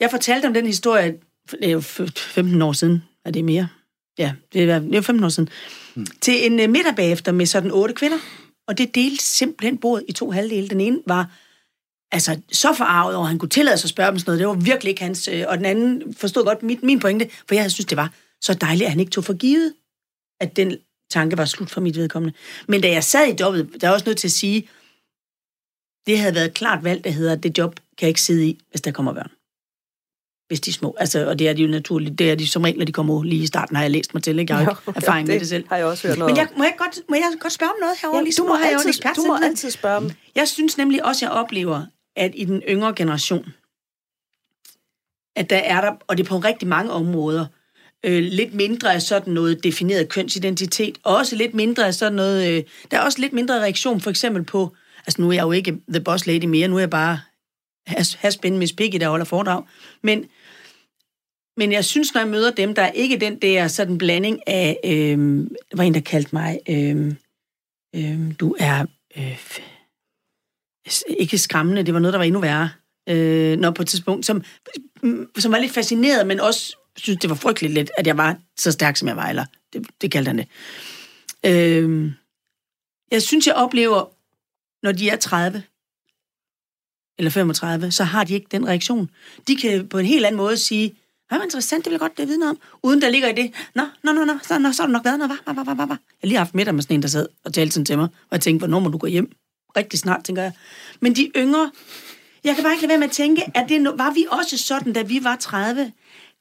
Jeg 0.01 0.11
fortalte 0.11 0.47
om 0.47 0.55
den 0.55 0.67
historie, 0.67 1.15
det 1.51 1.69
er 1.69 1.71
jo 1.71 1.81
15 1.81 2.63
år 2.63 2.73
siden, 2.73 3.03
er 3.25 3.31
det 3.31 3.45
mere? 3.45 3.69
Ja, 4.19 4.33
det 4.53 4.71
er, 4.71 4.79
det 4.79 4.95
er 4.95 5.01
15 5.01 5.25
år 5.25 5.29
siden. 5.29 5.49
Hmm. 5.95 6.07
Til 6.21 6.47
en 6.47 6.53
uh, 6.53 6.71
middag 6.71 6.97
bagefter 6.97 7.33
med 7.33 7.47
sådan 7.47 7.71
otte 7.71 7.95
kvinder, 7.95 8.19
og 8.69 8.79
det 8.79 8.95
delte 8.95 9.25
simpelthen 9.25 9.79
bordet 9.79 10.05
i 10.09 10.13
to 10.13 10.31
halvdele. 10.31 10.69
Den 10.69 10.81
ene 10.81 10.99
var 11.07 11.31
altså, 12.13 12.41
så 12.53 12.75
forarvet 12.75 13.17
over, 13.17 13.25
at 13.25 13.29
han 13.29 13.39
kunne 13.39 13.49
tillade 13.49 13.79
sig 13.79 13.87
at 13.87 13.91
spørge 13.91 14.11
dem 14.11 14.19
sådan 14.19 14.31
noget. 14.31 14.41
Det 14.41 14.49
var 14.49 14.55
virkelig 14.55 14.91
ikke 14.91 15.03
hans... 15.03 15.29
Øh, 15.29 15.45
og 15.49 15.57
den 15.57 15.65
anden 15.65 16.15
forstod 16.15 16.45
godt 16.45 16.63
mit, 16.63 16.83
min 16.83 17.01
pointe, 17.01 17.29
for 17.49 17.55
jeg 17.55 17.71
synes, 17.71 17.87
det 17.87 17.97
var 17.97 18.13
så 18.41 18.55
dejligt, 18.55 18.85
at 18.85 18.91
han 18.91 19.01
ikke 19.01 19.13
tog 19.13 19.25
for 19.25 19.35
givet, 19.35 19.75
at 20.41 20.57
den 20.57 20.77
tanke 21.15 21.39
var 21.39 21.45
slut 21.45 21.71
for 21.71 21.81
mit 21.81 21.97
vedkommende. 21.97 22.35
Men 22.69 22.81
da 22.81 22.89
jeg 22.91 23.05
sad 23.05 23.27
i 23.33 23.37
jobbet, 23.41 23.71
der 23.81 23.89
er 23.89 23.93
også 23.93 24.07
nødt 24.07 24.19
til 24.19 24.29
at 24.29 24.33
sige, 24.33 24.69
det 26.07 26.19
havde 26.19 26.35
været 26.35 26.55
klart 26.55 26.85
valgt, 26.85 27.05
det 27.05 27.15
hedder, 27.15 27.35
det 27.37 27.59
job 27.59 27.75
kan 27.99 28.07
jeg 28.07 28.09
ikke 28.09 28.23
sidde 28.23 28.47
i, 28.47 28.61
hvis 28.71 28.81
der 28.81 28.91
kommer 28.91 29.13
børn. 29.13 29.31
Hvis 30.49 30.61
de 30.61 30.71
er 30.71 30.73
små. 30.73 30.97
Altså, 30.99 31.29
og 31.29 31.39
det 31.39 31.49
er 31.49 31.53
de 31.53 31.63
jo 31.63 31.69
naturligt. 31.69 32.19
Det 32.19 32.31
er 32.31 32.35
de 32.35 32.49
som 32.49 32.63
regel, 32.63 32.79
når 32.79 32.85
de 32.85 32.93
kommer 32.93 33.23
lige 33.23 33.43
i 33.43 33.47
starten, 33.47 33.77
har 33.77 33.83
jeg 33.83 33.91
læst 33.91 34.15
mig 34.15 34.23
til. 34.23 34.39
Ikke? 34.39 34.53
Jeg 34.53 34.65
har 34.65 34.83
jo, 34.87 34.93
erfaring 34.97 35.29
ja, 35.29 35.35
med 35.35 35.41
det 35.41 35.49
selv. 35.49 35.69
har 35.69 35.77
jeg 35.77 35.87
også 35.87 36.09
hørt 36.09 36.19
noget 36.19 36.31
Men 36.31 36.37
jeg, 36.37 36.49
må, 36.57 36.65
jeg 36.65 36.75
godt, 36.79 37.01
må 37.09 37.15
jeg 37.15 37.33
godt 37.41 37.53
spørge 37.53 37.73
om 37.73 37.77
noget 37.81 37.97
herovre? 38.03 38.19
Ja, 38.19 38.23
ligesom, 38.23 38.47
du 38.47 38.53
må, 38.53 38.59
altid, 38.65 38.89
ekspert 38.89 39.17
du 39.17 39.25
må 39.27 39.37
altid 39.43 39.71
spørge 39.71 40.01
dem. 40.01 40.11
Jeg 40.35 40.49
synes 40.49 40.79
nemlig 40.79 41.05
også, 41.05 41.27
jeg 41.27 41.33
oplever, 41.33 41.87
at 42.17 42.33
i 42.35 42.45
den 42.45 42.63
yngre 42.69 42.95
generation, 42.95 43.53
at 45.37 45.51
der 45.51 45.57
er 45.57 45.81
der, 45.81 45.93
og 46.07 46.17
det 46.17 46.25
er 46.25 46.29
på 46.29 46.39
rigtig 46.39 46.69
mange 46.69 46.91
områder, 46.91 47.47
øh, 48.05 48.23
lidt 48.23 48.55
mindre 48.55 48.95
af 48.95 49.03
sådan 49.03 49.33
noget 49.33 49.65
defineret 49.65 50.09
kønsidentitet, 50.09 50.99
og 51.03 51.17
også 51.17 51.37
lidt 51.37 51.55
mindre 51.55 51.87
af 51.87 51.95
sådan 51.95 52.13
noget, 52.13 52.49
øh, 52.49 52.63
der 52.91 52.97
er 52.99 53.01
også 53.01 53.21
lidt 53.21 53.33
mindre 53.33 53.61
reaktion 53.61 54.01
for 54.01 54.11
eksempel 54.11 54.45
på, 54.45 54.77
altså 55.07 55.23
nu 55.23 55.29
er 55.29 55.33
jeg 55.33 55.43
jo 55.43 55.53
ikke 55.53 55.79
the 55.89 56.01
boss 56.01 56.27
lady 56.27 56.45
mere, 56.45 56.69
nu 56.69 56.77
er 56.77 56.81
jeg 56.81 56.91
bare 56.91 57.21
has, 57.87 58.15
has 58.15 58.37
been 58.37 58.59
Miss 58.59 58.73
Piggy, 58.73 58.97
der 59.01 59.09
holder 59.09 59.25
foredrag, 59.25 59.63
men, 60.03 60.25
men 61.57 61.73
jeg 61.73 61.85
synes, 61.85 62.15
når 62.15 62.21
jeg 62.21 62.31
møder 62.31 62.51
dem, 62.51 62.75
der 62.75 62.83
er 62.83 62.93
ikke 62.93 63.17
den 63.17 63.39
der 63.39 63.69
sådan 63.69 63.99
blanding 63.99 64.49
af, 64.49 64.79
øh, 64.85 65.19
der 65.71 65.77
var 65.77 65.85
en, 65.85 65.95
der 65.95 66.01
kaldte 66.01 66.31
mig, 66.33 66.59
øh, 66.69 67.15
øh, 67.97 68.33
du 68.41 68.57
er, 68.59 68.87
øh, 69.17 69.39
ikke 71.09 71.39
skræmmende, 71.39 71.83
det 71.83 71.95
var 71.95 72.01
noget, 72.01 72.13
der 72.13 72.19
var 72.19 72.25
endnu 72.25 72.41
værre, 72.41 72.71
øh, 73.09 73.59
når 73.59 73.71
på 73.71 73.83
et 73.83 73.89
tidspunkt, 73.89 74.27
som, 74.27 74.43
som 75.39 75.53
var 75.53 75.59
lidt 75.59 75.73
fascineret, 75.73 76.27
men 76.27 76.41
også 76.41 76.77
synes, 76.97 77.19
det 77.21 77.31
var 77.31 77.37
frygteligt 77.37 77.75
lidt, 77.75 77.91
at 77.99 78.07
jeg 78.07 78.17
var 78.17 78.37
så 78.57 78.73
stærk, 78.73 78.97
som 78.97 79.09
jeg 79.09 79.17
var, 79.17 79.29
eller 79.29 79.45
det, 79.73 79.87
det 80.01 80.13
kaldte 80.13 80.29
han 80.29 80.39
det. 80.39 80.49
Øh, 81.47 82.13
jeg 83.11 83.23
synes, 83.23 83.47
jeg 83.47 83.55
oplever, 83.55 84.11
når 84.83 84.93
de 84.93 85.09
er 85.09 85.17
30 85.17 85.63
eller 87.19 87.31
35, 87.31 87.91
så 87.91 88.05
har 88.05 88.25
de 88.25 88.35
ikke 88.35 88.47
den 88.51 88.69
reaktion. 88.69 89.11
De 89.49 89.57
kan 89.57 89.89
på 89.89 89.99
en 89.99 90.07
helt 90.07 90.27
anden 90.27 90.37
måde 90.37 90.57
sige, 90.57 90.95
hvad 91.29 91.39
var 91.39 91.45
interessant, 91.45 91.85
det 91.85 91.91
vil 91.91 91.95
jeg 91.95 92.01
godt 92.01 92.19
det 92.19 92.29
vide 92.29 92.39
noget 92.39 92.51
om, 92.51 92.59
uden 92.83 93.03
der 93.03 93.09
ligger 93.09 93.29
i 93.29 93.33
det, 93.33 93.53
nå, 93.75 93.83
nå, 94.03 94.13
nå, 94.13 94.25
nå, 94.25 94.39
så, 94.43 94.59
nå, 94.59 94.73
så 94.73 94.83
har 94.83 94.87
du 94.87 94.93
nok 94.93 95.05
været 95.05 95.19
noget, 95.19 95.31
var, 95.47 95.53
var, 95.53 95.65
var, 95.65 95.75
var, 95.75 95.87
var. 95.87 95.95
Jeg 95.95 96.19
har 96.21 96.29
lige 96.29 96.39
haft 96.39 96.55
middag 96.55 96.75
med 96.75 96.83
sådan 96.83 96.95
en, 96.95 97.03
der 97.03 97.09
sad 97.09 97.29
og 97.45 97.55
talte 97.55 97.73
sådan 97.73 97.85
til 97.85 97.99
mig, 97.99 98.05
og 98.05 98.33
jeg 98.33 98.41
tænkte, 98.41 98.59
hvornår 98.59 98.79
må 98.79 98.89
du 98.89 98.99
gå 98.99 99.07
hjem? 99.07 99.33
Rigtig 99.77 99.99
snart, 99.99 100.25
tænker 100.25 100.43
jeg. 100.43 100.53
Men 101.01 101.17
de 101.17 101.31
yngre, 101.37 101.71
jeg 102.45 102.55
kan 102.55 102.65
bare 102.65 102.73
ikke 102.73 102.83
lade 102.83 102.89
være 102.89 102.99
med 102.99 103.07
at 103.07 103.13
tænke, 103.13 103.43
at 103.55 103.69
det, 103.69 103.85
var 103.85 104.15
vi 104.15 104.27
også 104.31 104.59
sådan, 104.59 104.93
da 104.93 105.03
vi 105.03 105.25
var 105.25 105.37
30? 105.37 105.93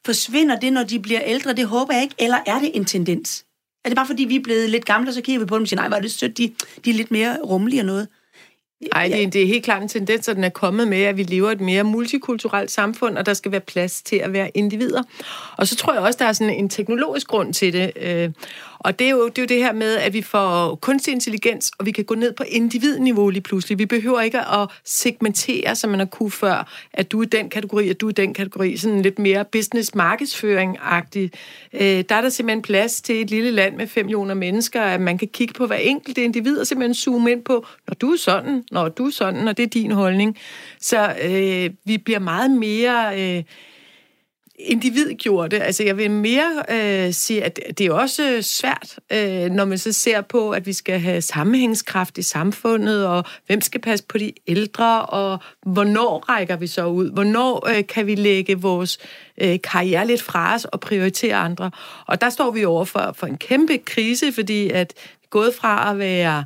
Forsvinder 0.06 0.60
det, 0.60 0.74
når 0.74 0.84
de 0.84 1.00
bliver 1.00 1.22
ældre? 1.26 1.54
Det 1.54 1.66
håber 1.68 1.94
jeg 1.94 2.04
ikke. 2.04 2.16
Eller 2.20 2.38
er 2.46 2.60
det 2.60 2.72
en 2.74 2.86
tendens? 2.86 3.46
Er 3.86 3.90
det 3.90 3.96
bare, 3.96 4.08
fordi 4.08 4.24
vi 4.24 4.36
er 4.36 4.44
blevet 4.44 4.70
lidt 4.70 4.86
gamle, 4.86 5.10
og 5.10 5.14
så 5.14 5.22
kigger 5.22 5.40
vi 5.40 5.46
på 5.46 5.56
dem 5.56 5.62
og 5.62 5.68
siger, 5.68 5.80
nej, 5.82 5.90
var 5.90 6.00
det 6.00 6.12
sødt, 6.12 6.38
de, 6.38 6.54
de 6.86 6.90
er 6.90 6.94
lidt 6.94 7.12
mere 7.12 7.38
rummelige 7.44 7.82
og 7.82 7.86
noget? 7.86 8.08
Nej, 8.94 9.08
det, 9.08 9.24
er- 9.24 9.30
det 9.30 9.44
er 9.44 9.48
helt 9.48 9.64
klart 9.64 9.82
en 9.82 9.88
tendens, 9.88 10.28
at 10.30 10.36
den 10.36 10.44
er 10.44 10.50
kommet 10.50 10.88
med, 10.88 11.02
at 11.02 11.18
vi 11.18 11.24
lever 11.24 11.52
et 11.52 11.62
mere 11.62 11.84
multikulturelt 11.84 12.72
samfund, 12.72 13.18
og 13.18 13.26
der 13.26 13.34
skal 13.34 13.52
være 13.52 13.62
plads 13.62 14.02
til 14.02 14.16
at 14.16 14.34
være 14.34 14.50
individer. 14.54 15.04
Og 15.58 15.68
så 15.68 15.76
tror 15.76 15.94
jeg 15.94 16.02
også, 16.02 16.18
der 16.20 16.26
er 16.26 16.34
sådan 16.34 16.54
en 16.54 16.70
teknologisk 16.70 17.28
grund 17.28 17.54
til 17.54 17.74
det. 17.74 17.92
Og 18.84 19.00
det 19.00 19.08
er, 19.08 19.12
jo, 19.12 19.28
det 19.28 19.38
er 19.38 19.42
jo 19.42 19.46
det 19.48 19.58
her 19.58 19.74
med, 19.74 19.96
at 19.96 20.14
vi 20.14 20.22
får 20.22 20.76
kunstig 20.76 21.12
intelligens, 21.12 21.72
og 21.78 21.86
vi 21.86 21.92
kan 21.92 22.04
gå 22.06 22.16
ned 22.16 22.34
på 22.34 22.44
individniveau 22.48 23.30
lige 23.30 23.42
pludselig. 23.42 23.80
Vi 23.80 23.86
behøver 23.86 24.22
ikke 24.22 24.40
at 24.40 24.70
segmentere, 24.86 25.76
som 25.76 25.90
man 25.90 26.00
har 26.00 26.06
kunne 26.06 26.32
før, 26.32 26.88
at 26.94 27.12
du 27.12 27.22
er 27.22 27.26
den 27.26 27.50
kategori, 27.50 27.90
at 27.90 28.02
du 28.02 28.08
er 28.08 28.12
den 28.12 28.34
kategori. 28.34 28.78
Sådan 28.78 29.02
lidt 29.02 29.20
mere 29.20 29.46
business-markedsføring-agtig. 29.46 31.30
Øh, 31.74 32.04
Der 32.10 32.16
er 32.16 32.22
der 32.22 32.30
simpelthen 32.30 32.62
plads 32.62 33.02
til 33.02 33.22
et 33.22 33.30
lille 33.30 33.52
land 33.52 33.76
med 33.76 33.88
5 33.88 34.06
millioner 34.06 34.34
mennesker, 34.34 34.82
at 34.82 35.02
man 35.02 35.18
kan 35.18 35.28
kigge 35.28 35.54
på 35.54 35.68
hver 35.68 35.76
enkelt 35.76 36.18
individ 36.18 36.58
og 36.58 36.68
simpelthen 36.68 36.94
zoome 36.96 37.32
ind 37.32 37.44
på, 37.44 37.66
når 37.88 37.94
du 37.94 38.12
er 38.12 38.18
sådan, 38.18 38.64
når 38.72 38.90
du 38.90 39.06
er 39.06 39.12
sådan, 39.12 39.48
og 39.48 39.58
det 39.58 39.64
er 39.64 39.68
din 39.68 39.92
holdning. 39.92 40.38
Så 40.80 41.16
øh, 41.24 41.70
vi 41.86 41.98
bliver 41.98 42.20
meget 42.20 42.52
mere... 42.52 43.22
Øh, 43.38 43.44
individgjorte. 44.60 45.60
Altså, 45.60 45.84
jeg 45.84 45.98
vil 45.98 46.12
mere 46.12 46.64
øh, 46.70 47.14
sige, 47.14 47.44
at 47.44 47.60
det 47.78 47.86
er 47.86 47.92
også 47.92 48.42
svært, 48.42 49.00
øh, 49.12 49.52
når 49.52 49.66
man 49.66 49.78
så 49.78 49.92
ser 49.92 50.22
på, 50.22 50.52
at 50.52 50.66
vi 50.66 50.74
skal 50.74 51.00
have 51.00 51.22
sammenhængskraft 51.22 52.18
i 52.18 52.22
samfundet, 52.22 53.08
og 53.08 53.24
hvem 53.48 53.62
skal 53.62 53.82
passe 53.82 54.06
på 54.06 54.18
de 54.18 54.34
ældre, 54.48 55.06
og 55.06 55.40
hvornår 55.66 56.26
rækker 56.30 56.56
vi 56.56 56.68
så 56.68 56.86
ud? 56.86 57.12
Hvornår 57.12 57.70
øh, 57.70 57.88
kan 57.88 58.08
vi 58.08 58.16
lægge 58.16 58.62
vores 58.62 58.98
øh, 59.42 59.60
karriere 59.64 60.08
lidt 60.08 60.22
fra 60.22 60.56
os 60.56 60.66
og 60.66 60.80
prioritere 60.80 61.36
andre? 61.36 61.72
Og 62.08 62.22
der 62.22 62.30
står 62.30 62.52
vi 62.52 62.66
over 62.66 62.86
for, 62.86 63.16
for 63.16 63.28
en 63.28 63.38
kæmpe 63.38 63.78
krise, 63.78 64.32
fordi 64.32 64.70
at 64.70 64.94
gået 65.30 65.56
fra 65.56 65.92
at 65.92 66.00
være 66.00 66.46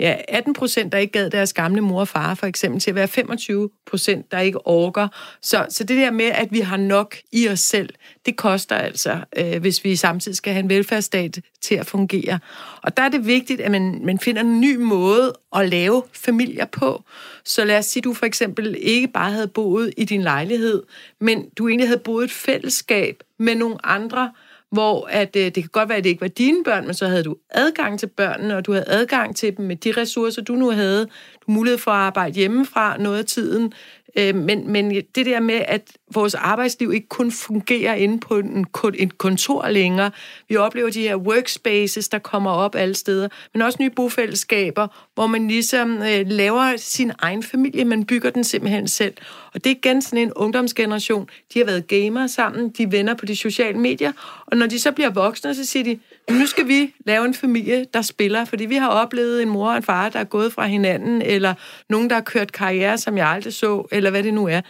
ja, 0.00 0.16
18 0.28 0.54
procent, 0.54 0.92
der 0.92 0.98
ikke 0.98 1.12
gad 1.12 1.30
deres 1.30 1.52
gamle 1.52 1.80
mor 1.80 2.00
og 2.00 2.08
far, 2.08 2.34
for 2.34 2.46
eksempel, 2.46 2.80
til 2.80 2.90
at 2.90 2.94
være 2.94 3.08
25 3.08 3.70
procent, 3.86 4.32
der 4.32 4.38
ikke 4.38 4.66
orker. 4.66 5.08
Så, 5.42 5.66
så 5.68 5.84
det 5.84 5.96
der 5.96 6.10
med, 6.10 6.24
at 6.24 6.48
vi 6.50 6.60
har 6.60 6.76
nok 6.76 7.16
i 7.32 7.48
os 7.48 7.60
selv, 7.60 7.88
det 8.26 8.36
koster 8.36 8.76
altså, 8.76 9.20
øh, 9.36 9.60
hvis 9.60 9.84
vi 9.84 9.96
samtidig 9.96 10.36
skal 10.36 10.52
have 10.52 10.62
en 10.62 10.68
velfærdsstat 10.68 11.40
til 11.60 11.74
at 11.74 11.86
fungere. 11.86 12.38
Og 12.82 12.96
der 12.96 13.02
er 13.02 13.08
det 13.08 13.26
vigtigt, 13.26 13.60
at 13.60 13.70
man, 13.70 14.00
man 14.04 14.18
finder 14.18 14.42
en 14.42 14.60
ny 14.60 14.76
måde 14.76 15.32
at 15.56 15.68
lave 15.68 16.02
familier 16.12 16.64
på. 16.64 17.02
Så 17.44 17.64
lad 17.64 17.78
os 17.78 17.86
sige, 17.86 18.00
at 18.00 18.04
du 18.04 18.14
for 18.14 18.26
eksempel 18.26 18.76
ikke 18.78 19.08
bare 19.08 19.32
havde 19.32 19.48
boet 19.48 19.94
i 19.96 20.04
din 20.04 20.22
lejlighed, 20.22 20.82
men 21.20 21.48
du 21.58 21.68
egentlig 21.68 21.88
havde 21.88 22.00
boet 22.00 22.22
i 22.22 22.24
et 22.24 22.32
fællesskab 22.32 23.22
med 23.38 23.54
nogle 23.54 23.86
andre, 23.86 24.32
hvor 24.72 25.06
at, 25.10 25.36
øh, 25.36 25.44
det 25.44 25.54
kan 25.54 25.68
godt 25.72 25.88
være, 25.88 25.98
at 25.98 26.04
det 26.04 26.10
ikke 26.10 26.20
var 26.20 26.28
dine 26.28 26.64
børn, 26.64 26.84
men 26.84 26.94
så 26.94 27.06
havde 27.06 27.22
du 27.22 27.36
adgang 27.50 27.98
til 27.98 28.06
børnene, 28.06 28.56
og 28.56 28.66
du 28.66 28.72
havde 28.72 28.84
adgang 28.88 29.36
til 29.36 29.56
dem 29.56 29.66
med 29.66 29.76
de 29.76 29.92
ressourcer, 29.92 30.42
du 30.42 30.54
nu 30.54 30.70
havde. 30.70 31.06
Du 31.46 31.52
mulighed 31.52 31.78
for 31.78 31.90
at 31.90 31.96
arbejde 31.96 32.34
hjemmefra 32.34 32.96
noget 32.98 33.18
af 33.18 33.24
tiden. 33.24 33.72
Øh, 34.18 34.34
men, 34.34 34.72
men 34.72 34.90
det 34.90 35.26
der 35.26 35.40
med, 35.40 35.62
at 35.68 35.92
vores 36.14 36.34
arbejdsliv 36.34 36.92
ikke 36.92 37.08
kun 37.08 37.32
fungerer 37.32 37.94
inde 37.94 38.20
på 38.20 38.38
en, 38.38 38.66
en 38.94 39.10
kontor 39.10 39.68
længere. 39.68 40.10
Vi 40.48 40.56
oplever 40.56 40.90
de 40.90 41.00
her 41.00 41.16
workspaces, 41.16 42.08
der 42.08 42.18
kommer 42.18 42.50
op 42.50 42.74
alle 42.74 42.94
steder, 42.94 43.28
men 43.54 43.62
også 43.62 43.78
nye 43.80 43.90
bofællesskaber, 43.90 44.88
hvor 45.14 45.26
man 45.26 45.48
ligesom 45.48 46.02
øh, 46.02 46.26
laver 46.26 46.76
sin 46.76 47.12
egen 47.18 47.42
familie, 47.42 47.84
man 47.84 48.04
bygger 48.04 48.30
den 48.30 48.44
simpelthen 48.44 48.88
selv. 48.88 49.14
Og 49.54 49.64
det 49.64 49.70
er 49.70 49.74
igen 49.74 50.02
sådan 50.02 50.18
en 50.18 50.32
ungdomsgeneration. 50.32 51.28
De 51.54 51.58
har 51.58 51.66
været 51.66 51.86
gamere 51.86 52.28
sammen, 52.28 52.68
de 52.68 52.92
venner 52.92 53.14
på 53.14 53.26
de 53.26 53.36
sociale 53.36 53.78
medier, 53.78 54.12
og 54.46 54.56
når 54.56 54.66
de 54.66 54.80
så 54.80 54.92
bliver 54.92 55.10
voksne, 55.10 55.54
så 55.54 55.64
siger 55.64 55.84
de, 55.84 55.98
nu 56.30 56.46
skal 56.46 56.68
vi 56.68 56.94
lave 57.06 57.24
en 57.24 57.34
familie, 57.34 57.86
der 57.94 58.02
spiller, 58.02 58.44
fordi 58.44 58.64
vi 58.64 58.76
har 58.76 58.88
oplevet 58.88 59.42
en 59.42 59.48
mor 59.48 59.70
og 59.70 59.76
en 59.76 59.82
far, 59.82 60.08
der 60.08 60.18
er 60.18 60.24
gået 60.24 60.52
fra 60.52 60.66
hinanden, 60.66 61.22
eller 61.22 61.54
nogen, 61.88 62.10
der 62.10 62.16
har 62.16 62.22
kørt 62.22 62.52
karriere, 62.52 62.98
som 62.98 63.16
jeg 63.16 63.28
aldrig 63.28 63.54
så, 63.54 63.86
eller 63.90 64.10
hvad 64.10 64.22
det 64.22 64.34
nu 64.34 64.48
er. 64.48 64.60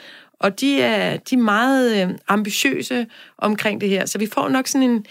Og 0.40 0.60
de 0.60 0.80
er, 0.80 1.16
de 1.16 1.34
er 1.34 1.38
meget 1.38 2.02
øh, 2.02 2.14
ambitiøse 2.28 3.06
omkring 3.38 3.80
det 3.80 3.88
her. 3.88 4.06
Så 4.06 4.18
vi 4.18 4.26
får 4.26 4.48
nok 4.48 4.66
sådan 4.66 4.90
en, 4.90 5.06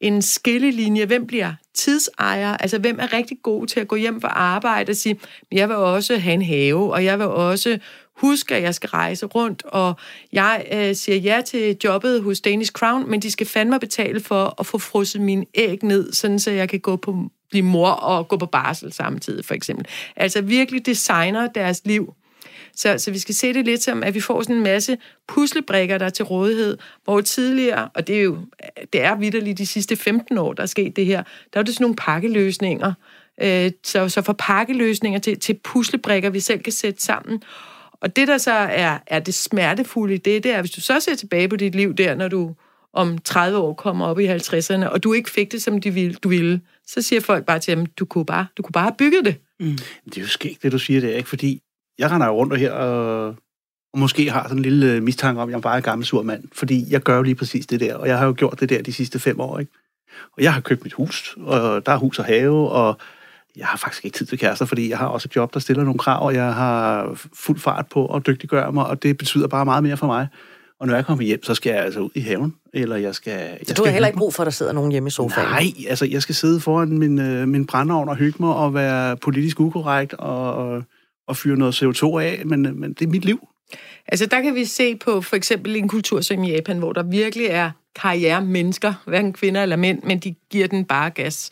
en 0.00 0.22
skillelinje. 0.22 1.06
Hvem 1.06 1.26
bliver 1.26 1.52
tidsejer? 1.74 2.56
Altså, 2.56 2.78
hvem 2.78 2.98
er 3.00 3.12
rigtig 3.12 3.36
god 3.42 3.66
til 3.66 3.80
at 3.80 3.88
gå 3.88 3.96
hjem 3.96 4.20
fra 4.20 4.28
arbejde 4.28 4.90
og 4.90 4.96
sige, 4.96 5.20
jeg 5.52 5.68
vil 5.68 5.76
også 5.76 6.18
have 6.18 6.34
en 6.34 6.42
have, 6.42 6.92
og 6.92 7.04
jeg 7.04 7.18
vil 7.18 7.26
også 7.26 7.78
huske, 8.16 8.56
at 8.56 8.62
jeg 8.62 8.74
skal 8.74 8.88
rejse 8.88 9.26
rundt, 9.26 9.62
og 9.64 9.94
jeg 10.32 10.66
øh, 10.72 10.94
siger 10.94 11.16
ja 11.16 11.40
til 11.46 11.76
jobbet 11.84 12.22
hos 12.22 12.40
Danish 12.40 12.72
Crown, 12.72 13.10
men 13.10 13.20
de 13.20 13.30
skal 13.30 13.46
fandme 13.46 13.80
betale 13.80 14.20
for 14.20 14.54
at 14.60 14.66
få 14.66 14.78
frosset 14.78 15.20
mine 15.20 15.44
æg 15.54 15.84
ned, 15.84 16.12
sådan 16.12 16.38
så 16.38 16.50
jeg 16.50 16.68
kan 16.68 16.80
gå 16.80 16.96
på 16.96 17.30
blive 17.50 17.62
mor 17.62 17.90
og 17.90 18.28
gå 18.28 18.36
på 18.36 18.46
barsel 18.46 18.92
samtidig, 18.92 19.44
for 19.44 19.54
eksempel. 19.54 19.86
Altså 20.16 20.40
virkelig 20.40 20.86
designer 20.86 21.46
deres 21.46 21.82
liv. 21.84 22.14
Så, 22.74 22.98
så 22.98 23.10
vi 23.10 23.18
skal 23.18 23.34
se 23.34 23.54
det 23.54 23.64
lidt 23.64 23.82
som, 23.82 24.02
at 24.02 24.14
vi 24.14 24.20
får 24.20 24.42
sådan 24.42 24.56
en 24.56 24.62
masse 24.62 24.98
puslebrikker, 25.28 25.98
der 25.98 26.06
er 26.06 26.10
til 26.10 26.24
rådighed, 26.24 26.78
hvor 27.04 27.20
tidligere, 27.20 27.88
og 27.94 28.06
det 28.06 28.18
er 28.18 28.22
jo 28.22 28.38
det 28.92 29.02
er 29.02 29.14
vidderligt 29.14 29.58
de 29.58 29.66
sidste 29.66 29.96
15 29.96 30.38
år, 30.38 30.52
der 30.52 30.62
er 30.62 30.66
sket 30.66 30.96
det 30.96 31.06
her, 31.06 31.22
der 31.54 31.60
er 31.60 31.64
det 31.64 31.74
sådan 31.74 31.84
nogle 31.84 31.96
pakkeløsninger. 31.96 32.92
Øh, 33.42 33.70
så, 33.84 34.08
så 34.08 34.22
for 34.22 34.32
pakkeløsninger 34.32 35.20
til, 35.20 35.40
til 35.40 35.54
puslebrikker, 35.64 36.30
vi 36.30 36.40
selv 36.40 36.62
kan 36.62 36.72
sætte 36.72 37.02
sammen. 37.02 37.42
Og 38.00 38.16
det, 38.16 38.28
der 38.28 38.38
så 38.38 38.52
er, 38.52 38.98
er 39.06 39.20
det 39.20 39.34
smertefulde 39.34 40.14
i 40.14 40.18
det, 40.18 40.44
det 40.44 40.52
er, 40.52 40.60
hvis 40.60 40.70
du 40.70 40.80
så 40.80 41.00
ser 41.00 41.14
tilbage 41.14 41.48
på 41.48 41.56
dit 41.56 41.74
liv 41.74 41.94
der, 41.94 42.14
når 42.14 42.28
du 42.28 42.54
om 42.92 43.18
30 43.18 43.58
år 43.58 43.74
kommer 43.74 44.06
op 44.06 44.20
i 44.20 44.26
50'erne, 44.26 44.86
og 44.86 45.02
du 45.02 45.12
ikke 45.12 45.30
fik 45.30 45.52
det, 45.52 45.62
som 45.62 45.80
de 45.80 45.90
ville, 45.90 46.14
du 46.14 46.28
ville, 46.28 46.60
så 46.86 47.02
siger 47.02 47.20
folk 47.20 47.44
bare 47.44 47.58
til 47.58 47.76
dem, 47.76 47.86
du 47.86 48.04
kunne 48.04 48.26
bare, 48.26 48.46
du 48.56 48.62
kunne 48.62 48.72
bare 48.72 48.84
have 48.84 48.94
bygget 48.98 49.24
det. 49.24 49.36
Mm. 49.60 49.78
Det 50.04 50.16
er 50.16 50.20
jo 50.20 50.26
skægt, 50.26 50.62
det 50.62 50.72
du 50.72 50.78
siger 50.78 51.00
der, 51.00 51.16
ikke? 51.16 51.28
Fordi 51.28 51.62
jeg 52.00 52.10
render 52.10 52.26
jo 52.26 52.32
rundt 52.32 52.52
og 52.52 52.58
her 52.58 52.72
og, 52.72 53.26
og 53.92 53.98
måske 53.98 54.30
har 54.30 54.42
sådan 54.42 54.56
en 54.56 54.62
lille 54.62 54.92
øh, 54.92 55.02
mistanke 55.02 55.40
om, 55.40 55.48
at 55.48 55.52
jeg 55.52 55.62
bare 55.62 55.72
er 55.72 55.76
en 55.76 55.82
gammel 55.82 56.06
sur 56.06 56.22
mand. 56.22 56.44
Fordi 56.52 56.84
jeg 56.90 57.00
gør 57.00 57.16
jo 57.16 57.22
lige 57.22 57.34
præcis 57.34 57.66
det 57.66 57.80
der, 57.80 57.94
og 57.94 58.08
jeg 58.08 58.18
har 58.18 58.26
jo 58.26 58.34
gjort 58.36 58.60
det 58.60 58.68
der 58.68 58.82
de 58.82 58.92
sidste 58.92 59.18
fem 59.18 59.40
år, 59.40 59.58
ikke? 59.58 59.72
Og 60.36 60.42
jeg 60.42 60.54
har 60.54 60.60
købt 60.60 60.84
mit 60.84 60.92
hus, 60.92 61.36
og 61.40 61.86
der 61.86 61.92
er 61.92 61.96
hus 61.96 62.18
og 62.18 62.24
have, 62.24 62.70
og 62.70 62.98
jeg 63.56 63.66
har 63.66 63.78
faktisk 63.78 64.04
ikke 64.04 64.18
tid 64.18 64.26
til 64.26 64.38
kærester, 64.38 64.64
fordi 64.64 64.90
jeg 64.90 64.98
har 64.98 65.06
også 65.06 65.28
et 65.30 65.36
job, 65.36 65.54
der 65.54 65.60
stiller 65.60 65.84
nogle 65.84 65.98
krav, 65.98 66.26
og 66.26 66.34
jeg 66.34 66.54
har 66.54 67.10
fuld 67.34 67.58
fart 67.58 67.86
på 67.86 68.06
at 68.06 68.26
dygtiggøre 68.26 68.72
mig, 68.72 68.86
og 68.86 69.02
det 69.02 69.18
betyder 69.18 69.48
bare 69.48 69.64
meget 69.64 69.82
mere 69.82 69.96
for 69.96 70.06
mig. 70.06 70.28
Og 70.80 70.86
når 70.86 70.94
jeg 70.94 71.06
kommer 71.06 71.24
hjem, 71.24 71.42
så 71.42 71.54
skal 71.54 71.70
jeg 71.70 71.84
altså 71.84 72.00
ud 72.00 72.10
i 72.14 72.20
haven, 72.20 72.54
eller 72.74 72.96
jeg 72.96 73.14
skal... 73.14 73.32
Jeg 73.32 73.58
så 73.66 73.74
du 73.74 73.84
har 73.84 73.90
heller 73.90 74.06
ikke 74.06 74.18
brug 74.18 74.34
for, 74.34 74.42
at 74.42 74.44
der 74.44 74.50
sidder 74.50 74.72
nogen 74.72 74.92
hjemme 74.92 75.06
i 75.06 75.10
sofaen? 75.10 75.48
Nej, 75.48 75.64
altså 75.88 76.04
jeg 76.04 76.22
skal 76.22 76.34
sidde 76.34 76.60
foran 76.60 76.98
min, 76.98 77.18
øh, 77.18 77.48
min 77.48 77.66
brændeovn 77.66 78.08
og 78.08 78.16
hygge 78.16 78.36
mig 78.40 78.54
og 78.54 78.74
være 78.74 79.16
politisk 79.16 79.60
ukorrekt 79.60 80.14
og, 80.14 80.54
og, 80.54 80.82
at 81.30 81.36
fyre 81.36 81.56
noget 81.56 81.82
CO2 81.82 82.18
af, 82.18 82.42
men, 82.46 82.66
øh, 82.66 82.76
men 82.76 82.92
det 82.92 83.06
er 83.06 83.10
mit 83.10 83.24
liv. 83.24 83.48
Altså 84.06 84.26
der 84.26 84.40
kan 84.40 84.54
vi 84.54 84.64
se 84.64 84.96
på 84.96 85.20
for 85.20 85.36
eksempel 85.36 85.76
en 85.76 85.88
kultur 85.88 86.20
som 86.20 86.44
Japan, 86.44 86.78
hvor 86.78 86.92
der 86.92 87.02
virkelig 87.02 87.46
er 87.46 87.70
karrieremennesker, 87.96 88.94
hverken 89.06 89.32
kvinder 89.32 89.62
eller 89.62 89.76
mænd, 89.76 90.02
men 90.02 90.18
de 90.18 90.34
giver 90.50 90.66
den 90.66 90.84
bare 90.84 91.10
gas. 91.10 91.50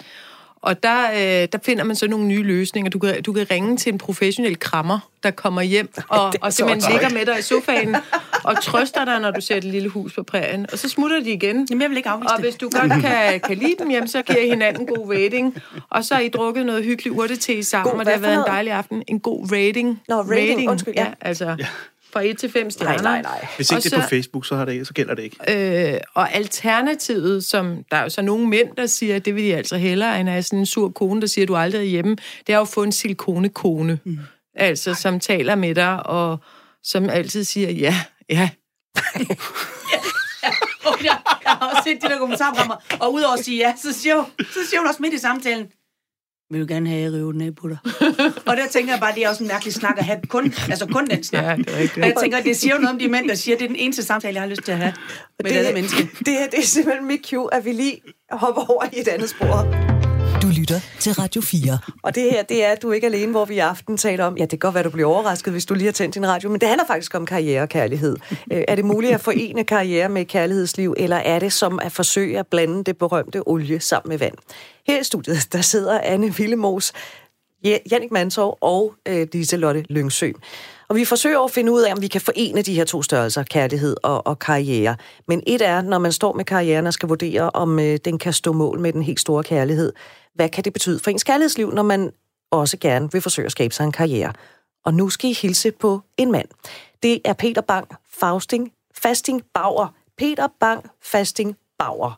Og 0.63 0.83
der, 0.83 1.11
øh, 1.11 1.49
der 1.53 1.59
finder 1.63 1.85
man 1.85 1.97
så 1.97 2.09
nogle 2.09 2.27
nye 2.27 2.43
løsninger. 2.43 2.91
Du 2.91 2.99
kan, 2.99 3.23
du 3.23 3.33
kan 3.33 3.47
ringe 3.51 3.77
til 3.77 3.93
en 3.93 3.99
professionel 3.99 4.59
krammer, 4.59 5.11
der 5.23 5.31
kommer 5.31 5.63
hjem 5.63 5.93
og, 6.09 6.33
og 6.41 6.53
simpelthen 6.53 6.93
ligger 6.93 7.11
med 7.11 7.27
dig 7.27 7.39
i 7.39 7.43
sofaen 7.43 7.97
og 8.45 8.63
trøster 8.63 9.05
dig, 9.05 9.21
når 9.21 9.31
du 9.31 9.41
ser 9.41 9.57
et 9.57 9.65
lille 9.65 9.89
hus 9.89 10.15
på 10.15 10.23
prærien. 10.23 10.67
Og 10.73 10.79
så 10.79 10.89
smutter 10.89 11.21
de 11.21 11.33
igen. 11.33 11.67
Jamen, 11.71 11.83
jeg 11.83 11.91
vil 11.91 11.97
ikke 11.97 12.09
afvise 12.09 12.35
Og 12.35 12.41
hvis 12.41 12.55
du 12.55 12.71
godt 12.71 13.03
kan, 13.03 13.41
kan 13.41 13.57
lide 13.57 13.75
dem 13.79 13.89
hjem, 13.89 14.07
så 14.07 14.23
giver 14.23 14.39
I 14.39 14.49
hinanden 14.49 14.87
god 14.87 15.15
rating. 15.15 15.63
Og 15.91 16.05
så 16.05 16.15
har 16.15 16.21
I 16.21 16.29
drukket 16.29 16.67
noget 16.67 16.85
hyggelig 16.85 17.13
urtete 17.13 17.65
sammen, 17.65 17.93
god, 17.93 18.01
og 18.01 18.07
det 18.07 18.15
har 18.15 18.21
været 18.21 18.35
en 18.35 18.45
dejlig 18.47 18.73
aften. 18.73 19.03
En 19.09 19.21
god 19.21 19.53
rating. 19.53 20.03
Nå, 20.09 20.15
rating, 20.15 20.51
rating. 20.51 20.71
undskyld. 20.71 20.95
Ja, 20.95 21.03
ja 21.03 21.13
altså... 21.21 21.57
Ja 21.59 21.67
fra 22.13 22.23
1 22.25 22.39
til 22.39 22.51
5 22.51 22.71
stjerner. 22.71 23.03
Nej, 23.03 23.23
nej, 23.23 23.23
nej. 23.23 23.47
Hvis 23.57 23.71
ikke 23.71 23.83
det 23.83 23.93
er 23.93 24.03
på 24.03 24.09
Facebook, 24.09 24.47
så, 24.47 24.57
har 24.57 24.65
det, 24.65 24.87
så 24.87 24.93
gælder 24.93 25.15
det 25.15 25.23
ikke. 25.23 25.93
Øh, 25.95 26.01
og 26.15 26.35
alternativet, 26.35 27.45
som 27.45 27.85
der 27.91 27.97
er 27.97 28.03
jo 28.03 28.09
så 28.09 28.23
nogle 28.23 28.47
mænd, 28.49 28.77
der 28.77 28.87
siger, 28.87 29.17
at 29.17 29.25
det 29.25 29.35
vil 29.35 29.45
de 29.45 29.57
altså 29.57 29.77
hellere, 29.77 30.21
end 30.21 30.29
at 30.29 30.33
have 30.33 30.43
sådan 30.43 30.59
en 30.59 30.67
sur 30.67 30.89
kone, 30.89 31.21
der 31.21 31.27
siger, 31.27 31.45
at 31.45 31.49
du 31.49 31.57
aldrig 31.57 31.81
er 31.81 31.85
hjemme, 31.85 32.17
det 32.47 32.53
er 32.53 32.57
jo 32.57 32.63
at 32.63 32.69
få 32.69 32.83
en 32.83 32.93
silikonekone. 32.93 33.99
Mm. 34.05 34.19
Altså, 34.55 34.95
som 34.95 35.21
taler 35.21 35.55
med 35.55 35.75
dig, 35.75 36.07
og 36.07 36.39
som 36.83 37.11
altid 37.11 37.45
siger, 37.45 37.71
ja, 37.71 37.95
ja. 38.31 38.51
ja, 39.19 39.27
jeg 41.45 41.53
har 41.53 41.71
også 41.71 41.83
set 41.85 42.03
de 42.03 42.09
der 42.09 42.19
kommentarprogrammer, 42.19 42.77
og 43.01 43.13
udover 43.15 43.35
at 43.35 43.45
sige 43.45 43.59
ja, 43.59 43.75
så 43.83 43.93
siger, 43.93 44.25
så 44.39 44.59
siger 44.69 44.81
hun 44.81 44.89
også 44.89 45.03
midt 45.03 45.15
i 45.15 45.19
samtalen, 45.19 45.67
vil 46.51 46.61
du 46.61 46.67
gerne 46.69 46.89
have, 46.89 46.99
at 46.99 47.05
jeg 47.05 47.13
river 47.13 47.33
den 47.33 47.41
af 47.41 47.55
på 47.55 47.69
dig? 47.69 47.79
og 48.49 48.57
der 48.57 48.69
tænker 48.71 48.93
jeg 48.93 49.01
bare, 49.01 49.15
det 49.15 49.25
er 49.25 49.29
også 49.29 49.45
en 49.45 49.49
mærkelig 49.49 49.75
snak 49.75 49.95
at 49.99 50.05
have 50.05 50.21
kun, 50.29 50.55
altså 50.69 50.87
kun 50.87 51.07
den 51.07 51.25
snak. 51.25 51.45
Ja, 51.45 51.57
det 51.57 51.69
er 51.69 51.79
rigtigt. 51.79 51.99
Og 51.99 52.07
jeg 52.07 52.15
tænker, 52.21 52.43
det 52.43 52.57
siger 52.57 52.75
jo 52.75 52.81
noget 52.81 52.95
om 52.95 52.99
de 52.99 53.09
mænd, 53.09 53.29
der 53.29 53.35
siger, 53.35 53.55
at 53.55 53.61
det 53.61 53.65
er 53.65 53.69
den 53.69 53.77
eneste 53.77 54.03
samtale, 54.03 54.35
jeg 54.35 54.43
har 54.43 54.49
lyst 54.49 54.63
til 54.65 54.73
at 54.73 54.79
have 54.79 54.93
med 55.43 55.51
det, 55.53 55.65
det 55.67 55.75
menneske. 55.75 56.03
Det, 56.19 56.29
her, 56.29 56.47
det 56.51 56.59
er 56.59 56.63
simpelthen 56.63 57.07
mit 57.07 57.21
cue, 57.31 57.55
at 57.55 57.65
vi 57.65 57.73
lige 57.73 58.01
hopper 58.31 58.71
over 58.71 58.85
i 58.93 59.01
et 59.01 59.09
andet 59.09 59.31
spor. 59.31 59.98
Du 60.43 60.49
lytter 60.49 60.81
til 61.01 61.13
Radio 61.13 61.41
4. 61.41 61.79
Og 62.03 62.15
det 62.15 62.23
her, 62.23 62.43
det 62.43 62.65
er, 62.65 62.73
at 62.73 62.83
du 62.83 62.93
ikke 62.93 63.07
er 63.07 63.11
alene, 63.11 63.31
hvor 63.31 63.45
vi 63.45 63.55
i 63.55 63.59
aften 63.59 63.97
taler 63.97 64.25
om, 64.25 64.37
ja, 64.37 64.43
det 64.43 64.51
kan 64.51 64.59
godt 64.59 64.75
være, 64.75 64.85
du 64.85 64.91
bliver 64.91 65.09
overrasket, 65.09 65.53
hvis 65.53 65.67
du 65.67 65.75
lige 65.75 65.85
har 65.85 65.93
tændt 65.93 66.15
din 66.15 66.29
radio, 66.29 66.51
men 66.51 66.61
det 66.61 66.69
handler 66.69 66.87
faktisk 66.87 67.15
om 67.15 67.27
karriere 67.27 67.63
og 67.63 67.69
kærlighed. 67.69 68.17
Øh, 68.53 68.65
er 68.69 68.75
det 68.75 68.85
muligt 68.85 69.15
at 69.15 69.21
forene 69.21 69.65
karriere 69.65 70.09
med 70.09 70.25
kærlighedsliv, 70.25 70.95
eller 70.97 71.17
er 71.17 71.39
det 71.39 71.53
som 71.53 71.79
at 71.83 71.93
forsøge 71.93 72.39
at 72.39 72.47
blande 72.47 72.85
det 72.85 72.99
berømte 72.99 73.49
olie 73.49 73.81
sammen 73.81 74.09
med 74.09 74.19
vand? 74.19 74.35
Her 74.87 75.01
i 75.01 75.05
studiet, 75.05 75.53
der 75.53 75.61
sidder 75.61 76.01
Anne 76.01 76.35
Villemos, 76.35 76.93
Jannik 77.65 78.11
Mansov 78.11 78.59
og 78.61 78.95
øh, 79.09 79.27
Lotte 79.53 79.85
Lyngsø. 79.89 80.33
Og 80.91 80.97
vi 80.97 81.05
forsøger 81.05 81.41
at 81.41 81.51
finde 81.51 81.73
ud 81.73 81.83
af, 81.83 81.93
om 81.93 82.03
vi 82.03 82.07
kan 82.07 82.21
forene 82.21 82.63
de 82.63 82.75
her 82.75 82.85
to 82.85 83.03
størrelser, 83.03 83.43
kærlighed 83.43 83.97
og, 84.03 84.27
og 84.27 84.39
karriere. 84.39 84.97
Men 85.29 85.43
et 85.47 85.63
er, 85.63 85.83
når 85.83 85.99
man 85.99 86.13
står 86.13 86.33
med 86.33 86.45
karrieren 86.45 86.87
og 86.87 86.93
skal 86.93 87.09
vurdere, 87.09 87.51
om 87.51 87.79
øh, 87.79 87.99
den 88.05 88.19
kan 88.19 88.33
stå 88.33 88.53
mål 88.53 88.81
med 88.81 88.93
den 88.93 89.03
helt 89.03 89.21
store 89.21 89.45
kærlighed 89.45 89.93
hvad 90.39 90.49
kan 90.49 90.65
det 90.65 90.73
betyde 90.73 90.99
for 91.05 91.11
ens 91.11 91.25
kærlighedsliv, 91.25 91.71
når 91.71 91.83
man 91.83 92.11
også 92.51 92.77
gerne 92.81 93.09
vil 93.13 93.23
forsøge 93.23 93.47
at 93.47 93.53
skabe 93.53 93.75
sig 93.75 93.85
en 93.85 93.93
karriere. 93.93 94.33
Og 94.87 94.95
nu 94.95 95.09
skal 95.09 95.31
I 95.31 95.33
hilse 95.43 95.73
på 95.81 96.01
en 96.17 96.33
mand. 96.33 96.49
Det 97.03 97.21
er 97.25 97.33
Peter 97.33 97.63
Bang 97.71 97.89
Fausting, 98.21 98.73
Fasting 99.03 99.43
Bauer. 99.55 99.89
Peter 100.19 100.49
Bang 100.61 100.91
Fasting 101.13 101.57
Bauer. 101.79 102.13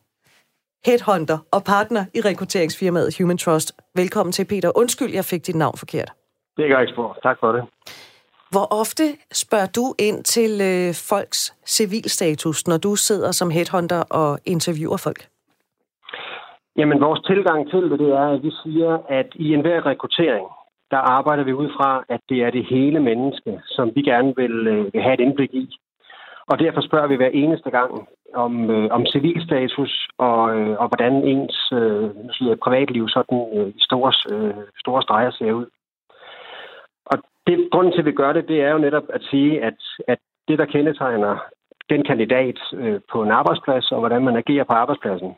Headhunter 0.87 1.39
og 1.53 1.65
partner 1.65 2.05
i 2.15 2.21
rekrutteringsfirmaet 2.21 3.19
Human 3.19 3.39
Trust. 3.39 3.73
Velkommen 3.95 4.33
til, 4.33 4.45
Peter. 4.45 4.77
Undskyld, 4.77 5.13
jeg 5.15 5.25
fik 5.25 5.47
dit 5.47 5.55
navn 5.55 5.77
forkert. 5.79 6.13
Det 6.57 6.65
er 6.65 6.81
ikke 6.81 6.93
spor. 6.93 7.19
Tak 7.23 7.37
for 7.41 7.53
det. 7.53 7.63
Hvor 8.55 8.67
ofte 8.83 9.05
spørger 9.33 9.71
du 9.79 9.85
ind 9.99 10.25
til 10.25 10.53
øh, 10.71 10.89
folks 11.11 11.41
civilstatus, 11.77 12.67
når 12.67 12.79
du 12.87 12.97
sidder 12.97 13.33
som 13.33 13.51
headhunter 13.51 14.03
og 14.21 14.39
interviewer 14.55 15.01
folk? 15.07 15.21
Jamen, 16.77 17.01
vores 17.01 17.21
tilgang 17.31 17.71
til 17.71 17.83
det, 17.91 17.99
det 17.99 18.11
er, 18.23 18.29
at 18.37 18.43
vi 18.43 18.53
siger, 18.63 18.99
at 19.09 19.29
i 19.35 19.55
enhver 19.55 19.87
rekruttering, 19.87 20.47
der 20.91 20.97
arbejder 20.97 21.45
vi 21.45 21.53
ud 21.53 21.69
fra, 21.77 22.05
at 22.09 22.21
det 22.29 22.39
er 22.43 22.51
det 22.51 22.65
hele 22.71 23.01
menneske, 23.01 23.61
som 23.67 23.93
vi 23.95 24.03
gerne 24.03 24.33
vil, 24.37 24.67
øh, 24.67 24.93
vil 24.93 25.03
have 25.03 25.15
et 25.15 25.21
indblik 25.21 25.55
i. 25.55 25.67
Og 26.51 26.59
derfor 26.59 26.81
spørger 26.81 27.09
vi 27.09 27.17
hver 27.17 27.33
eneste 27.43 27.71
gang 27.71 28.09
om, 28.35 28.71
øh, 28.71 28.89
om 28.91 29.07
civilstatus 29.07 30.09
og, 30.19 30.59
øh, 30.59 30.75
og 30.81 30.89
hvordan 30.89 31.15
ens 31.33 31.73
øh, 31.73 32.11
siger, 32.33 32.57
privatliv 32.65 33.09
sådan 33.09 33.41
øh, 33.57 33.69
i 33.69 33.81
store, 33.89 34.13
øh, 34.33 34.55
store 34.79 35.03
streger 35.03 35.31
ser 35.31 35.53
ud. 35.53 35.67
Det, 37.51 37.69
grunden 37.73 37.93
til, 37.93 37.99
at 37.99 38.11
vi 38.11 38.13
gør 38.13 38.33
det, 38.33 38.49
det 38.49 38.61
er 38.61 38.71
jo 38.73 38.79
netop 38.79 39.07
at 39.17 39.23
sige, 39.31 39.63
at, 39.63 39.79
at 40.09 40.19
det, 40.49 40.59
der 40.59 40.65
kendetegner 40.75 41.33
den 41.93 42.03
kandidat 42.05 42.59
øh, 42.73 43.01
på 43.13 43.23
en 43.23 43.31
arbejdsplads, 43.31 43.93
og 43.93 43.99
hvordan 43.99 44.25
man 44.25 44.37
agerer 44.37 44.65
på 44.65 44.73
arbejdspladsen, 44.73 45.31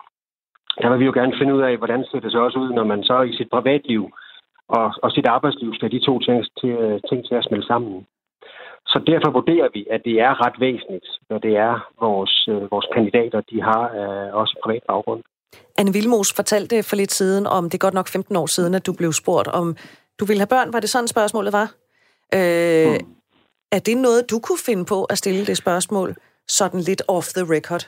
der 0.82 0.88
vil 0.90 1.00
vi 1.00 1.04
jo 1.04 1.12
gerne 1.20 1.34
finde 1.38 1.54
ud 1.54 1.62
af, 1.62 1.76
hvordan 1.76 2.04
ser 2.04 2.20
det 2.20 2.32
så 2.32 2.38
også 2.38 2.58
ud, 2.58 2.70
når 2.72 2.84
man 2.84 3.02
så 3.02 3.22
i 3.22 3.36
sit 3.36 3.50
privatliv 3.50 4.02
og, 4.68 4.94
og 5.02 5.10
sit 5.10 5.26
arbejdsliv 5.26 5.74
skal 5.74 5.90
de 5.90 6.06
to 6.06 6.18
ting 6.18 6.44
til, 6.60 6.74
øh, 6.84 7.00
ting 7.08 7.20
til 7.28 7.34
at 7.34 7.44
smelte 7.44 7.66
sammen. 7.66 8.06
Så 8.86 8.98
derfor 9.06 9.30
vurderer 9.30 9.68
vi, 9.74 9.86
at 9.90 10.00
det 10.04 10.20
er 10.20 10.46
ret 10.46 10.56
væsentligt, 10.60 11.08
når 11.30 11.38
det 11.38 11.56
er 11.56 11.74
vores, 12.00 12.48
øh, 12.48 12.70
vores 12.70 12.86
kandidater, 12.94 13.40
de 13.40 13.62
har 13.62 13.84
øh, 14.00 14.34
også 14.40 14.54
privat 14.64 14.82
baggrund. 14.88 15.22
Anne 15.78 15.92
Vilmos 15.92 16.32
fortalte 16.36 16.82
for 16.82 16.96
lidt 16.96 17.12
siden 17.12 17.46
om, 17.46 17.64
det 17.64 17.74
er 17.74 17.86
godt 17.86 17.94
nok 17.94 18.08
15 18.08 18.36
år 18.36 18.46
siden, 18.46 18.74
at 18.74 18.86
du 18.86 18.92
blev 18.92 19.12
spurgt 19.12 19.48
om, 19.48 19.76
du 20.20 20.24
ville 20.24 20.40
have 20.40 20.54
børn. 20.56 20.72
Var 20.72 20.80
det 20.80 20.90
sådan 20.90 21.08
spørgsmålet 21.08 21.52
var? 21.52 21.81
Øh, 22.38 22.92
mm. 22.92 23.12
Er 23.76 23.80
det 23.88 23.96
noget, 23.96 24.30
du 24.30 24.38
kunne 24.46 24.62
finde 24.68 24.84
på 24.92 24.98
at 25.04 25.18
stille 25.18 25.46
det 25.46 25.56
spørgsmål, 25.56 26.14
sådan 26.48 26.80
lidt 26.80 27.02
off 27.08 27.26
the 27.36 27.44
record? 27.56 27.82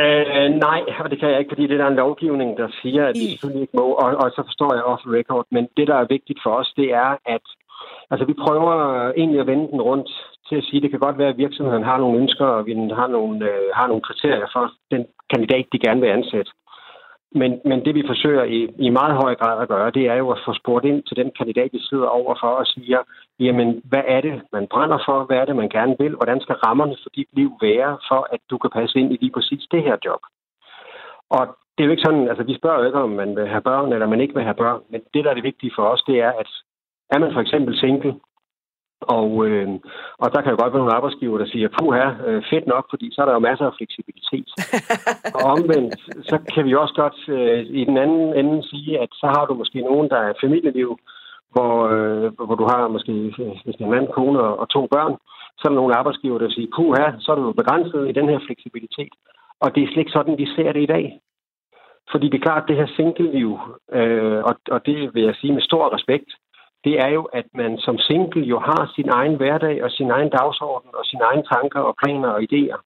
Øh, 0.00 0.48
nej, 0.66 0.80
og 1.04 1.10
det 1.10 1.18
kan 1.20 1.30
jeg 1.30 1.38
ikke, 1.38 1.52
fordi 1.52 1.66
det 1.66 1.80
er 1.80 1.86
en 1.86 2.02
lovgivning, 2.04 2.50
der 2.60 2.68
siger, 2.82 3.02
at 3.06 3.14
det 3.14 3.30
selvfølgelig 3.30 3.62
ikke 3.62 3.76
må, 3.80 3.86
og, 4.02 4.08
og 4.22 4.28
så 4.36 4.42
forstår 4.48 4.74
jeg 4.74 4.84
off 4.92 5.02
record. 5.18 5.46
Men 5.50 5.68
det, 5.76 5.86
der 5.90 5.96
er 5.96 6.12
vigtigt 6.16 6.40
for 6.44 6.52
os, 6.60 6.72
det 6.76 6.88
er, 7.04 7.10
at 7.34 7.46
altså, 8.10 8.24
vi 8.30 8.34
prøver 8.44 8.74
egentlig 9.20 9.40
at 9.40 9.46
vende 9.46 9.68
den 9.72 9.80
rundt 9.90 10.10
til 10.48 10.56
at 10.56 10.64
sige, 10.64 10.76
at 10.78 10.82
det 10.82 10.90
kan 10.90 11.04
godt 11.06 11.18
være, 11.18 11.32
at 11.32 11.42
virksomheden 11.44 11.84
har 11.90 11.98
nogle 11.98 12.18
ønsker, 12.22 12.46
og 12.46 12.66
vi 12.66 12.72
har 13.00 13.08
nogle, 13.16 13.36
øh, 13.50 13.68
har 13.78 13.86
nogle 13.86 14.02
kriterier 14.08 14.48
for 14.54 14.64
den 14.90 15.02
kandidat, 15.32 15.66
de 15.72 15.84
gerne 15.86 16.00
vil 16.00 16.16
ansætte. 16.18 16.50
Men, 17.40 17.60
men 17.64 17.84
det 17.84 17.94
vi 17.94 18.02
forsøger 18.06 18.44
i, 18.44 18.60
i 18.86 18.88
meget 18.90 19.14
høj 19.22 19.34
grad 19.34 19.62
at 19.62 19.68
gøre, 19.68 19.90
det 19.90 20.04
er 20.06 20.14
jo 20.14 20.28
at 20.30 20.42
få 20.44 20.52
spurgt 20.60 20.84
ind 20.84 21.02
til 21.02 21.16
den 21.16 21.30
kandidat, 21.38 21.70
vi 21.72 21.80
sidder 21.80 22.06
overfor 22.06 22.52
og 22.60 22.66
siger, 22.66 23.00
jamen 23.40 23.82
hvad 23.84 24.04
er 24.06 24.20
det, 24.20 24.42
man 24.52 24.66
brænder 24.66 24.98
for? 25.06 25.24
Hvad 25.24 25.36
er 25.36 25.44
det, 25.44 25.56
man 25.56 25.68
gerne 25.68 25.96
vil? 25.98 26.14
Hvordan 26.14 26.40
skal 26.40 26.54
rammerne 26.66 26.96
for 27.02 27.10
dit 27.16 27.30
liv 27.32 27.50
være, 27.62 27.98
for 28.08 28.28
at 28.34 28.40
du 28.50 28.58
kan 28.58 28.70
passe 28.70 28.98
ind 29.00 29.12
i 29.12 29.16
lige 29.20 29.36
præcis 29.36 29.64
det 29.70 29.82
her 29.82 29.96
job? 30.04 30.20
Og 31.30 31.42
det 31.74 31.80
er 31.82 31.88
jo 31.88 31.94
ikke 31.94 32.06
sådan, 32.06 32.28
altså 32.28 32.44
vi 32.44 32.58
spørger 32.58 32.78
jo 32.78 32.86
ikke, 32.86 32.98
om 32.98 33.10
man 33.10 33.36
vil 33.36 33.48
have 33.48 33.66
børn, 33.70 33.92
eller 33.92 34.06
man 34.06 34.20
ikke 34.20 34.34
vil 34.34 34.48
have 34.48 34.60
børn, 34.64 34.80
men 34.90 35.00
det, 35.14 35.24
der 35.24 35.30
er 35.30 35.34
det 35.34 35.48
vigtige 35.50 35.72
for 35.76 35.82
os, 35.92 36.02
det 36.06 36.16
er, 36.20 36.32
at 36.42 36.50
er 37.10 37.18
man 37.18 37.32
for 37.32 37.40
eksempel 37.40 37.78
single, 37.78 38.14
og, 39.00 39.46
øh, 39.46 39.68
og 40.18 40.28
der 40.34 40.40
kan 40.40 40.50
jo 40.50 40.58
godt 40.60 40.72
være 40.72 40.82
nogle 40.82 40.96
arbejdsgiver, 40.98 41.38
der 41.38 41.46
siger, 41.46 41.68
puh 41.78 41.94
her, 41.94 42.10
øh, 42.26 42.42
fedt 42.50 42.66
nok, 42.66 42.84
fordi 42.90 43.06
så 43.12 43.18
er 43.22 43.26
der 43.26 43.32
jo 43.32 43.48
masser 43.48 43.66
af 43.66 43.76
fleksibilitet. 43.78 44.48
og 45.36 45.42
omvendt, 45.54 45.94
så 46.30 46.36
kan 46.54 46.64
vi 46.64 46.74
også 46.74 46.94
godt 47.02 47.18
øh, 47.28 47.60
i 47.80 47.84
den 47.84 47.96
anden 47.98 48.34
ende 48.40 48.68
sige, 48.70 49.00
at 49.00 49.08
så 49.12 49.26
har 49.26 49.46
du 49.46 49.54
måske 49.54 49.80
nogen, 49.80 50.08
der 50.08 50.20
er 50.28 50.32
familieliv, 50.42 50.98
hvor, 51.52 51.74
øh, 51.94 52.32
hvor 52.46 52.56
du 52.60 52.66
har 52.72 52.88
måske 52.88 53.12
hvis 53.64 53.80
en 53.80 53.90
mand, 53.90 54.08
kone 54.08 54.40
og, 54.40 54.58
og 54.58 54.68
to 54.68 54.82
børn. 54.94 55.14
Så 55.58 55.62
er 55.64 55.70
der 55.70 55.80
nogle 55.80 55.98
arbejdsgiver, 56.00 56.38
der 56.38 56.50
siger, 56.50 56.68
puh 56.76 56.94
her, 56.98 57.12
så 57.20 57.32
er 57.32 57.36
du 57.36 57.44
jo 57.46 57.52
begrænset 57.52 58.08
i 58.08 58.12
den 58.12 58.28
her 58.28 58.40
fleksibilitet. 58.46 59.14
Og 59.60 59.74
det 59.74 59.82
er 59.82 59.86
slet 59.86 60.02
ikke 60.04 60.16
sådan, 60.18 60.38
vi 60.38 60.46
ser 60.56 60.72
det 60.72 60.82
i 60.82 60.92
dag. 60.96 61.20
Fordi 62.10 62.26
det 62.28 62.38
er 62.38 62.46
klart, 62.48 62.62
at 62.62 62.68
det 62.68 62.76
her 62.76 62.94
single-liv, 62.96 63.50
øh, 63.92 64.40
og, 64.48 64.54
og 64.74 64.86
det 64.86 65.14
vil 65.14 65.22
jeg 65.22 65.34
sige 65.40 65.52
med 65.52 65.62
stor 65.62 65.94
respekt, 65.94 66.30
det 66.86 66.94
er 67.04 67.10
jo, 67.18 67.22
at 67.38 67.46
man 67.54 67.78
som 67.78 67.98
single 67.98 68.42
jo 68.52 68.58
har 68.58 68.92
sin 68.96 69.08
egen 69.18 69.36
hverdag 69.36 69.84
og 69.84 69.90
sin 69.90 70.10
egen 70.10 70.30
dagsorden 70.38 70.90
og 70.98 71.04
sine 71.04 71.24
egne 71.30 71.44
tanker 71.52 71.80
og 71.80 71.94
planer 72.02 72.28
og 72.28 72.40
idéer. 72.48 72.78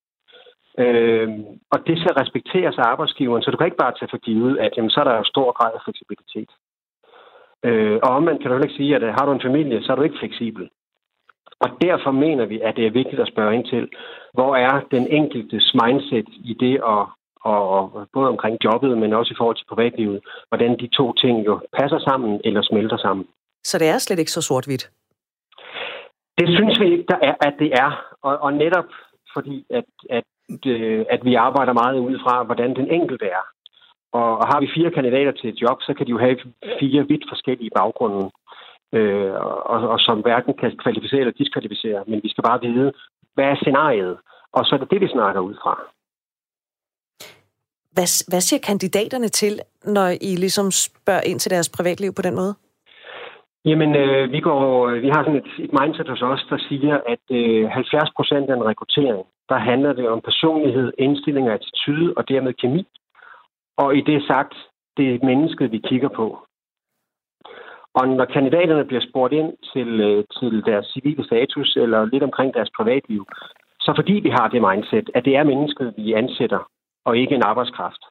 Øh, 0.82 1.28
og 1.72 1.78
det 1.86 1.96
skal 1.98 2.14
respekteres 2.22 2.78
af 2.78 2.86
arbejdsgiveren, 2.92 3.42
så 3.42 3.50
du 3.50 3.56
kan 3.56 3.66
ikke 3.66 3.84
bare 3.84 3.96
tage 3.98 4.12
for 4.12 4.24
givet, 4.28 4.58
at 4.58 4.72
jamen, 4.76 4.90
så 4.90 5.00
er 5.00 5.04
der 5.04 5.16
jo 5.16 5.24
stor 5.24 5.52
grad 5.52 5.72
af 5.74 5.80
fleksibilitet. 5.84 6.50
Øh, 7.68 7.98
og 8.02 8.10
omvendt 8.18 8.42
kan 8.42 8.50
du 8.50 8.56
ikke 8.62 8.80
sige, 8.80 8.96
at 8.96 9.02
øh, 9.02 9.14
har 9.16 9.24
du 9.26 9.32
en 9.32 9.46
familie, 9.48 9.82
så 9.82 9.92
er 9.92 9.96
du 9.96 10.02
ikke 10.02 10.20
fleksibel. 10.22 10.70
Og 11.64 11.68
derfor 11.82 12.10
mener 12.10 12.44
vi, 12.44 12.60
at 12.60 12.76
det 12.76 12.86
er 12.86 12.98
vigtigt 13.00 13.20
at 13.20 13.32
spørge 13.32 13.54
ind 13.54 13.66
til, 13.66 13.88
hvor 14.32 14.56
er 14.56 14.74
den 14.90 15.06
enkeltes 15.06 15.74
mindset 15.82 16.28
i 16.50 16.54
det 16.60 16.76
at 16.94 17.02
og 17.44 18.08
både 18.12 18.28
omkring 18.28 18.56
jobbet, 18.64 18.98
men 18.98 19.12
også 19.12 19.32
i 19.32 19.38
forhold 19.38 19.56
til 19.56 19.70
privatlivet, 19.72 20.20
hvordan 20.48 20.78
de 20.78 20.86
to 20.86 21.12
ting 21.12 21.46
jo 21.46 21.60
passer 21.78 21.98
sammen 21.98 22.40
eller 22.44 22.62
smelter 22.62 22.96
sammen. 22.96 23.26
Så 23.64 23.78
det 23.78 23.88
er 23.88 23.98
slet 23.98 24.18
ikke 24.18 24.30
så 24.30 24.42
sort-hvidt? 24.42 24.90
Det 26.38 26.48
synes 26.56 26.80
vi 26.80 26.86
ikke, 26.92 27.04
der 27.08 27.18
er, 27.22 27.34
at 27.48 27.54
det 27.58 27.70
er. 27.72 27.90
Og, 28.22 28.38
og 28.38 28.52
netop 28.52 28.88
fordi, 29.34 29.66
at, 29.70 29.84
at, 30.10 30.24
øh, 30.66 31.04
at 31.10 31.20
vi 31.24 31.34
arbejder 31.34 31.72
meget 31.72 31.98
ud 31.98 32.18
fra, 32.24 32.42
hvordan 32.42 32.70
den 32.76 32.90
enkelte 32.90 33.26
er. 33.26 33.44
Og, 34.12 34.38
og 34.38 34.46
har 34.50 34.60
vi 34.60 34.74
fire 34.76 34.90
kandidater 34.90 35.32
til 35.32 35.50
et 35.50 35.60
job, 35.62 35.78
så 35.82 35.94
kan 35.94 36.06
de 36.06 36.10
jo 36.10 36.18
have 36.18 36.36
fire 36.80 37.02
vidt 37.08 37.24
forskellige 37.32 37.70
baggrunde, 37.76 38.30
øh, 38.92 39.32
og, 39.72 39.78
og 39.92 39.98
som 40.00 40.18
hverken 40.20 40.54
kan 40.60 40.76
kvalificere 40.82 41.20
eller 41.20 41.40
diskvalificere. 41.40 42.04
Men 42.06 42.20
vi 42.22 42.28
skal 42.30 42.44
bare 42.44 42.60
vide, 42.60 42.92
hvad 43.34 43.44
er 43.44 43.56
scenariet? 43.56 44.18
Og 44.52 44.64
så 44.64 44.74
er 44.74 44.78
det 44.78 44.90
det, 44.90 45.00
vi 45.00 45.08
snakker 45.08 45.40
ud 45.40 45.54
fra. 45.62 45.74
Hvad, 47.94 48.08
hvad 48.30 48.40
siger 48.40 48.60
kandidaterne 48.60 49.28
til, 49.28 49.60
når 49.84 50.08
I 50.20 50.36
ligesom 50.36 50.70
spørger 50.70 51.20
ind 51.30 51.40
til 51.40 51.50
deres 51.50 51.68
privatliv 51.68 52.14
på 52.14 52.22
den 52.22 52.34
måde? 52.34 52.54
Jamen, 53.64 53.94
øh, 53.96 54.32
vi, 54.32 54.40
går, 54.40 54.88
øh, 54.88 55.02
vi 55.02 55.08
har 55.08 55.22
sådan 55.24 55.36
et, 55.42 55.64
et 55.64 55.72
mindset 55.80 56.08
hos 56.08 56.22
os, 56.22 56.46
der 56.50 56.58
siger, 56.68 57.00
at 57.06 57.24
øh, 57.30 57.68
70 57.68 58.10
procent 58.16 58.50
af 58.50 58.56
en 58.56 58.64
rekruttering, 58.64 59.26
der 59.48 59.58
handler 59.58 59.92
det 59.92 60.08
om 60.08 60.20
personlighed, 60.20 60.92
indstilling 60.98 61.48
og 61.48 61.54
attitude, 61.54 62.14
og 62.16 62.28
dermed 62.28 62.52
kemi. 62.52 62.86
Og 63.76 63.96
i 63.96 64.00
det 64.00 64.26
sagt, 64.26 64.54
det 64.96 65.14
er 65.14 65.26
mennesket, 65.26 65.72
vi 65.72 65.78
kigger 65.78 66.08
på. 66.08 66.46
Og 67.94 68.08
når 68.08 68.24
kandidaterne 68.24 68.84
bliver 68.84 69.04
spurgt 69.08 69.32
ind 69.32 69.52
til, 69.72 70.00
øh, 70.00 70.24
til 70.38 70.64
deres 70.66 70.86
civile 70.86 71.24
status 71.24 71.76
eller 71.76 72.04
lidt 72.04 72.22
omkring 72.22 72.54
deres 72.54 72.70
privatliv, 72.76 73.26
så 73.80 73.92
fordi 73.96 74.12
vi 74.12 74.30
har 74.30 74.48
det 74.48 74.62
mindset, 74.70 75.10
at 75.14 75.24
det 75.24 75.36
er 75.36 75.44
mennesket, 75.44 75.94
vi 75.96 76.12
ansætter, 76.12 76.70
og 77.04 77.18
ikke 77.18 77.34
en 77.34 77.42
arbejdskraft, 77.42 78.02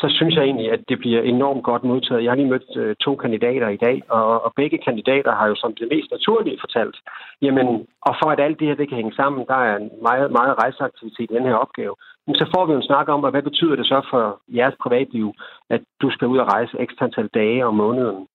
så 0.00 0.06
synes 0.08 0.34
jeg 0.34 0.44
egentlig, 0.44 0.72
at 0.72 0.82
det 0.88 0.98
bliver 0.98 1.22
enormt 1.22 1.62
godt 1.62 1.84
modtaget. 1.84 2.24
Jeg 2.24 2.30
har 2.30 2.36
lige 2.36 2.52
mødt 2.54 2.76
øh, 2.76 2.96
to 2.96 3.16
kandidater 3.16 3.68
i 3.68 3.76
dag, 3.76 4.02
og, 4.08 4.44
og 4.44 4.52
begge 4.56 4.78
kandidater 4.78 5.32
har 5.34 5.46
jo 5.46 5.54
som 5.54 5.74
det 5.74 5.88
mest 5.90 6.10
naturlige 6.10 6.58
fortalt, 6.60 6.96
jamen, 7.42 7.66
og 8.08 8.14
for 8.20 8.28
at 8.30 8.40
alt 8.40 8.58
det 8.58 8.68
her 8.68 8.74
det 8.74 8.88
kan 8.88 8.96
hænge 8.96 9.14
sammen, 9.20 9.46
der 9.46 9.58
er 9.68 9.76
en 9.76 9.90
meget, 10.02 10.30
meget 10.30 10.54
rejseaktivitet 10.62 11.30
i 11.30 11.34
den 11.34 11.44
her 11.44 11.54
opgave, 11.54 11.94
men 12.26 12.34
så 12.34 12.44
får 12.54 12.66
vi 12.66 12.72
jo 12.72 12.78
en 12.78 12.90
snak 12.90 13.08
om, 13.08 13.20
hvad 13.20 13.42
betyder 13.42 13.76
det 13.76 13.86
så 13.86 14.00
for 14.10 14.40
jeres 14.48 14.76
privatliv, 14.82 15.32
at 15.70 15.80
du 16.02 16.10
skal 16.10 16.28
ud 16.28 16.38
og 16.38 16.48
rejse 16.52 16.80
ekstra 16.80 17.04
antal 17.04 17.28
dage 17.34 17.66
om 17.66 17.74
måneden. 17.74 18.26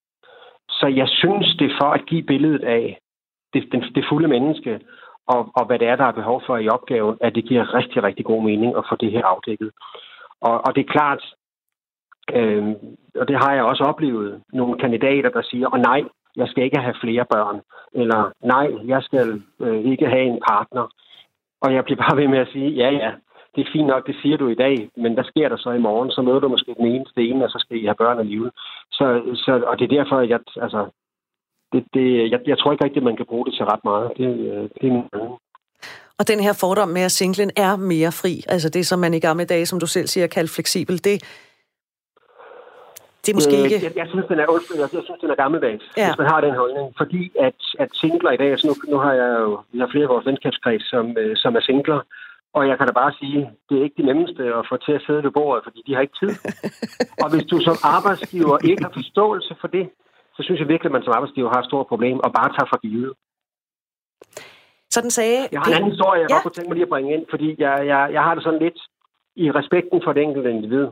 Så 0.68 0.86
jeg 0.86 1.08
synes, 1.08 1.56
det 1.58 1.66
er 1.66 1.78
for 1.80 1.90
at 1.90 2.06
give 2.06 2.22
billedet 2.22 2.64
af 2.64 2.98
det, 3.52 3.62
det, 3.72 3.84
det 3.94 4.04
fulde 4.08 4.28
menneske, 4.28 4.80
og, 5.26 5.50
og 5.56 5.66
hvad 5.66 5.78
det 5.78 5.88
er, 5.88 5.96
der 5.96 6.04
er 6.04 6.20
behov 6.20 6.42
for 6.46 6.56
i 6.56 6.68
opgaven, 6.68 7.16
at 7.20 7.34
det 7.34 7.44
giver 7.44 7.74
rigtig, 7.74 8.02
rigtig 8.02 8.24
god 8.24 8.42
mening 8.42 8.76
at 8.76 8.84
få 8.88 8.96
det 8.96 9.12
her 9.12 9.24
afdækket. 9.24 9.70
Og, 10.40 10.66
og 10.66 10.74
det 10.74 10.80
er 10.80 10.92
klart, 10.92 11.22
øh, 12.32 12.74
og 13.20 13.28
det 13.28 13.36
har 13.42 13.52
jeg 13.54 13.64
også 13.64 13.84
oplevet, 13.84 14.42
nogle 14.52 14.78
kandidater, 14.78 15.30
der 15.30 15.42
siger, 15.42 15.68
og 15.68 15.78
nej, 15.78 16.02
jeg 16.36 16.48
skal 16.48 16.64
ikke 16.64 16.78
have 16.78 17.00
flere 17.00 17.24
børn, 17.34 17.60
eller 17.94 18.32
nej, 18.42 18.68
jeg 18.86 19.02
skal 19.02 19.42
øh, 19.60 19.84
ikke 19.92 20.06
have 20.06 20.24
en 20.24 20.40
partner. 20.48 20.84
Og 21.60 21.74
jeg 21.74 21.84
bliver 21.84 22.02
bare 22.04 22.16
ved 22.16 22.28
med 22.28 22.38
at 22.38 22.48
sige, 22.52 22.70
ja, 22.70 22.90
ja, 22.90 23.10
det 23.54 23.60
er 23.60 23.72
fint 23.72 23.86
nok, 23.86 24.06
det 24.06 24.16
siger 24.22 24.36
du 24.36 24.48
i 24.48 24.54
dag, 24.54 24.90
men 24.96 25.14
hvad 25.14 25.24
sker 25.24 25.48
der 25.48 25.56
så 25.56 25.70
i 25.70 25.84
morgen? 25.88 26.10
Så 26.10 26.22
møder 26.22 26.40
du 26.40 26.48
måske 26.48 26.74
den 26.78 26.86
eneste 26.86 27.20
ene, 27.28 27.44
og 27.44 27.50
så 27.50 27.58
skal 27.58 27.76
I 27.76 27.84
have 27.84 28.02
børn 28.02 28.18
alligevel. 28.18 28.50
Så, 28.92 29.04
så, 29.34 29.52
og 29.66 29.78
det 29.78 29.84
er 29.84 29.96
derfor, 29.96 30.16
at 30.16 30.28
jeg, 30.28 30.40
altså, 30.56 30.86
det, 31.72 31.84
det, 31.94 32.30
jeg, 32.30 32.40
jeg 32.46 32.58
tror 32.58 32.72
ikke 32.72 32.84
rigtigt, 32.84 33.02
at 33.02 33.10
man 33.10 33.16
kan 33.16 33.26
bruge 33.26 33.46
det 33.46 33.54
til 33.54 33.64
ret 33.64 33.84
meget. 33.84 34.10
Det, 34.16 34.26
øh, 34.26 34.62
det 34.80 34.86
er 34.88 34.92
min 34.92 35.08
og 36.18 36.28
den 36.28 36.40
her 36.40 36.52
fordom 36.52 36.88
med, 36.88 37.02
at 37.02 37.12
singlen 37.12 37.50
er 37.56 37.76
mere 37.76 38.12
fri, 38.12 38.44
altså 38.48 38.68
det, 38.68 38.86
som 38.86 38.98
man 38.98 39.14
i 39.14 39.20
gamle 39.20 39.44
dage, 39.44 39.66
som 39.66 39.80
du 39.80 39.86
selv 39.86 40.06
siger, 40.06 40.26
kaldt 40.26 40.50
fleksibel, 40.50 41.04
det, 41.04 41.16
det 43.24 43.30
er 43.32 43.38
måske 43.40 43.56
øh, 43.58 43.64
ikke... 43.64 43.80
Jeg, 43.86 43.92
jeg, 44.02 44.08
synes, 44.12 44.26
den 44.32 44.38
er, 44.42 44.46
undskyld, 44.54 44.78
jeg, 44.82 44.88
jeg 44.98 45.04
synes, 45.06 45.20
den 45.24 45.30
er 45.34 45.38
gammeldags, 45.42 45.84
ja. 45.96 46.06
hvis 46.06 46.18
man 46.22 46.30
har 46.32 46.40
den 46.46 46.54
holdning. 46.62 46.86
Fordi 47.00 47.22
at, 47.46 47.58
at 47.82 47.90
singler 48.00 48.30
i 48.32 48.38
dag, 48.42 48.50
altså 48.54 48.66
nu, 48.70 48.74
nu 48.92 48.96
har 49.04 49.12
jeg 49.22 49.30
jo, 49.44 49.50
vi 49.72 49.78
har 49.82 49.88
flere 49.92 50.06
af 50.08 50.12
vores 50.14 50.26
venskabskreds, 50.30 50.84
som, 50.92 51.04
øh, 51.22 51.32
som 51.42 51.52
er 51.58 51.62
singler, 51.68 52.00
og 52.56 52.62
jeg 52.68 52.76
kan 52.78 52.86
da 52.86 52.92
bare 53.02 53.12
sige, 53.20 53.40
det 53.68 53.74
er 53.78 53.84
ikke 53.86 53.98
de 54.00 54.08
nemmeste 54.10 54.42
at 54.58 54.64
få 54.70 54.76
til 54.86 54.94
at 54.98 55.02
sidde 55.06 55.22
ved 55.26 55.32
bordet, 55.38 55.64
fordi 55.66 55.80
de 55.86 55.94
har 55.94 56.02
ikke 56.06 56.18
tid. 56.22 56.32
og 57.22 57.28
hvis 57.32 57.46
du 57.52 57.56
som 57.68 57.76
arbejdsgiver 57.96 58.56
ikke 58.70 58.82
har 58.86 58.92
forståelse 59.00 59.52
for 59.60 59.68
det, 59.76 59.84
så 60.36 60.40
synes 60.42 60.60
jeg 60.60 60.68
virkelig, 60.68 60.90
at 60.90 60.96
man 60.96 61.04
som 61.04 61.16
arbejdsgiver 61.16 61.50
har 61.54 61.60
et 61.60 61.70
stort 61.70 61.86
problem 61.86 62.18
og 62.24 62.30
bare 62.38 62.50
tager 62.56 62.70
for 62.72 62.80
givet. 62.86 63.12
Sådan 64.96 65.10
sagde... 65.10 65.40
Jeg 65.52 65.60
har 65.60 65.66
en 65.70 65.76
anden 65.78 65.90
historie, 65.94 66.20
jeg 66.20 66.30
ja. 66.30 66.34
godt 66.34 66.42
kunne 66.42 66.56
tænke 66.56 66.68
mig 66.70 66.76
lige 66.76 66.88
at 66.88 66.94
bringe 66.94 67.14
ind, 67.14 67.24
fordi 67.30 67.48
jeg, 67.58 67.74
jeg, 67.92 68.00
jeg 68.16 68.22
har 68.26 68.34
det 68.34 68.42
sådan 68.44 68.64
lidt 68.66 68.80
i 69.36 69.46
respekten 69.58 69.98
for 70.04 70.12
det 70.12 70.22
enkelte 70.22 70.50
individ. 70.50 70.86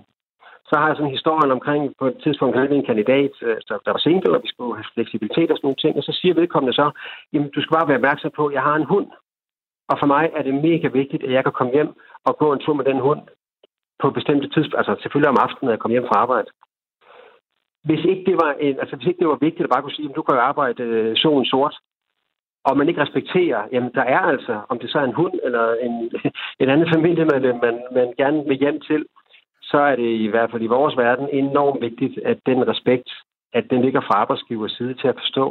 Så 0.72 0.78
har 0.78 0.86
jeg 0.86 0.96
sådan 0.96 1.10
en 1.10 1.18
historie 1.18 1.52
omkring, 1.52 1.82
på 2.00 2.06
et 2.06 2.18
tidspunkt 2.24 2.56
havde 2.56 2.68
vi 2.68 2.76
en 2.76 2.90
kandidat, 2.90 3.32
øh, 3.42 3.56
der 3.68 3.92
var 3.94 4.02
single, 4.06 4.36
og 4.36 4.42
vi 4.42 4.48
skulle 4.48 4.74
have 4.78 4.92
fleksibilitet 4.94 5.50
og 5.50 5.56
sådan 5.56 5.66
nogle 5.68 5.82
ting, 5.82 5.96
og 5.96 6.02
så 6.02 6.12
siger 6.20 6.34
vedkommende 6.34 6.74
så, 6.80 6.86
jamen 7.32 7.50
du 7.54 7.60
skal 7.60 7.74
bare 7.76 7.88
være 7.88 8.00
opmærksom 8.00 8.30
på, 8.36 8.46
at 8.46 8.54
jeg 8.54 8.62
har 8.68 8.76
en 8.76 8.90
hund. 8.92 9.08
Og 9.90 9.96
for 10.00 10.06
mig 10.14 10.24
er 10.36 10.42
det 10.42 10.54
mega 10.54 10.88
vigtigt, 11.00 11.22
at 11.24 11.32
jeg 11.32 11.42
kan 11.44 11.52
komme 11.58 11.72
hjem 11.72 11.90
og 12.28 12.38
gå 12.42 12.52
en 12.52 12.62
tur 12.64 12.74
med 12.74 12.84
den 12.84 13.00
hund 13.06 13.22
på 14.02 14.10
bestemte 14.10 14.48
tidspunkter, 14.48 14.78
altså 14.78 14.94
selvfølgelig 15.02 15.32
om 15.34 15.42
aftenen, 15.44 15.66
når 15.66 15.72
jeg 15.72 15.80
kommer 15.80 15.94
hjem 15.96 16.08
fra 16.10 16.22
arbejde. 16.24 16.50
Hvis 17.88 18.04
ikke 18.10 18.24
det 18.30 18.36
var, 18.42 18.52
en, 18.66 18.76
altså 18.82 18.96
hvis 18.96 19.08
ikke 19.08 19.22
det 19.22 19.32
var 19.32 19.44
vigtigt 19.46 19.66
at 19.66 19.72
bare 19.74 19.82
kunne 19.82 19.98
sige, 19.98 20.08
at 20.08 20.16
du 20.16 20.22
kan 20.22 20.34
jo 20.34 20.40
arbejde 20.40 20.82
øh, 20.82 21.16
solen 21.16 21.46
sort, 21.52 21.74
og 22.64 22.76
man 22.76 22.88
ikke 22.88 23.02
respekterer, 23.02 23.60
jamen 23.72 23.90
der 23.98 24.04
er 24.16 24.22
altså, 24.32 24.54
om 24.68 24.78
det 24.78 24.90
så 24.90 24.98
er 24.98 25.04
en 25.04 25.18
hund 25.20 25.34
eller 25.46 25.64
en, 25.86 25.94
en 26.62 26.68
anden 26.72 26.88
familiemedlem, 26.94 27.58
man, 27.66 27.76
man 27.98 28.14
gerne 28.22 28.44
vil 28.48 28.58
hjem 28.64 28.80
til, 28.80 29.06
så 29.72 29.78
er 29.90 29.96
det 29.96 30.10
i 30.26 30.28
hvert 30.32 30.50
fald 30.50 30.62
i 30.62 30.74
vores 30.76 30.96
verden 30.96 31.28
enormt 31.42 31.80
vigtigt, 31.80 32.14
at 32.30 32.38
den 32.46 32.68
respekt, 32.72 33.08
at 33.58 33.64
den 33.70 33.82
ligger 33.82 34.00
fra 34.00 34.14
arbejdsgivers 34.22 34.72
side 34.78 34.94
til 34.94 35.08
at 35.08 35.18
forstå, 35.22 35.44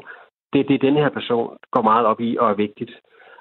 det 0.54 0.68
det, 0.68 0.82
den 0.82 0.96
her 0.96 1.10
person 1.10 1.58
går 1.72 1.82
meget 1.82 2.06
op 2.06 2.20
i 2.22 2.38
og 2.38 2.50
er 2.50 2.54
vigtigt. 2.66 2.92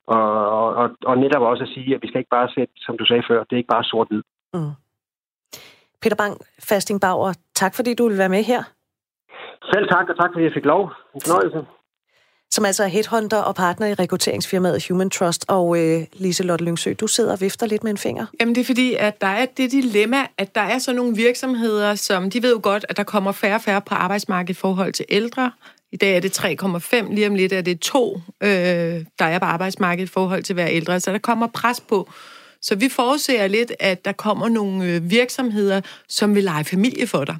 Og, 0.06 0.74
og, 0.80 0.90
og 1.04 1.18
netop 1.18 1.42
også 1.42 1.62
at 1.62 1.68
sige, 1.74 1.94
at 1.94 2.02
vi 2.02 2.08
skal 2.08 2.18
ikke 2.18 2.36
bare 2.38 2.48
sætte, 2.56 2.74
som 2.76 2.98
du 2.98 3.04
sagde 3.06 3.22
før, 3.28 3.44
det 3.44 3.52
er 3.52 3.62
ikke 3.62 3.74
bare 3.76 3.84
sort-hvid. 3.84 4.22
Mm. 4.54 4.74
Peter 6.02 6.16
Bang, 6.16 6.34
Fasting 6.68 7.00
Bauer, 7.00 7.32
tak 7.54 7.72
fordi 7.74 7.94
du 7.94 8.08
vil 8.08 8.18
være 8.18 8.34
med 8.36 8.42
her. 8.42 8.62
Selv 9.72 9.88
tak, 9.88 10.08
og 10.08 10.16
tak 10.16 10.30
fordi 10.32 10.44
jeg 10.44 10.52
fik 10.54 10.64
lov. 10.64 10.82
En 11.14 11.20
fornøjelse 11.24 11.66
som 12.50 12.64
altså 12.64 12.84
er 12.84 12.88
headhunter 12.88 13.38
og 13.38 13.54
partner 13.54 13.86
i 13.86 13.94
rekrutteringsfirmaet 13.94 14.88
Human 14.88 15.10
Trust. 15.10 15.44
Og 15.48 15.78
øh, 15.78 16.02
Lise 16.12 16.42
Lotte 16.42 16.64
Lyngsø, 16.64 16.92
du 17.00 17.06
sidder 17.06 17.32
og 17.32 17.40
vifter 17.40 17.66
lidt 17.66 17.84
med 17.84 17.90
en 17.90 17.98
finger. 17.98 18.26
Jamen 18.40 18.54
det 18.54 18.60
er 18.60 18.64
fordi, 18.64 18.94
at 18.94 19.20
der 19.20 19.26
er 19.26 19.46
det 19.56 19.72
dilemma, 19.72 20.26
at 20.38 20.54
der 20.54 20.60
er 20.60 20.78
sådan 20.78 20.96
nogle 20.96 21.16
virksomheder, 21.16 21.94
som 21.94 22.30
de 22.30 22.42
ved 22.42 22.52
jo 22.52 22.60
godt, 22.62 22.86
at 22.88 22.96
der 22.96 23.02
kommer 23.02 23.32
færre 23.32 23.54
og 23.54 23.62
færre 23.62 23.80
på 23.80 23.94
arbejdsmarkedet 23.94 24.56
i 24.56 24.60
forhold 24.60 24.92
til 24.92 25.04
ældre. 25.08 25.52
I 25.92 25.96
dag 25.96 26.16
er 26.16 26.20
det 26.20 26.38
3,5, 26.38 27.14
lige 27.14 27.26
om 27.26 27.34
lidt 27.34 27.52
er 27.52 27.60
det 27.60 27.80
2, 27.80 28.20
øh, 28.40 28.50
der 29.18 29.24
er 29.24 29.38
på 29.38 29.44
arbejdsmarkedet 29.44 30.08
i 30.08 30.12
forhold 30.12 30.42
til 30.42 30.54
hver 30.54 30.68
ældre. 30.68 31.00
Så 31.00 31.12
der 31.12 31.18
kommer 31.18 31.46
pres 31.46 31.80
på 31.80 32.10
så 32.62 32.74
vi 32.74 32.88
forudser 32.88 33.46
lidt, 33.46 33.72
at 33.78 34.04
der 34.04 34.12
kommer 34.12 34.48
nogle 34.48 34.84
øh, 34.84 35.10
virksomheder, 35.10 35.80
som 36.08 36.34
vil 36.34 36.44
lege 36.44 36.64
familie 36.64 37.06
for 37.06 37.24
dig. 37.24 37.36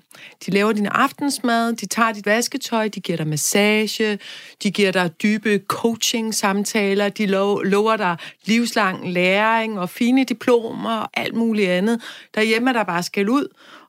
De 0.47 0.51
laver 0.51 0.73
din 0.73 0.87
aftensmad, 0.87 1.73
de 1.73 1.87
tager 1.87 2.13
dit 2.13 2.27
vasketøj, 2.27 2.89
de 2.89 3.01
giver 3.01 3.17
dig 3.17 3.27
massage, 3.27 4.19
de 4.63 4.71
giver 4.71 4.93
dig 4.93 5.11
dybe 5.23 5.61
coaching-samtaler, 5.69 7.09
de 7.09 7.27
lover 7.65 7.97
dig 7.97 8.17
livslang 8.45 9.13
læring 9.13 9.79
og 9.81 9.91
fine 9.91 10.25
diplomer 10.25 10.97
og 10.97 11.11
alt 11.15 11.35
muligt 11.35 11.71
andet. 11.71 12.03
Derhjemme 12.35 12.71
er 12.71 12.73
der 12.73 12.85
bare 12.85 13.03
skal 13.03 13.29
ud, 13.29 13.49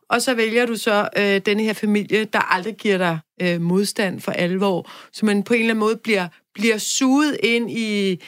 og 0.09 0.21
så 0.21 0.33
vælger 0.33 0.65
du 0.65 0.75
så 0.75 1.09
øh, 1.17 1.41
denne 1.45 1.63
her 1.63 1.73
familie, 1.73 2.25
der 2.25 2.53
aldrig 2.53 2.75
giver 2.75 2.97
dig 2.97 3.19
øh, 3.41 3.61
modstand 3.61 4.21
for 4.21 4.31
alvor, 4.31 4.91
så 5.11 5.25
man 5.25 5.43
på 5.43 5.53
en 5.53 5.59
eller 5.59 5.73
anden 5.73 5.79
måde 5.79 5.97
bliver, 5.97 6.27
bliver 6.53 6.77
suget 6.77 7.37
ind 7.43 7.71
i 7.71 8.19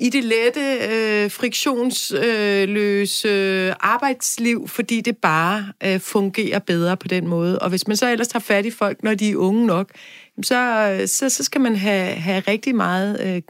i 0.00 0.08
det 0.08 0.24
lette, 0.24 0.60
øh, 0.60 1.30
friktionsløse 1.30 3.28
øh, 3.28 3.74
arbejdsliv, 3.80 4.68
fordi 4.68 5.00
det 5.00 5.16
bare 5.16 5.72
øh, 5.84 6.00
fungerer 6.00 6.58
bedre 6.58 6.96
på 6.96 7.08
den 7.08 7.28
måde. 7.28 7.58
Og 7.58 7.70
hvis 7.70 7.86
man 7.86 7.96
så 7.96 8.10
ellers 8.10 8.28
tager 8.28 8.40
fat 8.40 8.66
i 8.66 8.70
folk, 8.70 9.02
når 9.02 9.14
de 9.14 9.30
er 9.30 9.36
unge 9.36 9.66
nok, 9.66 9.90
så, 10.42 11.02
så, 11.06 11.28
så 11.28 11.44
skal 11.44 11.60
man 11.60 11.76
have, 11.76 12.14
have 12.14 12.40
rigtig 12.40 12.74
meget 12.74 13.20
øh, 13.20 13.42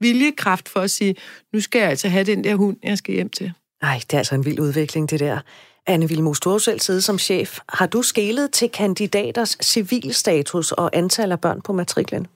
viljekraft 0.00 0.68
for 0.68 0.80
at 0.80 0.90
sige, 0.90 1.16
nu 1.52 1.60
skal 1.60 1.78
jeg 1.78 1.90
altså 1.90 2.08
have 2.08 2.24
den 2.24 2.44
der 2.44 2.54
hund, 2.54 2.76
jeg 2.82 2.98
skal 2.98 3.14
hjem 3.14 3.28
til. 3.28 3.52
Nej, 3.82 4.00
det 4.10 4.14
er 4.14 4.18
altså 4.18 4.34
en 4.34 4.44
vild 4.44 4.60
udvikling, 4.60 5.10
det 5.10 5.20
der. 5.20 5.40
Anne 5.86 6.08
Vilmos, 6.08 6.40
du 6.40 6.50
har 6.50 6.58
selv 6.58 6.80
siddet 6.80 7.04
som 7.04 7.18
chef. 7.18 7.58
Har 7.68 7.86
du 7.86 8.02
skelet 8.02 8.52
til 8.52 8.68
kandidaters 8.70 9.58
civilstatus 9.62 10.72
og 10.72 10.90
antal 10.96 11.32
af 11.32 11.40
børn 11.40 11.62
på 11.62 11.72
matriklen? 11.72 12.26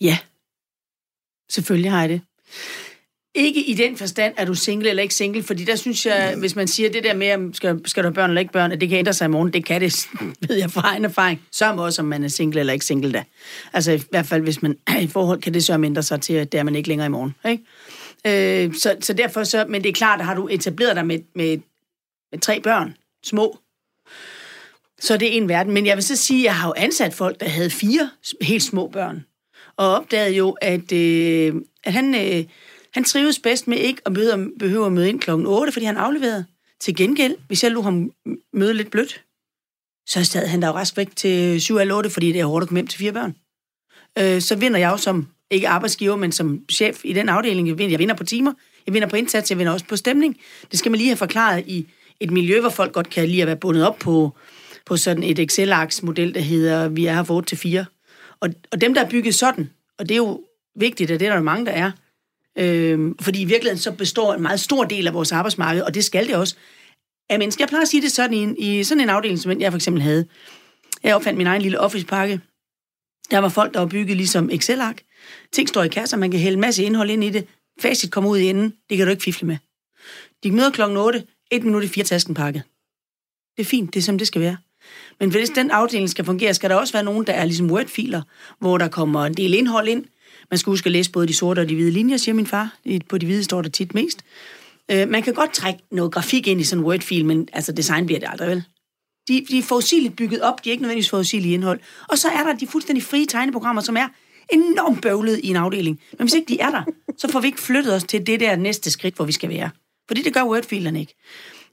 Ja, 0.00 0.18
Selvfølgelig 1.50 1.90
har 1.90 2.00
jeg 2.00 2.08
det. 2.08 2.20
Ikke 3.36 3.64
i 3.64 3.74
den 3.74 3.96
forstand, 3.96 4.34
er 4.36 4.44
du 4.44 4.54
single 4.54 4.88
eller 4.88 5.02
ikke 5.02 5.14
single, 5.14 5.42
fordi 5.42 5.64
der 5.64 5.76
synes 5.76 6.06
jeg, 6.06 6.34
hvis 6.38 6.56
man 6.56 6.68
siger 6.68 6.90
det 6.90 7.04
der 7.04 7.14
med, 7.14 7.34
om 7.34 7.54
skal, 7.54 7.80
skal 7.84 8.02
du 8.02 8.08
have 8.08 8.14
børn 8.14 8.30
eller 8.30 8.40
ikke 8.40 8.52
børn, 8.52 8.72
at 8.72 8.80
det 8.80 8.88
kan 8.88 8.98
ændre 8.98 9.12
sig 9.12 9.24
i 9.24 9.28
morgen, 9.28 9.52
det 9.52 9.64
kan 9.64 9.80
det, 9.80 10.08
ved 10.48 10.56
jeg 10.56 10.70
fra 10.70 10.80
egen 10.80 11.04
erfaring. 11.04 11.42
Så 11.52 11.72
også, 11.72 12.02
om 12.02 12.08
man 12.08 12.24
er 12.24 12.28
single 12.28 12.60
eller 12.60 12.72
ikke 12.72 12.84
single 12.84 13.12
da. 13.12 13.24
Altså 13.72 13.92
i 13.92 14.02
hvert 14.10 14.26
fald, 14.26 14.42
hvis 14.42 14.62
man 14.62 14.76
er 14.86 14.98
i 15.06 15.06
forhold, 15.06 15.42
kan 15.42 15.54
det 15.54 15.64
så 15.64 15.74
ændre 15.74 16.02
sig 16.02 16.20
til, 16.20 16.34
at 16.34 16.52
det 16.52 16.58
er 16.58 16.62
man 16.62 16.74
ikke 16.74 16.88
længere 16.88 17.06
i 17.06 17.10
morgen. 17.10 17.34
Ikke? 17.48 18.64
Øh, 18.66 18.74
så, 18.74 18.96
så 19.00 19.12
derfor 19.12 19.44
så, 19.44 19.64
men 19.68 19.82
det 19.82 19.88
er 19.88 19.92
klart, 19.92 20.20
at 20.20 20.26
har 20.26 20.34
du 20.34 20.48
etableret 20.48 20.96
dig 20.96 21.06
med, 21.06 21.18
med, 21.34 21.58
med 22.32 22.40
tre 22.40 22.60
børn, 22.60 22.96
små, 23.24 23.58
så 25.00 25.16
det 25.16 25.28
er 25.28 25.32
en 25.32 25.48
verden. 25.48 25.72
Men 25.72 25.86
jeg 25.86 25.96
vil 25.96 26.04
så 26.04 26.16
sige, 26.16 26.40
at 26.40 26.44
jeg 26.44 26.56
har 26.56 26.68
jo 26.68 26.74
ansat 26.76 27.14
folk, 27.14 27.40
der 27.40 27.48
havde 27.48 27.70
fire 27.70 28.10
helt 28.40 28.62
små 28.62 28.88
børn, 28.88 29.24
og 29.76 29.88
opdagede 29.88 30.36
jo, 30.36 30.50
at, 30.50 30.92
øh, 30.92 31.54
at 31.84 31.92
han... 31.92 32.14
Øh, 32.14 32.44
han 32.94 33.04
trives 33.04 33.38
bedst 33.38 33.68
med 33.68 33.78
ikke 33.78 34.02
at 34.06 34.12
møde, 34.12 34.50
behøve 34.58 34.86
at 34.86 34.92
møde 34.92 35.08
ind 35.08 35.20
klokken 35.20 35.46
8, 35.46 35.72
fordi 35.72 35.86
han 35.86 35.96
afleverede. 35.96 36.44
Til 36.80 36.96
gengæld, 36.96 37.36
hvis 37.46 37.62
jeg 37.64 37.70
lå 37.70 37.82
ham 37.82 38.12
møde 38.52 38.74
lidt 38.74 38.90
blødt, 38.90 39.22
så 40.06 40.24
sad 40.24 40.46
han 40.46 40.62
der 40.62 40.68
jo 40.68 40.74
rask 40.74 40.96
væk 40.96 41.16
til 41.16 41.60
7 41.60 41.78
eller 41.78 41.94
8, 41.94 42.10
fordi 42.10 42.32
det 42.32 42.40
er 42.40 42.44
hårdt 42.44 42.62
at 42.62 42.68
komme 42.68 42.78
hjem 42.78 42.86
til 42.86 42.98
fire 42.98 43.12
børn. 43.12 43.36
Øh, 44.18 44.40
så 44.40 44.56
vinder 44.56 44.78
jeg 44.78 44.90
jo 44.90 44.96
som, 44.96 45.26
ikke 45.50 45.68
arbejdsgiver, 45.68 46.16
men 46.16 46.32
som 46.32 46.64
chef 46.72 47.00
i 47.04 47.12
den 47.12 47.28
afdeling. 47.28 47.68
Jeg 47.68 47.78
vinder, 47.78 47.90
jeg 47.90 47.98
vinder 47.98 48.14
på 48.14 48.24
timer, 48.24 48.52
jeg 48.86 48.94
vinder 48.94 49.08
på 49.08 49.16
indsats, 49.16 49.50
jeg 49.50 49.58
vinder 49.58 49.72
også 49.72 49.86
på 49.86 49.96
stemning. 49.96 50.36
Det 50.70 50.78
skal 50.78 50.90
man 50.90 50.98
lige 50.98 51.08
have 51.08 51.16
forklaret 51.16 51.64
i 51.66 51.86
et 52.20 52.30
miljø, 52.30 52.60
hvor 52.60 52.70
folk 52.70 52.92
godt 52.92 53.10
kan 53.10 53.28
lide 53.28 53.42
at 53.42 53.46
være 53.46 53.56
bundet 53.56 53.86
op 53.86 53.98
på, 53.98 54.36
på 54.86 54.96
sådan 54.96 55.22
et 55.22 55.38
Excel-aks-model, 55.38 56.34
der 56.34 56.40
hedder, 56.40 56.88
vi 56.88 57.06
er 57.06 57.14
her 57.14 57.24
for 57.24 57.34
8 57.34 57.48
til 57.48 57.58
4. 57.58 57.84
Og, 58.44 58.50
og 58.72 58.80
dem, 58.80 58.94
der 58.94 59.04
er 59.04 59.10
bygget 59.10 59.34
sådan, 59.34 59.70
og 59.98 60.08
det 60.08 60.14
er 60.14 60.18
jo 60.18 60.44
vigtigt, 60.76 61.10
at 61.10 61.20
det 61.20 61.28
er 61.28 61.34
der 61.34 61.42
mange, 61.42 61.66
der 61.66 61.72
er, 61.72 61.90
Øh, 62.58 63.14
fordi 63.20 63.40
i 63.40 63.44
virkeligheden 63.44 63.78
så 63.78 63.92
består 63.92 64.34
en 64.34 64.42
meget 64.42 64.60
stor 64.60 64.84
del 64.84 65.06
af 65.06 65.14
vores 65.14 65.32
arbejdsmarked, 65.32 65.82
og 65.82 65.94
det 65.94 66.04
skal 66.04 66.26
det 66.26 66.36
også, 66.36 66.56
af 67.30 67.38
mennesker. 67.38 67.62
Jeg 67.62 67.68
plejer 67.68 67.82
at 67.82 67.88
sige 67.88 68.02
det 68.02 68.12
sådan 68.12 68.34
i, 68.34 68.42
en, 68.42 68.56
i 68.58 68.84
sådan 68.84 69.00
en 69.00 69.08
afdeling, 69.08 69.38
som 69.38 69.60
jeg 69.60 69.72
for 69.72 69.76
eksempel 69.76 70.02
havde. 70.02 70.26
Jeg 71.02 71.14
opfandt 71.14 71.36
min 71.36 71.46
egen 71.46 71.62
lille 71.62 71.80
office-pakke. 71.80 72.40
Der 73.30 73.38
var 73.38 73.48
folk, 73.48 73.74
der 73.74 73.80
var 73.80 73.86
bygget 73.86 74.16
ligesom 74.16 74.50
Excel-ark. 74.52 75.02
Ting 75.52 75.68
står 75.68 75.82
i 75.82 75.88
kasser, 75.88 76.16
man 76.16 76.30
kan 76.30 76.40
hælde 76.40 76.54
en 76.54 76.60
masse 76.60 76.84
indhold 76.84 77.10
ind 77.10 77.24
i 77.24 77.30
det. 77.30 77.46
Facit 77.80 78.12
kommer 78.12 78.30
ud 78.30 78.38
i 78.38 78.48
enden. 78.48 78.74
Det 78.90 78.96
kan 78.96 79.06
du 79.06 79.10
ikke 79.10 79.22
fifle 79.22 79.46
med. 79.46 79.56
De 80.42 80.52
møder 80.52 80.70
klokken 80.70 80.98
8, 80.98 81.24
et 81.50 81.64
minut 81.64 81.84
i 81.84 81.88
fire 81.88 82.04
tasken 82.04 82.34
pakket. 82.34 82.62
Det 83.56 83.62
er 83.62 83.66
fint, 83.66 83.94
det 83.94 84.00
er 84.00 84.04
som 84.04 84.18
det 84.18 84.26
skal 84.26 84.40
være. 84.40 84.56
Men 85.20 85.30
hvis 85.30 85.50
den 85.50 85.70
afdeling 85.70 86.10
skal 86.10 86.24
fungere, 86.24 86.54
skal 86.54 86.70
der 86.70 86.76
også 86.76 86.92
være 86.92 87.04
nogen, 87.04 87.26
der 87.26 87.32
er 87.32 87.44
ligesom 87.44 87.70
Word-filer, 87.70 88.22
hvor 88.58 88.78
der 88.78 88.88
kommer 88.88 89.24
en 89.24 89.34
del 89.34 89.54
indhold 89.54 89.88
ind, 89.88 90.04
man 90.50 90.58
skal 90.58 90.70
huske 90.70 90.86
at 90.86 90.92
læse 90.92 91.10
både 91.10 91.26
de 91.26 91.34
sorte 91.34 91.60
og 91.60 91.68
de 91.68 91.74
hvide 91.74 91.90
linjer, 91.90 92.16
siger 92.16 92.34
min 92.34 92.46
far. 92.46 92.76
På 93.08 93.18
de 93.18 93.26
hvide 93.26 93.44
står 93.44 93.62
der 93.62 93.68
tit 93.68 93.94
mest. 93.94 94.24
Øh, 94.90 95.08
man 95.08 95.22
kan 95.22 95.34
godt 95.34 95.52
trække 95.52 95.80
noget 95.90 96.12
grafik 96.12 96.46
ind 96.46 96.60
i 96.60 96.64
sådan 96.64 96.80
en 96.80 96.86
Word-fil, 96.86 97.24
men 97.24 97.48
altså 97.52 97.72
design 97.72 98.06
bliver 98.06 98.20
det 98.20 98.28
aldrig, 98.30 98.48
vel? 98.48 98.64
De, 99.28 99.46
de 99.50 99.58
er 99.58 99.62
forudsigeligt 99.62 100.16
bygget 100.16 100.40
op, 100.40 100.64
de 100.64 100.68
er 100.68 100.72
ikke 100.72 100.82
nødvendigvis 100.82 101.10
forudsigelige 101.10 101.54
indhold. 101.54 101.80
Og 102.08 102.18
så 102.18 102.28
er 102.28 102.42
der 102.42 102.52
de 102.52 102.66
fuldstændig 102.66 103.02
frie 103.02 103.26
tegneprogrammer, 103.26 103.82
som 103.82 103.96
er 103.96 104.08
enormt 104.52 105.02
bøvlet 105.02 105.40
i 105.42 105.48
en 105.48 105.56
afdeling. 105.56 106.00
Men 106.18 106.24
hvis 106.24 106.34
ikke 106.34 106.48
de 106.48 106.60
er 106.60 106.70
der, 106.70 106.82
så 107.18 107.32
får 107.32 107.40
vi 107.40 107.46
ikke 107.46 107.60
flyttet 107.60 107.94
os 107.94 108.04
til 108.04 108.26
det 108.26 108.40
der 108.40 108.56
næste 108.56 108.90
skridt, 108.90 109.16
hvor 109.16 109.24
vi 109.24 109.32
skal 109.32 109.48
være. 109.48 109.70
Fordi 110.08 110.22
det 110.22 110.34
gør 110.34 110.44
Word-filerne 110.44 111.00
ikke. 111.00 111.14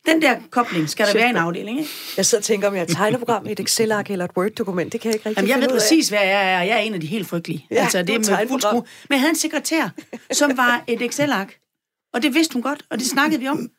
Den 0.05 0.21
der 0.21 0.39
kobling 0.49 0.89
skal 0.89 1.07
der 1.07 1.13
være 1.13 1.27
i 1.27 1.29
en 1.29 1.35
afdeling, 1.35 1.79
ikke? 1.79 1.91
Jeg 2.17 2.25
sidder 2.25 2.41
og 2.41 2.45
tænker, 2.45 2.67
om 2.67 2.73
jeg 2.73 2.81
er 2.81 2.85
et 2.85 2.91
tegneprogram 2.91 3.45
i 3.47 3.51
et 3.51 3.59
Excel-ark 3.59 4.11
eller 4.11 4.25
et 4.25 4.31
Word-dokument. 4.37 4.93
Det 4.93 5.01
kan 5.01 5.09
jeg 5.09 5.15
ikke 5.15 5.29
rigtig 5.29 5.47
Jamen, 5.47 5.61
jeg 5.61 5.69
ved 5.69 5.79
præcis, 5.79 6.09
hvad 6.09 6.19
jeg 6.19 6.53
er. 6.53 6.61
Jeg 6.61 6.75
er 6.75 6.79
en 6.79 6.93
af 6.93 6.99
de 6.99 7.07
helt 7.07 7.27
frygtelige. 7.27 7.67
Ja, 7.71 7.75
altså, 7.75 8.03
det 8.03 8.15
er 8.15 8.19
med 8.19 8.47
fuld 8.47 8.61
skrue. 8.61 8.83
Men 9.09 9.13
jeg 9.13 9.19
havde 9.19 9.29
en 9.29 9.35
sekretær, 9.35 9.89
som 10.31 10.57
var 10.57 10.83
et 10.87 11.01
Excel-ark. 11.01 11.57
Og 12.13 12.23
det 12.23 12.33
vidste 12.33 12.53
hun 12.53 12.61
godt, 12.61 12.85
og 12.89 12.97
det 12.97 13.07
snakkede 13.07 13.39
vi 13.39 13.47
om. 13.47 13.69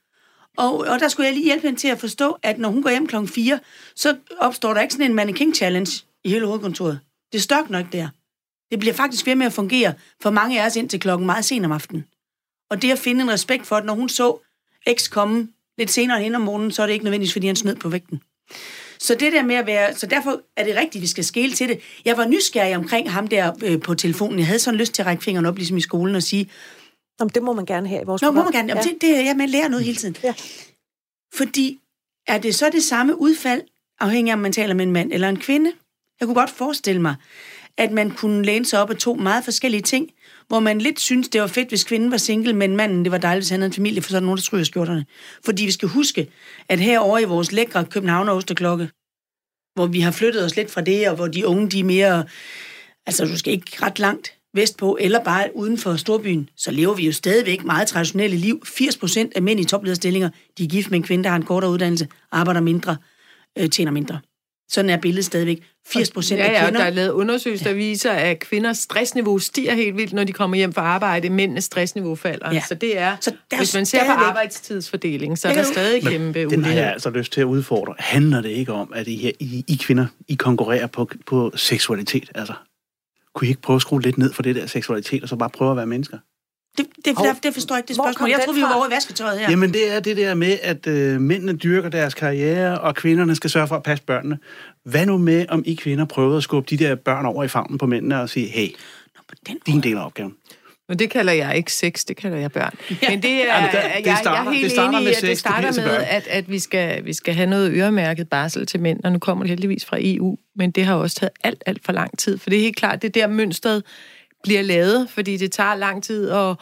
Og, 0.56 0.78
og 0.78 1.00
der 1.00 1.08
skulle 1.08 1.26
jeg 1.26 1.34
lige 1.34 1.44
hjælpe 1.44 1.66
hende 1.66 1.80
til 1.80 1.88
at 1.88 2.00
forstå, 2.00 2.38
at 2.42 2.58
når 2.58 2.68
hun 2.68 2.82
går 2.82 2.90
hjem 2.90 3.06
klokken 3.06 3.28
4, 3.28 3.58
så 3.96 4.16
opstår 4.40 4.74
der 4.74 4.80
ikke 4.80 4.94
sådan 4.94 5.06
en 5.06 5.14
mannequin 5.14 5.54
challenge 5.54 6.04
i 6.24 6.30
hele 6.30 6.46
hovedkontoret. 6.46 7.00
Det 7.32 7.42
størk 7.42 7.70
nok 7.70 7.86
der. 7.92 8.08
Det 8.70 8.78
bliver 8.80 8.94
faktisk 8.94 9.26
ved 9.26 9.34
med 9.34 9.46
at 9.46 9.52
fungere 9.52 9.94
for 10.22 10.30
mange 10.30 10.62
af 10.62 10.66
os 10.66 10.76
ind 10.76 10.88
til 10.88 11.00
klokken 11.00 11.26
meget 11.26 11.44
sent 11.44 11.66
om 11.66 11.72
aftenen. 11.72 12.04
Og 12.70 12.82
det 12.82 12.90
at 12.90 12.98
finde 12.98 13.22
en 13.22 13.30
respekt 13.30 13.66
for, 13.66 13.76
at 13.76 13.84
når 13.84 13.94
hun 13.94 14.08
så 14.08 14.38
X 14.94 15.10
komme 15.10 15.48
lidt 15.78 15.90
senere 15.90 16.22
hen 16.22 16.34
om 16.34 16.40
morgenen, 16.40 16.70
så 16.70 16.82
er 16.82 16.86
det 16.86 16.92
ikke 16.92 17.04
nødvendigvis, 17.04 17.32
fordi 17.32 17.46
han 17.46 17.56
snød 17.56 17.76
på 17.76 17.88
vægten. 17.88 18.20
Så 18.98 19.14
det 19.14 19.32
der 19.32 19.42
med 19.42 19.54
at 19.54 19.66
være, 19.66 19.94
så 19.94 20.06
derfor 20.06 20.40
er 20.56 20.64
det 20.64 20.76
rigtigt, 20.76 21.02
vi 21.02 21.06
skal 21.06 21.24
skele 21.24 21.52
til 21.52 21.68
det. 21.68 21.80
Jeg 22.04 22.16
var 22.16 22.26
nysgerrig 22.26 22.76
omkring 22.76 23.10
ham 23.12 23.28
der 23.28 23.52
øh, 23.64 23.80
på 23.80 23.94
telefonen. 23.94 24.38
Jeg 24.38 24.46
havde 24.46 24.58
sådan 24.58 24.78
lyst 24.78 24.92
til 24.92 25.02
at 25.02 25.06
række 25.06 25.22
fingeren 25.24 25.46
op, 25.46 25.56
ligesom 25.56 25.76
i 25.76 25.80
skolen, 25.80 26.14
og 26.14 26.22
sige, 26.22 26.50
Nå, 27.20 27.26
det 27.34 27.42
må 27.42 27.52
man 27.52 27.66
gerne 27.66 27.88
have 27.88 28.02
i 28.02 28.04
vores 28.04 28.22
Nå, 28.22 28.30
må 28.30 28.32
program. 28.32 28.44
man 28.44 28.52
gerne. 28.52 28.68
Jamen, 28.68 28.84
Ja. 28.84 29.06
det, 29.08 29.16
det, 29.18 29.26
jeg 29.26 29.36
man 29.36 29.48
lærer 29.48 29.68
noget 29.68 29.84
hele 29.84 29.96
tiden. 29.96 30.16
Ja. 30.22 30.34
Fordi 31.34 31.78
er 32.26 32.38
det 32.38 32.54
så 32.54 32.70
det 32.72 32.82
samme 32.82 33.20
udfald, 33.20 33.62
afhængig 34.00 34.30
af, 34.30 34.36
om 34.36 34.40
man 34.40 34.52
taler 34.52 34.74
med 34.74 34.84
en 34.86 34.92
mand 34.92 35.12
eller 35.12 35.28
en 35.28 35.36
kvinde? 35.40 35.72
Jeg 36.20 36.26
kunne 36.28 36.34
godt 36.34 36.50
forestille 36.50 37.02
mig, 37.02 37.14
at 37.76 37.92
man 37.92 38.10
kunne 38.10 38.44
læne 38.44 38.66
sig 38.66 38.80
op 38.82 38.90
af 38.90 38.96
to 38.96 39.14
meget 39.14 39.44
forskellige 39.44 39.82
ting, 39.82 40.10
hvor 40.48 40.60
man 40.60 40.78
lidt 40.78 41.00
synes, 41.00 41.28
det 41.28 41.40
var 41.40 41.46
fedt, 41.46 41.68
hvis 41.68 41.84
kvinden 41.84 42.10
var 42.10 42.16
single, 42.16 42.52
men 42.52 42.76
manden, 42.76 43.04
det 43.04 43.12
var 43.12 43.18
dejligt, 43.18 43.42
hvis 43.42 43.50
han 43.50 43.60
havde 43.60 43.68
en 43.68 43.74
familie, 43.74 44.02
for 44.02 44.10
så 44.10 44.16
er 44.16 44.20
der 44.20 44.26
nogen, 44.26 44.36
der 44.36 44.42
stryger 44.42 44.64
skjorterne. 44.64 45.06
Fordi 45.44 45.64
vi 45.64 45.70
skal 45.70 45.88
huske, 45.88 46.28
at 46.68 46.80
herovre 46.80 47.22
i 47.22 47.24
vores 47.24 47.52
lækre 47.52 47.84
Københavner 47.84 48.32
Osterklokke, 48.32 48.90
hvor 49.74 49.86
vi 49.86 50.00
har 50.00 50.10
flyttet 50.10 50.44
os 50.44 50.56
lidt 50.56 50.70
fra 50.70 50.80
det, 50.80 51.08
og 51.08 51.16
hvor 51.16 51.26
de 51.26 51.46
unge, 51.46 51.70
de 51.70 51.80
er 51.80 51.84
mere, 51.84 52.24
altså 53.06 53.24
du 53.24 53.38
skal 53.38 53.52
ikke 53.52 53.82
ret 53.82 53.98
langt 53.98 54.34
vestpå, 54.54 54.98
eller 55.00 55.24
bare 55.24 55.48
uden 55.54 55.78
for 55.78 55.96
storbyen, 55.96 56.48
så 56.56 56.70
lever 56.70 56.94
vi 56.94 57.06
jo 57.06 57.12
stadigvæk 57.12 57.64
meget 57.64 57.88
traditionelle 57.88 58.36
liv. 58.36 58.62
80 58.66 58.96
procent 58.96 59.32
af 59.36 59.42
mænd 59.42 59.60
i 59.60 59.64
toplederstillinger, 59.64 60.30
de 60.58 60.64
er 60.64 60.68
gift 60.68 60.90
med 60.90 60.98
en 60.98 61.02
kvinde, 61.02 61.24
der 61.24 61.30
har 61.30 61.36
en 61.36 61.44
kortere 61.44 61.70
uddannelse, 61.70 62.08
arbejder 62.32 62.60
mindre, 62.60 62.96
øh, 63.58 63.70
tjener 63.70 63.92
mindre. 63.92 64.20
Sådan 64.72 64.90
er 64.90 64.96
billedet 64.96 65.24
stadigvæk. 65.24 65.62
80 65.86 66.10
procent 66.10 66.38
Ja, 66.40 66.44
af 66.46 66.52
ja, 66.52 66.58
og 66.60 66.64
kvinder... 66.64 66.80
der 66.80 66.86
er 66.86 66.90
lavet 66.94 67.10
undersøgelser, 67.10 67.66
der 67.66 67.74
viser, 67.74 68.10
at 68.12 68.38
kvinders 68.38 68.78
stressniveau 68.78 69.38
stiger 69.38 69.74
helt 69.74 69.96
vildt, 69.96 70.12
når 70.12 70.24
de 70.24 70.32
kommer 70.32 70.56
hjem 70.56 70.72
fra 70.72 70.82
arbejde. 70.82 71.30
Mændenes 71.30 71.64
stressniveau 71.64 72.14
falder. 72.14 72.48
Ja. 72.48 72.54
Ja. 72.54 72.62
Så 72.68 72.74
det 72.74 72.98
er, 72.98 73.16
Så 73.20 73.30
der 73.30 73.36
er 73.56 73.60
hvis 73.60 73.74
man 73.74 73.86
ser 73.86 73.98
på 73.98 74.04
stadigvæk- 74.04 74.26
arbejdstidsfordeling, 74.28 75.38
så 75.38 75.48
er 75.48 75.54
der 75.54 75.62
stadig 75.62 76.02
kæmpe 76.02 76.40
Den 76.40 76.50
har 76.50 76.50
jeg 76.50 76.58
ulighed. 76.58 76.82
altså 76.92 77.10
lyst 77.10 77.32
til 77.32 77.40
at 77.40 77.44
udfordre. 77.44 77.94
Handler 77.98 78.40
det 78.40 78.48
ikke 78.48 78.72
om, 78.72 78.92
at 78.94 79.08
I, 79.08 79.16
her, 79.16 79.30
I, 79.40 79.64
I 79.68 79.74
kvinder, 79.82 80.06
I 80.28 80.34
konkurrerer 80.34 80.86
på, 80.86 81.10
på 81.26 81.52
seksualitet? 81.54 82.30
Altså, 82.34 82.52
kunne 83.34 83.46
I 83.46 83.50
ikke 83.50 83.62
prøve 83.62 83.74
at 83.76 83.82
skrue 83.82 84.02
lidt 84.02 84.18
ned 84.18 84.32
for 84.32 84.42
det 84.42 84.54
der 84.54 84.66
seksualitet, 84.66 85.22
og 85.22 85.28
så 85.28 85.36
bare 85.36 85.50
prøve 85.50 85.70
at 85.70 85.76
være 85.76 85.86
mennesker? 85.86 86.18
Det, 86.78 86.86
det, 87.04 87.16
Hov, 87.16 87.26
det, 87.26 87.42
det 87.42 87.54
forstår 87.54 87.74
jeg 87.74 87.78
ikke, 87.80 87.88
det 87.88 87.96
spørgsmål. 87.96 88.30
Jeg 88.30 88.40
troede, 88.44 88.58
vi 88.58 88.62
var 88.62 88.74
over 88.74 88.86
i 88.86 88.90
vasketøjet 88.90 89.38
her. 89.38 89.44
Ja. 89.44 89.50
Jamen, 89.50 89.72
det 89.72 89.94
er 89.96 90.00
det 90.00 90.16
der 90.16 90.34
med, 90.34 90.58
at 90.62 90.86
øh, 90.86 91.20
mændene 91.20 91.56
dyrker 91.56 91.88
deres 91.88 92.14
karriere, 92.14 92.78
og 92.78 92.94
kvinderne 92.94 93.34
skal 93.34 93.50
sørge 93.50 93.68
for 93.68 93.76
at 93.76 93.82
passe 93.82 94.04
børnene. 94.04 94.38
Hvad 94.84 95.06
nu 95.06 95.18
med, 95.18 95.46
om 95.48 95.62
I 95.66 95.74
kvinder 95.74 96.04
prøvede 96.04 96.36
at 96.36 96.42
skubbe 96.42 96.70
de 96.76 96.84
der 96.84 96.94
børn 96.94 97.26
over 97.26 97.44
i 97.44 97.48
favnen 97.48 97.78
på 97.78 97.86
mændene 97.86 98.20
og 98.20 98.28
sige, 98.28 98.46
hey, 98.48 98.68
Nå, 99.14 99.20
på 99.28 99.34
den 99.46 99.58
din 99.66 99.74
måde. 99.74 99.88
del 99.88 99.96
af 99.96 100.04
opgaven? 100.06 100.34
Men 100.88 100.98
det 100.98 101.10
kalder 101.10 101.32
jeg 101.32 101.56
ikke 101.56 101.72
sex, 101.72 102.04
det 102.04 102.16
kalder 102.16 102.38
jeg 102.38 102.52
børn. 102.52 102.74
Men 103.08 103.22
det 103.22 103.30
er, 103.30 103.36
Ja, 103.38 103.60
men 103.60 103.70
der- 103.72 103.80
jeg, 103.80 103.92
det 103.98 104.06
jeg 104.06 104.16
starter- 104.20 104.50
er 104.50 104.54
helt 104.54 104.64
det 104.64 104.70
starter 104.72 104.88
enig 104.98 105.00
i, 105.00 105.04
med 105.04 105.10
at 105.12 105.16
sex, 105.20 105.28
det 105.28 105.38
starter 105.38 105.72
med, 105.82 106.04
at, 106.08 106.26
at 106.26 106.50
vi, 106.50 106.58
skal, 106.58 107.04
vi 107.04 107.12
skal 107.12 107.34
have 107.34 107.46
noget 107.50 107.72
øremærket 107.72 108.28
barsel 108.28 108.66
til 108.66 108.80
mænd, 108.80 109.00
og 109.04 109.12
nu 109.12 109.18
kommer 109.18 109.44
det 109.44 109.48
heldigvis 109.50 109.84
fra 109.84 109.96
EU, 110.00 110.36
men 110.56 110.70
det 110.70 110.84
har 110.84 110.94
også 110.94 111.16
taget 111.16 111.30
alt, 111.44 111.62
alt 111.66 111.84
for 111.84 111.92
lang 111.92 112.18
tid, 112.18 112.38
for 112.38 112.50
det 112.50 112.56
er 112.58 112.62
helt 112.62 112.76
klart, 112.76 113.02
det 113.02 113.08
er 113.16 113.20
der 113.20 113.26
mønstret 113.34 113.82
bliver 114.42 114.62
lavet, 114.62 115.08
fordi 115.10 115.36
det 115.36 115.52
tager 115.52 115.74
lang 115.74 116.02
tid 116.02 116.30
at, 116.30 116.56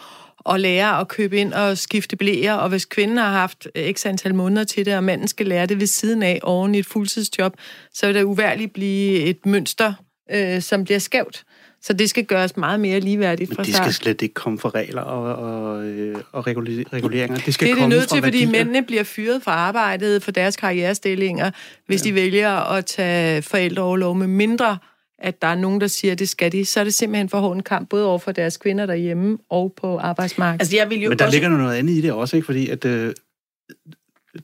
at 0.51 0.61
lære 0.61 1.01
at 1.01 1.09
købe 1.09 1.37
ind 1.37 1.53
og 1.53 1.79
skifte 1.79 2.17
blæer, 2.17 2.55
og 2.55 2.69
hvis 2.69 2.85
kvinden 2.85 3.17
har 3.17 3.31
haft 3.31 3.67
x 3.93 4.07
antal 4.07 4.35
måneder 4.35 4.65
til 4.65 4.87
det, 4.87 4.97
og 4.97 5.05
manden 5.05 5.29
skal 5.29 5.47
lære 5.47 5.67
det 5.67 5.81
ved 5.81 5.87
siden 5.87 6.23
af 6.23 6.41
oven 6.43 6.75
i 6.75 6.79
et 6.79 6.87
fuldtidsjob, 6.87 7.53
så 7.95 8.07
vil 8.07 8.15
der 8.15 8.25
uværligt 8.25 8.73
blive 8.73 9.21
et 9.21 9.47
mønster, 9.47 9.93
øh, 10.33 10.63
som 10.63 10.85
bliver 10.85 10.99
skævt. 10.99 11.45
Så 11.83 11.93
det 11.93 12.11
skal 12.11 12.25
gøres 12.25 12.57
meget 12.57 12.81
mere 12.81 13.01
ligeværdigt 13.01 13.51
Men 13.51 13.57
fra 13.57 13.63
det 13.65 13.75
start. 13.75 13.85
skal 13.87 13.95
slet 13.95 14.23
ikke 14.23 14.35
komme 14.35 14.59
fra 14.59 14.69
regler 14.69 15.03
og, 15.03 15.35
og, 15.35 15.85
øh, 15.85 16.17
og 16.33 16.47
regule- 16.47 16.85
reguleringer. 16.93 17.39
Det 17.39 17.55
skal 17.55 17.65
Det 17.67 17.71
er 17.71 17.75
det 17.75 17.81
komme 17.83 17.95
nødt 17.97 18.09
fra 18.09 18.17
til, 18.17 18.23
fordi 18.25 18.39
værdier. 18.39 18.51
mændene 18.65 18.83
bliver 18.83 19.05
fyret 19.05 19.43
fra 19.43 19.53
arbejdet 19.53 20.23
for 20.23 20.31
deres 20.31 20.57
karrierestillinger, 20.57 21.51
hvis 21.87 22.05
ja. 22.05 22.09
de 22.11 22.15
vælger 22.15 22.51
at 22.51 22.87
tage 22.87 23.43
forældreoverlov 23.43 24.15
med 24.15 24.27
mindre, 24.27 24.79
at 25.21 25.43
der 25.43 25.49
er 25.49 25.55
nogen, 25.55 25.81
der 25.81 25.87
siger, 25.87 26.13
at 26.13 26.19
det 26.19 26.29
skal 26.29 26.53
de. 26.53 26.65
Så 26.65 26.81
er 26.81 26.85
det 26.85 26.95
simpelthen 26.95 27.29
for 27.29 27.41
hård 27.41 27.57
en 27.57 27.63
kamp, 27.63 27.89
både 27.89 28.07
over 28.07 28.19
for 28.19 28.33
deres 28.33 28.57
kvinder 28.57 28.87
derhjemme 28.87 29.39
og 29.51 29.73
på 29.77 29.99
arbejdsmarkedet. 29.99 30.61
Altså, 30.63 30.77
jeg 30.77 30.91
vil 30.91 31.03
jo 31.03 31.09
Men 31.09 31.19
der 31.19 31.25
også... 31.25 31.35
ligger 31.37 31.49
noget 31.49 31.77
andet 31.77 31.93
i 31.93 32.01
det 32.01 32.13
også, 32.13 32.37
ikke? 32.37 32.47
Fordi 32.47 32.69
at 32.69 32.85
øh, 32.85 33.15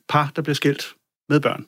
par, 0.08 0.32
der 0.36 0.42
bliver 0.42 0.54
skilt 0.54 0.84
med 1.28 1.40
børn, 1.40 1.66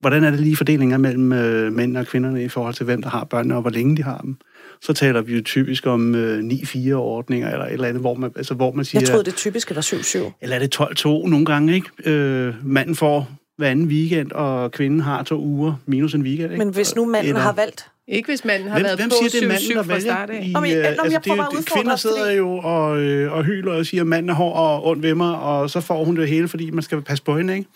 hvordan 0.00 0.24
er 0.24 0.30
det 0.30 0.40
lige 0.40 0.56
fordelinger 0.56 0.98
mellem 0.98 1.32
øh, 1.32 1.72
mænd 1.72 1.96
og 1.96 2.06
kvinderne 2.06 2.44
i 2.44 2.48
forhold 2.48 2.74
til, 2.74 2.84
hvem 2.84 3.02
der 3.02 3.08
har 3.08 3.24
børnene, 3.24 3.54
og 3.54 3.60
hvor 3.60 3.70
længe 3.70 3.96
de 3.96 4.02
har 4.02 4.18
dem? 4.18 4.36
Så 4.82 4.92
taler 4.92 5.22
vi 5.22 5.34
jo 5.36 5.42
typisk 5.42 5.86
om 5.86 6.14
øh, 6.14 6.38
9-4-ordninger, 6.38 7.50
eller 7.52 7.66
et 7.66 7.72
eller 7.72 7.88
andet, 7.88 8.00
hvor 8.00 8.14
man, 8.14 8.32
altså, 8.36 8.54
hvor 8.54 8.72
man 8.72 8.84
siger... 8.84 9.00
Jeg 9.00 9.08
troede, 9.08 9.24
det 9.24 9.34
typiske 9.34 9.74
var 9.76 9.80
7-7. 9.80 10.32
Eller 10.40 10.56
er 10.56 10.60
det 10.60 10.80
12-2 10.80 11.08
nogle 11.28 11.44
gange, 11.44 11.74
ikke? 11.74 11.88
Øh, 12.04 12.54
manden 12.64 12.94
får 12.94 13.30
hver 13.58 13.70
anden 13.70 13.86
weekend, 13.86 14.32
og 14.32 14.72
kvinden 14.72 15.00
har 15.00 15.22
to 15.22 15.40
uger 15.40 15.74
minus 15.86 16.14
en 16.14 16.22
weekend, 16.22 16.52
ikke? 16.52 16.64
Men 16.64 16.74
hvis 16.74 16.94
nu 16.94 17.04
manden 17.04 17.28
Eller- 17.28 17.40
har 17.40 17.52
valgt 17.52 17.90
Ikke 18.08 18.28
hvis 18.28 18.44
manden 18.44 18.68
har 18.68 18.74
Hvem, 18.76 18.84
været 18.84 18.98
hvem 18.98 19.08
på 19.08 19.14
siger, 19.20 19.30
det 19.30 19.42
er 19.42 19.48
manden, 19.48 19.64
7-7 19.64 19.74
der 19.76 19.82
fra 19.82 20.00
start 20.00 20.28
vælger? 20.28 20.42
af? 20.42 20.46
I, 20.48 20.52
Nå, 20.52 20.60
men 20.60 20.70
jeg- 20.70 20.76
øh, 20.76 20.82
men 20.82 20.84
jeg 20.96 21.04
altså, 21.04 21.20
prøver 21.26 21.36
bare 21.42 21.58
at 21.58 21.64
kvinder 21.66 21.92
os, 21.92 22.02
fordi- 22.02 22.14
sidder 22.14 22.32
jo 22.32 22.48
og, 22.58 23.00
øh, 23.02 23.32
og 23.32 23.44
hyler 23.44 23.72
og 23.72 23.86
siger, 23.86 24.00
at 24.00 24.06
manden 24.06 24.28
er 24.30 24.34
hård 24.34 24.56
og 24.56 24.86
ondt 24.86 25.02
ved 25.02 25.14
mig, 25.14 25.36
og 25.38 25.70
så 25.70 25.80
får 25.80 26.04
hun 26.04 26.16
det 26.16 26.28
hele, 26.28 26.48
fordi 26.48 26.70
man 26.70 26.82
skal 26.82 27.02
passe 27.02 27.24
på 27.24 27.36
hende, 27.36 27.54
ikke? 27.56 27.68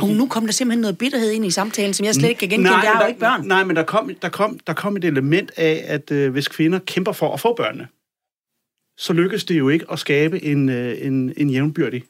Og 0.00 0.08
nu 0.08 0.26
kom 0.26 0.44
der 0.46 0.52
simpelthen 0.52 0.80
noget 0.80 0.98
bitterhed 0.98 1.30
ind 1.30 1.46
i 1.46 1.50
samtalen, 1.50 1.94
som 1.94 2.06
jeg 2.06 2.14
slet 2.14 2.28
ikke 2.28 2.38
kan 2.38 2.48
genkende. 2.48 2.70
Jeg 2.70 2.78
men 2.84 2.86
har 2.96 3.02
jo 3.02 3.08
ikke 3.08 3.20
børn. 3.20 3.46
Nej, 3.46 3.64
men 3.64 3.76
der 3.76 3.82
kom, 3.82 4.10
der 4.22 4.28
kom, 4.28 4.58
der 4.66 4.72
kom 4.72 4.96
et 4.96 5.04
element 5.04 5.50
af, 5.56 5.84
at 5.86 6.10
øh, 6.10 6.32
hvis 6.32 6.48
kvinder 6.48 6.78
kæmper 6.78 7.12
for 7.12 7.32
at 7.34 7.40
få 7.40 7.54
børnene, 7.54 7.88
så 8.98 9.12
lykkes 9.12 9.44
det 9.44 9.58
jo 9.58 9.68
ikke 9.68 9.84
at 9.92 9.98
skabe 9.98 10.44
en, 10.44 10.68
øh, 10.68 11.06
en, 11.06 11.32
en 11.36 11.50
jævnbyrdig 11.50 12.02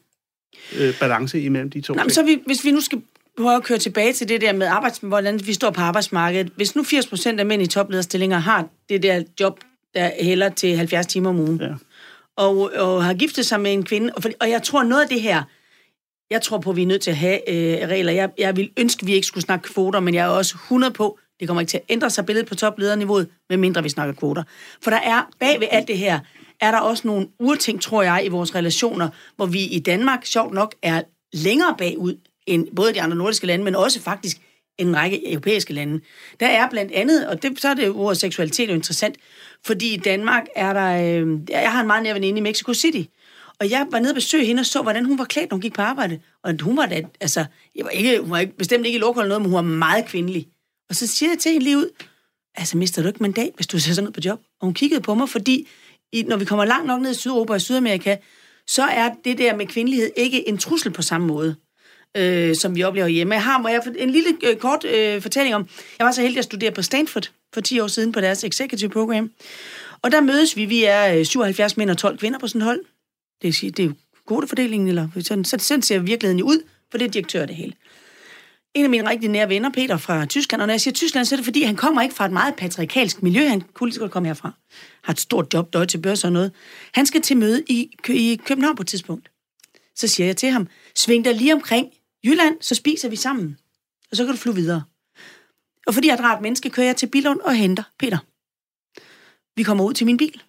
øh, 0.79 0.99
balance 0.99 1.41
imellem 1.41 1.69
de 1.69 1.81
to. 1.81 1.93
Nå, 1.93 1.97
men 1.97 2.03
ting. 2.09 2.11
så 2.15 2.23
vi, 2.23 2.41
hvis 2.45 2.63
vi 2.65 2.71
nu 2.71 2.81
skal 2.81 3.01
prøve 3.43 3.55
at 3.55 3.63
køre 3.63 3.77
tilbage 3.77 4.13
til 4.13 4.29
det 4.29 4.41
der 4.41 4.53
med 4.53 4.67
arbejds, 4.67 4.97
hvordan 4.97 5.39
vi 5.45 5.53
står 5.53 5.69
på 5.69 5.81
arbejdsmarkedet. 5.81 6.51
Hvis 6.55 6.75
nu 6.75 6.83
80 6.83 7.07
procent 7.07 7.39
af 7.39 7.45
mænd 7.45 7.61
i 7.61 7.67
toplederstillinger 7.67 8.37
har 8.37 8.65
det 8.89 9.03
der 9.03 9.23
job, 9.39 9.59
der 9.95 10.11
hælder 10.21 10.49
til 10.49 10.77
70 10.77 11.05
timer 11.07 11.29
om 11.29 11.39
ugen, 11.39 11.61
Ja. 11.61 11.67
og, 12.37 12.71
og 12.75 13.03
har 13.03 13.13
giftet 13.13 13.45
sig 13.45 13.59
med 13.61 13.73
en 13.73 13.83
kvinde, 13.85 14.13
og, 14.15 14.21
for, 14.21 14.29
og 14.41 14.49
jeg 14.49 14.63
tror 14.63 14.83
noget 14.83 15.01
af 15.01 15.09
det 15.09 15.21
her, 15.21 15.43
jeg 16.31 16.41
tror 16.41 16.57
på, 16.57 16.69
at 16.69 16.75
vi 16.75 16.81
er 16.81 16.87
nødt 16.87 17.01
til 17.01 17.11
at 17.11 17.17
have 17.17 17.49
øh, 17.49 17.87
regler. 17.89 18.11
Jeg, 18.11 18.29
jeg 18.37 18.57
vil 18.57 18.69
ønske, 18.77 19.03
at 19.03 19.07
vi 19.07 19.13
ikke 19.13 19.27
skulle 19.27 19.43
snakke 19.43 19.73
kvoter, 19.73 19.99
men 19.99 20.13
jeg 20.13 20.25
er 20.25 20.29
også 20.29 20.55
100 20.55 20.93
på, 20.93 21.19
det 21.39 21.47
kommer 21.47 21.61
ikke 21.61 21.69
til 21.69 21.77
at 21.77 21.83
ændre 21.89 22.09
sig 22.09 22.25
billedet 22.25 22.47
på 22.49 22.55
toplederniveauet, 22.55 23.27
medmindre 23.49 23.83
vi 23.83 23.89
snakker 23.89 24.13
kvoter. 24.13 24.43
For 24.83 24.91
der 24.91 24.97
er 24.97 25.29
bag 25.39 25.59
ved 25.59 25.67
alt 25.71 25.87
det 25.87 25.97
her, 25.97 26.19
er 26.61 26.71
der 26.71 26.79
også 26.79 27.07
nogle 27.07 27.27
urting, 27.39 27.81
tror 27.81 28.03
jeg, 28.03 28.21
i 28.25 28.27
vores 28.27 28.55
relationer, 28.55 29.09
hvor 29.35 29.45
vi 29.45 29.63
i 29.63 29.79
Danmark, 29.79 30.25
sjovt 30.25 30.53
nok, 30.53 30.75
er 30.83 31.01
længere 31.33 31.75
bagud 31.77 32.15
end 32.49 32.67
både 32.75 32.93
de 32.93 33.01
andre 33.01 33.17
nordiske 33.17 33.47
lande, 33.47 33.65
men 33.65 33.75
også 33.75 34.01
faktisk 34.01 34.37
en 34.77 34.95
række 34.95 35.31
europæiske 35.31 35.73
lande. 35.73 36.01
Der 36.39 36.47
er 36.47 36.69
blandt 36.69 36.91
andet, 36.91 37.27
og 37.27 37.43
det, 37.43 37.61
så 37.61 37.67
er 37.67 37.73
det 37.73 37.89
ordet 37.89 38.17
seksualitet 38.17 38.69
jo 38.69 38.73
interessant, 38.73 39.17
fordi 39.65 39.93
i 39.93 39.97
Danmark 39.97 40.43
er 40.55 40.73
der, 40.73 41.21
øh, 41.21 41.39
jeg 41.49 41.71
har 41.71 41.81
en 41.81 41.87
meget 41.87 42.03
nær 42.03 42.13
veninde 42.13 42.37
i 42.37 42.41
Mexico 42.41 42.73
City, 42.73 43.01
og 43.59 43.69
jeg 43.69 43.87
var 43.91 43.99
nede 43.99 44.11
og 44.11 44.15
besøge 44.15 44.45
hende 44.45 44.59
og 44.59 44.65
så, 44.65 44.81
hvordan 44.81 45.05
hun 45.05 45.17
var 45.17 45.25
klædt, 45.25 45.49
når 45.49 45.55
hun 45.55 45.61
gik 45.61 45.73
på 45.73 45.81
arbejde. 45.81 46.19
Og 46.43 46.53
hun 46.61 46.77
var 46.77 46.85
da, 46.85 47.01
altså, 47.21 47.45
jeg 47.75 47.85
var 47.85 47.89
ikke, 47.89 48.19
hun 48.19 48.31
var 48.31 48.39
ikke, 48.39 48.57
bestemt 48.57 48.85
ikke 48.85 48.97
i 48.97 48.99
lokal 48.99 49.27
noget, 49.27 49.41
men 49.41 49.51
hun 49.51 49.55
var 49.55 49.61
meget 49.61 50.05
kvindelig. 50.05 50.47
Og 50.89 50.95
så 50.95 51.07
siger 51.07 51.29
jeg 51.29 51.39
til 51.39 51.51
hende 51.51 51.63
lige 51.63 51.77
ud, 51.77 51.89
altså 52.55 52.77
mister 52.77 53.01
du 53.01 53.07
ikke 53.07 53.23
mandat, 53.23 53.51
hvis 53.55 53.67
du 53.67 53.79
ser 53.79 53.93
sådan 53.93 54.07
ud 54.07 54.13
på 54.13 54.21
job? 54.25 54.39
Og 54.61 54.65
hun 54.65 54.73
kiggede 54.73 55.01
på 55.01 55.13
mig, 55.13 55.29
fordi 55.29 55.67
i, 56.13 56.23
når 56.23 56.37
vi 56.37 56.45
kommer 56.45 56.65
langt 56.65 56.87
nok 56.87 57.01
ned 57.01 57.11
i 57.11 57.13
Sydeuropa 57.13 57.53
og 57.53 57.61
Sydamerika, 57.61 58.15
så 58.67 58.83
er 58.83 59.09
det 59.25 59.37
der 59.37 59.55
med 59.55 59.67
kvindelighed 59.67 60.11
ikke 60.17 60.47
en 60.47 60.57
trussel 60.57 60.91
på 60.91 61.01
samme 61.01 61.27
måde, 61.27 61.55
øh, 62.17 62.55
som 62.55 62.75
vi 62.75 62.83
oplever 62.83 63.07
hjemme. 63.07 63.33
Jeg 63.33 63.43
har 63.43 63.57
må 63.57 63.67
jeg, 63.67 63.81
en 63.97 64.09
lille 64.09 64.29
øh, 64.43 64.55
kort 64.55 64.85
øh, 64.85 65.21
fortælling 65.21 65.55
om, 65.55 65.67
jeg 65.99 66.05
var 66.05 66.11
så 66.11 66.21
heldig 66.21 66.37
at 66.37 66.45
studere 66.45 66.71
på 66.71 66.81
Stanford 66.81 67.31
for 67.53 67.61
10 67.61 67.79
år 67.79 67.87
siden 67.87 68.11
på 68.11 68.21
deres 68.21 68.43
executive 68.43 68.89
program. 68.89 69.31
Og 70.01 70.11
der 70.11 70.21
mødes 70.21 70.55
vi, 70.55 70.65
vi 70.65 70.83
er 70.83 71.13
øh, 71.15 71.25
77 71.25 71.77
mænd 71.77 71.89
og 71.89 71.97
12 71.97 72.17
kvinder 72.17 72.39
på 72.39 72.47
sådan 72.47 72.61
et 72.61 72.65
hold. 72.65 72.81
Det, 73.41 73.61
det 73.61 73.79
er 73.79 73.87
jo 73.87 73.93
kvotefordelingen, 74.27 74.87
eller 74.87 75.07
sådan, 75.21 75.45
så 75.45 75.57
sådan 75.59 75.81
ser 75.81 75.99
virkeligheden 75.99 76.39
jo 76.39 76.45
ud, 76.45 76.61
for 76.91 76.97
det 76.97 77.07
er 77.07 77.11
direktør 77.11 77.45
det 77.45 77.55
hele. 77.55 77.73
En 78.73 78.83
af 78.83 78.89
mine 78.89 79.09
rigtig 79.09 79.29
nære 79.29 79.49
venner, 79.49 79.69
Peter 79.69 79.97
fra 79.97 80.25
Tyskland, 80.25 80.61
og 80.61 80.67
når 80.67 80.73
jeg 80.73 80.81
siger 80.81 80.93
Tyskland, 80.93 81.25
så 81.25 81.35
er 81.35 81.37
det 81.37 81.45
fordi, 81.45 81.63
han 81.63 81.75
kommer 81.75 82.01
ikke 82.01 82.15
fra 82.15 82.25
et 82.25 82.31
meget 82.31 82.55
patriarkalsk 82.55 83.23
miljø, 83.23 83.47
han 83.47 83.61
kunne 83.73 83.87
lige 83.87 83.93
så 83.93 83.99
godt 83.99 84.11
komme 84.11 84.27
herfra. 84.27 84.51
Har 85.03 85.13
et 85.13 85.19
stort 85.19 85.53
job, 85.53 85.73
Deutsche 85.73 86.01
Börse 86.01 86.27
og 86.27 86.31
noget. 86.31 86.51
Han 86.93 87.05
skal 87.05 87.21
til 87.21 87.37
møde 87.37 87.63
i, 87.67 87.91
i 88.09 88.41
København 88.45 88.75
på 88.75 88.81
et 88.81 88.87
tidspunkt. 88.87 89.31
Så 89.95 90.07
siger 90.07 90.27
jeg 90.27 90.37
til 90.37 90.49
ham, 90.49 90.67
sving 90.95 91.25
dig 91.25 91.35
lige 91.35 91.53
omkring 91.53 91.87
Jylland, 92.23 92.57
så 92.61 92.75
spiser 92.75 93.09
vi 93.09 93.15
sammen. 93.15 93.57
Og 94.11 94.17
så 94.17 94.25
kan 94.25 94.33
du 94.33 94.39
flyve 94.39 94.55
videre. 94.55 94.83
Og 95.87 95.93
fordi 95.93 96.07
jeg 96.07 96.13
er 96.13 96.17
et 96.17 96.23
rart 96.23 96.41
menneske, 96.41 96.69
kører 96.69 96.87
jeg 96.87 96.95
til 96.95 97.07
Bilund 97.07 97.39
og 97.39 97.55
henter 97.55 97.83
Peter. 97.99 98.17
Vi 99.55 99.63
kommer 99.63 99.83
ud 99.83 99.93
til 99.93 100.05
min 100.05 100.17
bil. 100.17 100.41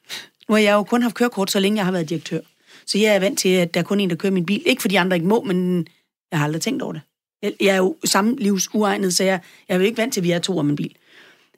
Nu 0.49 0.55
har 0.55 0.63
jeg 0.63 0.73
jo 0.73 0.83
kun 0.83 1.03
haft 1.03 1.15
kørekort, 1.15 1.51
så 1.51 1.61
længe 1.61 1.77
jeg 1.77 1.85
har 1.85 1.93
været 1.93 2.09
direktør. 2.09 2.41
Så 2.87 2.99
jeg 2.99 3.15
er 3.15 3.19
vant 3.19 3.39
til, 3.39 3.49
at 3.49 3.75
der 3.75 3.81
er 3.81 3.85
kun 3.85 4.01
en, 4.01 4.11
der 4.11 4.17
kører 4.17 4.33
min 4.33 4.47
bil. 4.47 4.63
Ikke 4.67 4.83
fordi 4.83 4.95
andre 4.95 5.17
ikke 5.17 5.27
må, 5.29 5.43
men 5.43 5.87
jeg 6.31 6.39
har 6.39 6.47
aldrig 6.47 6.63
tænkt 6.63 6.83
over 6.83 6.93
det. 6.93 7.03
Jeg, 7.43 7.55
er 7.61 7.77
jo 7.77 7.97
samme 8.05 8.37
livs 8.37 8.75
uegnet, 8.75 9.15
så 9.15 9.25
jeg, 9.25 9.41
jeg 9.69 9.75
er 9.75 9.79
jo 9.79 9.85
ikke 9.85 9.99
vant 9.99 10.13
til, 10.13 10.21
at 10.21 10.25
vi 10.25 10.31
er 10.31 10.39
to 10.39 10.59
om 10.59 10.71
en 10.71 10.77
bil. 10.77 10.97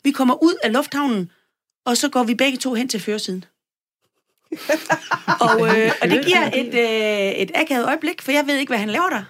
Vi 0.05 0.11
kommer 0.11 0.43
ud 0.43 0.55
af 0.63 0.73
lufthavnen, 0.73 1.31
og 1.85 1.97
så 1.97 2.09
går 2.09 2.25
vi 2.25 2.35
begge 2.35 2.59
to 2.59 2.75
hen 2.75 2.89
til 2.89 3.01
førersiden. 3.01 3.45
og, 5.47 5.79
øh, 5.79 5.93
og 6.03 6.11
det 6.11 6.25
giver 6.27 6.51
et, 6.55 6.75
øh, 6.75 7.33
et 7.43 7.51
akavet 7.55 7.87
øjeblik, 7.87 8.23
for 8.23 8.33
jeg 8.33 8.47
ved 8.47 8.57
ikke, 8.57 8.71
hvad 8.71 8.79
han 8.79 8.91
laver 8.91 9.09
der. 9.09 9.25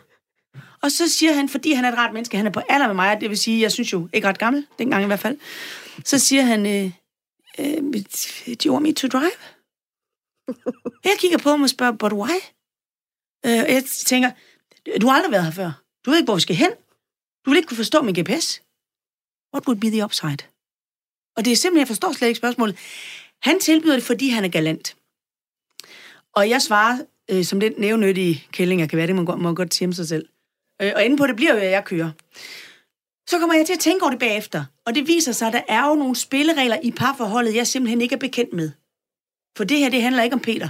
Og 0.82 0.90
så 0.90 1.08
siger 1.08 1.32
han, 1.32 1.48
fordi 1.48 1.72
han 1.72 1.84
er 1.84 1.92
et 1.92 1.98
rart 1.98 2.12
menneske, 2.12 2.36
han 2.36 2.46
er 2.46 2.50
på 2.50 2.60
alder 2.68 2.86
med 2.86 2.94
mig, 2.94 3.20
det 3.20 3.30
vil 3.30 3.38
sige, 3.38 3.60
jeg 3.60 3.72
synes 3.72 3.92
jo 3.92 4.08
ikke 4.12 4.28
ret 4.28 4.38
gammel, 4.38 4.66
dengang 4.78 5.02
i 5.02 5.06
hvert 5.06 5.20
fald, 5.20 5.38
så 6.04 6.18
siger 6.18 6.42
han, 6.42 6.66
øh, 6.66 6.90
øh, 7.58 8.04
do 8.56 8.66
you 8.66 8.72
want 8.72 8.82
me 8.82 8.92
to 8.92 9.08
drive? 9.08 9.38
Jeg 11.04 11.16
kigger 11.18 11.38
på 11.38 11.48
ham 11.50 11.62
og 11.62 11.70
spørger, 11.70 11.92
but 11.92 12.12
why? 12.12 12.36
Øh, 13.46 13.62
og 13.62 13.72
jeg 13.72 13.84
tænker, 13.84 14.30
du 15.00 15.06
har 15.06 15.14
aldrig 15.14 15.32
været 15.32 15.44
her 15.44 15.50
før. 15.50 15.82
Du 16.04 16.10
ved 16.10 16.18
ikke, 16.18 16.26
hvor 16.26 16.34
vi 16.34 16.40
skal 16.40 16.56
hen. 16.56 16.70
Du 17.44 17.50
vil 17.50 17.56
ikke 17.56 17.66
kunne 17.66 17.76
forstå 17.76 18.02
min 18.02 18.14
GPS. 18.14 18.62
What 19.54 19.66
would 19.66 19.80
be 19.80 19.90
the 19.90 20.04
upside? 20.04 20.38
Og 21.36 21.44
det 21.44 21.52
er 21.52 21.56
simpelthen, 21.56 21.78
jeg 21.78 21.86
forstår 21.88 22.12
slet 22.12 22.28
ikke 22.28 22.38
spørgsmålet. 22.38 22.76
Han 23.42 23.60
tilbyder 23.60 23.94
det, 23.94 24.02
fordi 24.04 24.28
han 24.28 24.44
er 24.44 24.48
galant. 24.48 24.96
Og 26.32 26.48
jeg 26.48 26.62
svarer, 26.62 26.98
øh, 27.30 27.44
som 27.44 27.60
den 27.60 27.74
nævnyttige 27.78 28.46
kælling, 28.52 28.80
jeg 28.80 28.88
kan 28.88 28.96
være, 28.96 29.06
det 29.06 29.16
må, 29.16 29.36
må 29.36 29.54
godt 29.54 29.74
sige 29.74 29.88
om 29.88 29.92
sig 29.92 30.08
selv. 30.08 30.28
Øh, 30.82 30.92
og 30.96 31.04
inde 31.04 31.16
på 31.16 31.26
det 31.26 31.36
bliver 31.36 31.54
jo, 31.54 31.60
at 31.60 31.70
jeg 31.70 31.84
kører. 31.84 32.10
Så 33.28 33.38
kommer 33.38 33.54
jeg 33.54 33.66
til 33.66 33.72
at 33.72 33.80
tænke 33.80 34.02
over 34.02 34.10
det 34.10 34.20
bagefter. 34.20 34.64
Og 34.86 34.94
det 34.94 35.06
viser 35.06 35.32
sig, 35.32 35.48
at 35.48 35.52
der 35.52 35.62
er 35.68 35.88
jo 35.88 35.94
nogle 35.94 36.16
spilleregler 36.16 36.78
i 36.82 36.90
parforholdet, 36.90 37.54
jeg 37.54 37.66
simpelthen 37.66 38.00
ikke 38.00 38.14
er 38.14 38.18
bekendt 38.18 38.52
med. 38.52 38.70
For 39.56 39.64
det 39.64 39.78
her, 39.78 39.90
det 39.90 40.02
handler 40.02 40.22
ikke 40.22 40.34
om 40.34 40.40
Peter. 40.40 40.68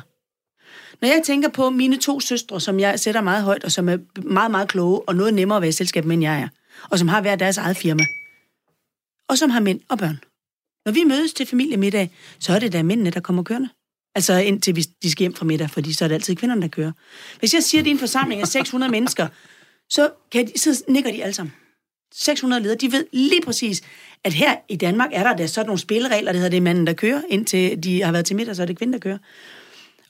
Når 1.00 1.08
jeg 1.08 1.22
tænker 1.24 1.48
på 1.48 1.70
mine 1.70 1.98
to 1.98 2.20
søstre, 2.20 2.60
som 2.60 2.80
jeg 2.80 3.00
sætter 3.00 3.20
meget 3.20 3.42
højt, 3.42 3.64
og 3.64 3.72
som 3.72 3.88
er 3.88 3.98
meget, 4.22 4.50
meget 4.50 4.68
kloge, 4.68 5.00
og 5.08 5.16
noget 5.16 5.34
nemmere 5.34 5.56
at 5.56 5.62
være 5.62 5.68
i 5.68 5.72
selskab 5.72 6.04
med, 6.04 6.14
end 6.14 6.22
jeg 6.22 6.40
er, 6.40 6.48
og 6.90 6.98
som 6.98 7.08
har 7.08 7.20
hver 7.20 7.36
deres 7.36 7.58
eget 7.58 7.76
firma, 7.76 8.02
og 9.28 9.38
som 9.38 9.50
har 9.50 9.60
mænd 9.60 9.80
og 9.88 9.98
børn. 9.98 10.20
Når 10.86 10.92
vi 10.92 11.04
mødes 11.04 11.32
til 11.32 11.46
familiemiddag, 11.46 12.10
så 12.38 12.52
er 12.52 12.58
det 12.58 12.72
da 12.72 12.82
mændene, 12.82 13.10
der 13.10 13.20
kommer 13.20 13.42
kørende. 13.42 13.68
Altså 14.14 14.34
indtil 14.34 14.76
vi, 14.76 14.82
de 15.02 15.10
skal 15.10 15.22
hjem 15.22 15.34
fra 15.34 15.44
middag, 15.44 15.70
fordi 15.70 15.92
så 15.92 16.04
er 16.04 16.08
det 16.08 16.14
altid 16.14 16.36
kvinderne, 16.36 16.62
der 16.62 16.68
kører. 16.68 16.92
Hvis 17.38 17.54
jeg 17.54 17.62
siger, 17.62 17.80
at 17.80 17.84
det 17.84 17.90
er 17.90 17.94
en 17.94 17.98
forsamling 17.98 18.40
af 18.40 18.48
600 18.48 18.90
mennesker, 18.90 19.28
så, 19.92 20.10
kan 20.32 20.46
de, 20.46 20.58
så 20.58 20.84
nikker 20.88 21.12
de 21.12 21.22
alle 21.22 21.34
sammen. 21.34 21.54
600 22.14 22.62
ledere, 22.62 22.76
de 22.76 22.92
ved 22.92 23.06
lige 23.12 23.42
præcis, 23.42 23.82
at 24.24 24.32
her 24.32 24.56
i 24.68 24.76
Danmark 24.76 25.10
er 25.12 25.22
der 25.22 25.36
da 25.36 25.46
sådan 25.46 25.66
nogle 25.66 25.78
spilleregler, 25.78 26.32
der 26.32 26.38
hedder 26.38 26.50
det 26.50 26.56
er 26.56 26.60
manden, 26.60 26.86
der 26.86 26.92
kører, 26.92 27.22
indtil 27.28 27.84
de 27.84 28.02
har 28.02 28.12
været 28.12 28.26
til 28.26 28.36
middag, 28.36 28.56
så 28.56 28.62
er 28.62 28.66
det 28.66 28.78
kvinden, 28.78 28.92
der 28.92 28.98
kører. 28.98 29.18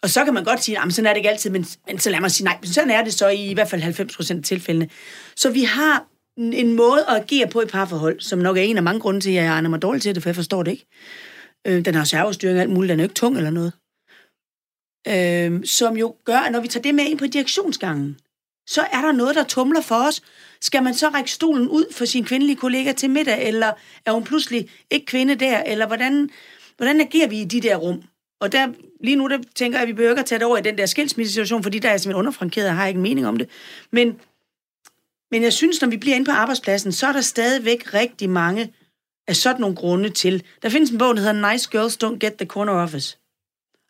Og 0.03 0.11
så 0.11 0.25
kan 0.25 0.35
man 0.35 0.45
godt 0.45 0.65
sige, 0.65 0.79
at 0.79 0.93
sådan 0.93 1.07
er 1.07 1.11
det 1.11 1.17
ikke 1.17 1.31
altid, 1.31 1.51
men, 1.51 1.67
men 1.87 1.99
så 1.99 2.11
lad 2.11 2.21
mig 2.21 2.31
sige, 2.31 2.45
nej, 2.45 2.59
men 2.61 2.69
sådan 2.69 2.91
er 2.91 3.05
det 3.05 3.15
så 3.15 3.29
i, 3.29 3.51
i 3.51 3.55
hvert 3.55 3.69
fald 3.69 3.83
90 3.83 4.17
procent 4.17 4.39
af 4.39 4.45
tilfældene. 4.45 4.89
Så 5.37 5.51
vi 5.51 5.63
har 5.63 6.07
en, 6.37 6.53
en 6.53 6.73
måde 6.73 7.05
at 7.09 7.17
agere 7.17 7.47
på 7.47 7.63
i 7.63 7.67
parforhold, 7.67 8.21
som 8.21 8.39
nok 8.39 8.57
er 8.57 8.63
en 8.63 8.77
af 8.77 8.83
mange 8.83 9.01
grunde 9.01 9.21
til, 9.21 9.31
at 9.31 9.37
jeg 9.37 9.47
egner 9.47 9.71
mig 9.71 9.83
dårligt 9.83 10.03
til 10.03 10.15
det, 10.15 10.23
for 10.23 10.31
jeg 10.31 10.37
forstår 10.37 10.63
det 10.63 10.71
ikke. 10.71 10.87
Øh, 11.67 11.85
den 11.85 11.95
har 11.95 12.05
servostyring 12.05 12.57
og 12.57 12.63
alt 12.63 12.71
muligt, 12.71 12.91
den 12.91 13.01
er 13.01 13.05
jo 13.05 13.07
ikke 13.07 13.15
tung 13.15 13.37
eller 13.37 13.51
noget. 13.51 13.73
Øh, 15.09 15.65
som 15.65 15.97
jo 15.97 16.15
gør, 16.25 16.37
at 16.37 16.53
når 16.53 16.61
vi 16.61 16.69
tager 16.69 16.83
det 16.83 16.95
med 16.95 17.05
ind 17.05 17.19
på 17.19 17.27
direktionsgangen, 17.27 18.17
så 18.73 18.81
er 18.93 19.01
der 19.01 19.13
noget, 19.13 19.37
der 19.37 19.45
tumler 19.45 19.81
for 19.81 19.95
os. 19.95 20.23
Skal 20.61 20.83
man 20.83 20.95
så 20.95 21.09
række 21.09 21.31
stolen 21.31 21.69
ud 21.69 21.93
for 21.93 22.05
sin 22.05 22.25
kvindelige 22.25 22.57
kollega 22.57 22.93
til 22.93 23.11
middag, 23.11 23.49
eller 23.49 23.73
er 24.07 24.13
hun 24.13 24.25
pludselig 24.25 24.69
ikke 24.91 25.07
kvinde 25.07 25.35
der, 25.35 25.63
eller 25.63 25.87
hvordan, 25.87 26.31
hvordan 26.77 27.01
agerer 27.01 27.29
vi 27.29 27.41
i 27.41 27.45
de 27.45 27.61
der 27.61 27.77
rum? 27.77 28.03
Og 28.41 28.53
der, 28.53 28.69
lige 29.01 29.17
nu 29.17 29.29
der 29.29 29.39
tænker 29.55 29.79
jeg, 29.79 29.83
at 29.83 29.89
vi 29.89 29.93
behøver 29.93 30.13
ikke 30.13 30.21
at 30.21 30.27
tage 30.27 30.39
det 30.39 30.47
over 30.47 30.59
i 30.59 30.63
den 30.63 30.79
der 30.79 30.87
skilsmissesituation, 30.87 31.63
fordi 31.63 31.79
der 31.79 31.89
er 31.89 31.93
jeg 31.93 32.01
simpelthen 32.01 32.19
underfrankeret, 32.19 32.69
og 32.69 32.77
har 32.77 32.87
ikke 32.87 32.99
en 32.99 33.03
mening 33.03 33.27
om 33.27 33.37
det. 33.37 33.49
Men, 33.91 34.21
men 35.31 35.43
jeg 35.43 35.53
synes, 35.53 35.81
når 35.81 35.89
vi 35.89 35.97
bliver 35.97 36.17
inde 36.17 36.27
på 36.27 36.33
arbejdspladsen, 36.33 36.93
så 36.93 37.07
er 37.07 37.13
der 37.13 37.21
stadigvæk 37.21 37.95
rigtig 37.95 38.31
mange 38.31 38.73
af 39.29 39.37
sådan 39.37 39.61
nogle 39.61 39.77
grunde 39.77 40.11
til. 40.11 40.43
Der 40.63 40.69
findes 40.69 40.91
en 40.91 40.99
bog, 40.99 41.17
der 41.17 41.23
hedder 41.23 41.53
Nice 41.53 41.69
Girls 41.71 41.99
Don't 42.05 42.19
Get 42.19 42.35
the 42.35 42.47
Corner 42.47 42.73
Office. 42.73 43.19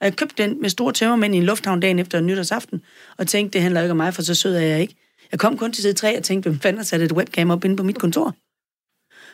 Og 0.03 0.07
jeg 0.07 0.17
købte 0.17 0.43
den 0.43 0.61
med 0.61 0.71
store 0.71 0.93
tømmermænd 0.93 1.35
i 1.35 1.39
en 1.39 1.45
lufthavn 1.45 1.81
dagen 1.81 1.99
efter 1.99 2.19
en 2.19 2.27
nytårsaften, 2.27 2.85
og 3.17 3.29
tænkte, 3.29 3.53
det 3.53 3.63
handler 3.63 3.81
ikke 3.81 3.91
om 3.91 3.97
mig, 3.97 4.15
for 4.15 4.23
så 4.23 4.35
sød 4.35 4.57
er 4.57 4.61
jeg 4.61 4.81
ikke. 4.81 4.95
Jeg 5.33 5.41
kom 5.41 5.59
kun 5.59 5.73
til 5.73 5.83
side 5.83 5.93
3 5.93 6.19
og 6.19 6.25
tænkte, 6.25 6.51
hvem 6.51 6.61
fanden 6.61 6.79
har 6.79 6.85
sat 6.85 7.01
et 7.03 7.13
webcam 7.13 7.51
op 7.51 7.65
inde 7.65 7.77
på 7.77 7.83
mit 7.83 7.99
kontor? 7.99 8.35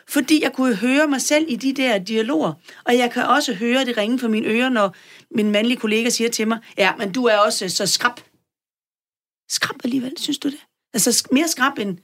Fordi 0.07 0.43
jeg 0.43 0.53
kunne 0.53 0.75
høre 0.75 1.07
mig 1.07 1.21
selv 1.21 1.45
i 1.49 1.55
de 1.55 1.73
der 1.73 1.97
dialoger, 1.97 2.53
og 2.85 2.97
jeg 2.97 3.11
kan 3.11 3.23
også 3.23 3.53
høre 3.53 3.85
det 3.85 3.97
ringe 3.97 4.19
for 4.19 4.27
mine 4.27 4.47
ører, 4.47 4.69
når 4.69 4.95
min 5.35 5.51
mandlige 5.51 5.77
kollega 5.77 6.09
siger 6.09 6.29
til 6.29 6.47
mig, 6.47 6.59
ja, 6.77 6.95
men 6.95 7.11
du 7.11 7.25
er 7.25 7.37
også 7.37 7.69
så 7.69 7.85
skrab. 7.85 8.19
Skrab 9.49 9.75
alligevel, 9.83 10.13
synes 10.17 10.37
du 10.37 10.49
det? 10.49 10.59
Altså 10.93 11.27
mere 11.31 11.47
skrab 11.47 11.77
end, 11.79 11.97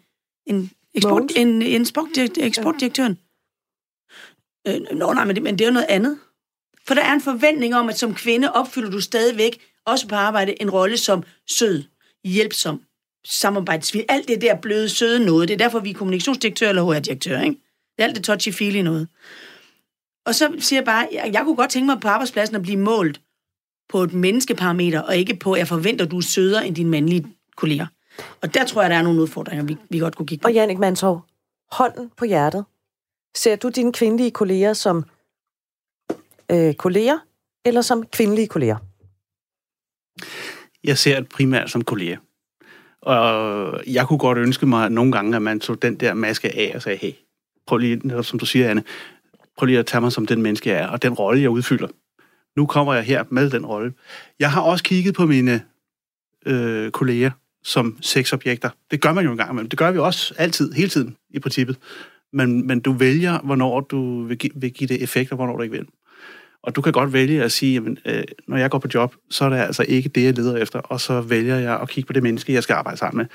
end, 0.45 0.69
eksport, 0.93 1.31
end, 1.35 1.63
end 1.63 1.85
sportdirekt- 1.85 2.43
eksportdirektøren. 2.43 3.19
Øh, 4.67 4.97
nå, 4.97 5.13
nej, 5.13 5.25
men 5.25 5.35
det, 5.35 5.43
men 5.43 5.57
det 5.57 5.65
er 5.65 5.69
jo 5.69 5.73
noget 5.73 5.87
andet. 5.89 6.19
For 6.87 6.93
der 6.93 7.01
er 7.01 7.13
en 7.13 7.21
forventning 7.21 7.75
om, 7.75 7.89
at 7.89 7.99
som 7.99 8.15
kvinde 8.15 8.51
opfylder 8.51 8.89
du 8.89 9.01
stadigvæk, 9.01 9.59
også 9.85 10.07
på 10.07 10.15
arbejde, 10.15 10.61
en 10.61 10.69
rolle 10.69 10.97
som 10.97 11.23
sød, 11.47 11.83
hjælpsom, 12.23 12.81
samarbejdsvillig. 13.25 14.05
Alt 14.09 14.27
det 14.27 14.41
der 14.41 14.55
bløde, 14.55 14.89
søde 14.89 15.25
noget. 15.25 15.47
Det 15.47 15.53
er 15.53 15.57
derfor, 15.57 15.79
vi 15.79 15.89
er 15.89 15.93
kommunikationsdirektør 15.93 16.69
eller 16.69 16.83
HR-direktør, 16.83 17.41
ikke? 17.41 17.59
Det 17.97 18.03
er 18.03 18.03
alt 18.03 18.15
det 18.15 18.29
touchy-feely 18.29 18.81
noget. 18.81 19.07
Og 20.25 20.35
så 20.35 20.55
siger 20.59 20.79
jeg 20.79 20.85
bare, 20.85 21.07
jeg, 21.11 21.29
jeg 21.33 21.43
kunne 21.43 21.55
godt 21.55 21.69
tænke 21.69 21.85
mig 21.85 21.99
på 22.01 22.07
arbejdspladsen 22.07 22.55
at 22.55 22.61
blive 22.61 22.77
målt 22.77 23.21
på 23.89 24.03
et 24.03 24.13
menneskeparameter, 24.13 25.01
og 25.01 25.17
ikke 25.17 25.35
på, 25.35 25.53
at 25.53 25.59
jeg 25.59 25.67
forventer, 25.67 26.05
at 26.05 26.11
du 26.11 26.17
er 26.17 26.21
sødere 26.21 26.67
end 26.67 26.75
dine 26.75 26.89
mandlige 26.89 27.27
kolleger. 27.55 27.87
Og 28.41 28.53
der 28.53 28.65
tror 28.65 28.81
jeg, 28.81 28.91
der 28.91 28.97
er 28.97 29.01
nogle 29.01 29.21
udfordringer, 29.21 29.65
vi, 29.65 29.77
vi 29.89 29.99
godt 29.99 30.15
kunne 30.15 30.25
kigge 30.27 30.41
på. 30.41 30.47
Og 30.47 30.53
Jannik 30.53 30.77
Mantov, 30.77 31.25
hånden 31.71 32.11
på 32.17 32.25
hjertet. 32.25 32.65
Ser 33.35 33.55
du 33.55 33.69
dine 33.69 33.93
kvindelige 33.93 34.31
kolleger 34.31 34.73
som 34.73 35.05
øh, 36.51 36.73
kolleger, 36.73 37.17
eller 37.65 37.81
som 37.81 38.05
kvindelige 38.05 38.47
kolleger? 38.47 38.77
Jeg 40.83 40.97
ser 40.97 41.19
det 41.19 41.29
primært 41.29 41.71
som 41.71 41.83
kolleger. 41.83 42.17
Og 43.01 43.81
jeg 43.87 44.07
kunne 44.07 44.19
godt 44.19 44.37
ønske 44.37 44.65
mig 44.65 44.89
nogle 44.89 45.11
gange, 45.11 45.35
at 45.35 45.41
man 45.41 45.59
tog 45.59 45.81
den 45.81 45.95
der 45.95 46.13
maske 46.13 46.55
af 46.55 46.71
og 46.75 46.81
sagde, 46.81 46.97
hey, 46.97 47.11
prøv 47.67 47.77
lige, 47.77 48.23
som 48.23 48.39
du 48.39 48.45
siger, 48.45 48.69
Anne, 48.69 48.83
prøv 49.57 49.65
lige 49.65 49.79
at 49.79 49.85
tage 49.85 50.01
mig 50.01 50.11
som 50.11 50.25
den 50.25 50.41
menneske, 50.41 50.69
jeg 50.69 50.79
er, 50.79 50.87
og 50.87 51.01
den 51.01 51.13
rolle, 51.13 51.41
jeg 51.41 51.49
udfylder. 51.49 51.87
Nu 52.55 52.65
kommer 52.65 52.93
jeg 52.93 53.03
her 53.03 53.23
med 53.29 53.49
den 53.49 53.65
rolle. 53.65 53.93
Jeg 54.39 54.51
har 54.51 54.61
også 54.61 54.83
kigget 54.83 55.15
på 55.15 55.25
mine 55.25 55.61
øh, 56.45 56.91
kolleger 56.91 57.31
som 57.63 57.97
sexobjekter. 58.01 58.69
Det 58.91 59.01
gør 59.01 59.13
man 59.13 59.25
jo 59.25 59.31
engang 59.31 59.55
men 59.55 59.67
Det 59.67 59.77
gør 59.79 59.91
vi 59.91 59.97
også 59.97 60.33
altid, 60.37 60.71
hele 60.71 60.89
tiden 60.89 61.17
i 61.29 61.39
princippet. 61.39 61.77
Men, 62.33 62.67
men 62.67 62.79
du 62.79 62.91
vælger, 62.91 63.39
hvornår 63.39 63.79
du 63.79 64.23
vil, 64.23 64.37
give, 64.37 64.51
vil 64.55 64.73
give 64.73 64.87
det 64.87 65.03
effekt, 65.03 65.31
og 65.31 65.35
hvornår 65.35 65.57
du 65.57 65.63
ikke 65.63 65.75
vil. 65.75 65.87
Og 66.65 66.75
du 66.75 66.81
kan 66.81 66.93
godt 66.93 67.13
vælge 67.13 67.43
at 67.43 67.51
sige, 67.51 67.73
jamen, 67.73 67.97
øh, 68.05 68.23
når 68.47 68.57
jeg 68.57 68.69
går 68.69 68.77
på 68.77 68.87
job, 68.93 69.15
så 69.29 69.45
er 69.45 69.49
det 69.49 69.57
altså 69.57 69.85
ikke 69.87 70.09
det, 70.09 70.23
jeg 70.23 70.33
leder 70.33 70.57
efter, 70.57 70.79
og 70.79 71.01
så 71.01 71.21
vælger 71.21 71.55
jeg 71.55 71.79
at 71.81 71.89
kigge 71.89 72.07
på 72.07 72.13
det 72.13 72.23
menneske, 72.23 72.53
jeg 72.53 72.63
skal 72.63 72.73
arbejde 72.73 72.97
sammen 72.97 73.17
med. 73.17 73.25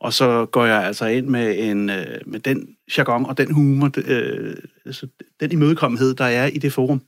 Og 0.00 0.12
så 0.12 0.46
går 0.46 0.64
jeg 0.64 0.84
altså 0.84 1.06
ind 1.06 1.26
med, 1.26 1.54
en, 1.58 1.90
øh, 1.90 2.06
med 2.26 2.40
den 2.40 2.68
jargon 2.98 3.26
og 3.26 3.38
den 3.38 3.52
humor, 3.52 3.90
øh, 4.06 4.54
altså, 4.86 5.06
den 5.40 5.52
imødekommenhed, 5.52 6.14
der 6.14 6.24
er 6.24 6.46
i 6.46 6.58
det 6.58 6.72
forum. 6.72 7.02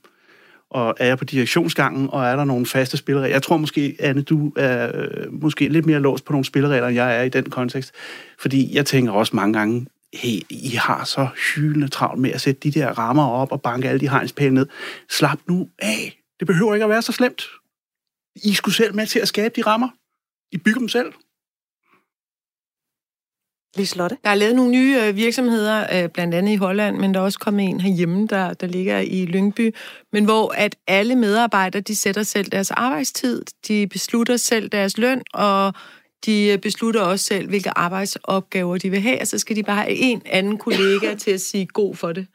Og 0.69 0.95
er 0.99 1.05
jeg 1.05 1.17
på 1.17 1.25
direktionsgangen, 1.25 2.09
og 2.11 2.25
er 2.25 2.35
der 2.35 2.45
nogle 2.45 2.65
faste 2.65 2.97
spilleregler? 2.97 3.35
Jeg 3.35 3.43
tror 3.43 3.57
måske, 3.57 3.95
Anne, 3.99 4.21
du 4.21 4.53
er 4.57 4.91
øh, 4.95 5.33
måske 5.33 5.67
lidt 5.67 5.85
mere 5.85 5.99
låst 5.99 6.25
på 6.25 6.33
nogle 6.33 6.45
spilleregler, 6.45 6.87
end 6.87 6.95
jeg 6.95 7.19
er 7.19 7.23
i 7.23 7.29
den 7.29 7.49
kontekst. 7.49 7.91
Fordi 8.39 8.75
jeg 8.75 8.85
tænker 8.85 9.11
også 9.11 9.35
mange 9.35 9.53
gange, 9.53 9.87
hey, 10.13 10.41
I 10.49 10.69
har 10.69 11.03
så 11.03 11.27
hyldende 11.55 11.87
travlt 11.87 12.21
med 12.21 12.31
at 12.31 12.41
sætte 12.41 12.61
de 12.61 12.79
der 12.79 12.97
rammer 12.97 13.27
op 13.27 13.51
og 13.51 13.61
banke 13.61 13.89
alle 13.89 13.99
de 13.99 14.09
hegnspæle 14.09 14.53
ned. 14.53 14.67
Slap 15.09 15.39
nu 15.47 15.69
af. 15.79 16.21
Det 16.39 16.47
behøver 16.47 16.73
ikke 16.73 16.83
at 16.83 16.89
være 16.89 17.01
så 17.01 17.11
slemt. 17.11 17.43
I 18.35 18.53
skulle 18.53 18.75
selv 18.75 18.95
med 18.95 19.07
til 19.07 19.19
at 19.19 19.27
skabe 19.27 19.53
de 19.55 19.61
rammer. 19.61 19.89
I 20.51 20.57
bygger 20.57 20.79
dem 20.79 20.89
selv. 20.89 21.13
Liselotte? 23.77 24.17
Der 24.23 24.29
er 24.29 24.35
lavet 24.35 24.55
nogle 24.55 24.71
nye 24.71 24.99
øh, 25.01 25.15
virksomheder, 25.15 26.03
øh, 26.03 26.09
blandt 26.09 26.35
andet 26.35 26.51
i 26.51 26.55
Holland, 26.55 26.97
men 26.97 27.13
der 27.13 27.19
er 27.19 27.23
også 27.23 27.39
kommet 27.39 27.65
en 27.65 27.81
herhjemme, 27.81 28.27
der, 28.27 28.53
der 28.53 28.67
ligger 28.67 28.99
i 28.99 29.25
Lyngby, 29.25 29.75
men 30.11 30.25
hvor 30.25 30.53
at 30.57 30.75
alle 30.87 31.15
medarbejdere, 31.15 31.81
de 31.81 31.95
sætter 31.95 32.23
selv 32.23 32.51
deres 32.51 32.71
arbejdstid, 32.71 33.43
de 33.67 33.87
beslutter 33.87 34.37
selv 34.37 34.69
deres 34.69 34.97
løn, 34.97 35.21
og 35.33 35.73
de 36.25 36.47
øh, 36.47 36.57
beslutter 36.57 37.01
også 37.01 37.25
selv, 37.25 37.49
hvilke 37.49 37.77
arbejdsopgaver 37.77 38.77
de 38.77 38.89
vil 38.89 39.01
have, 39.01 39.21
og 39.21 39.27
så 39.27 39.37
skal 39.37 39.55
de 39.55 39.63
bare 39.63 39.83
have 39.83 39.95
en 39.95 40.21
anden 40.25 40.57
kollega 40.57 41.15
til 41.23 41.31
at 41.31 41.41
sige 41.41 41.65
god 41.65 41.95
for 41.95 42.11
det. 42.11 42.27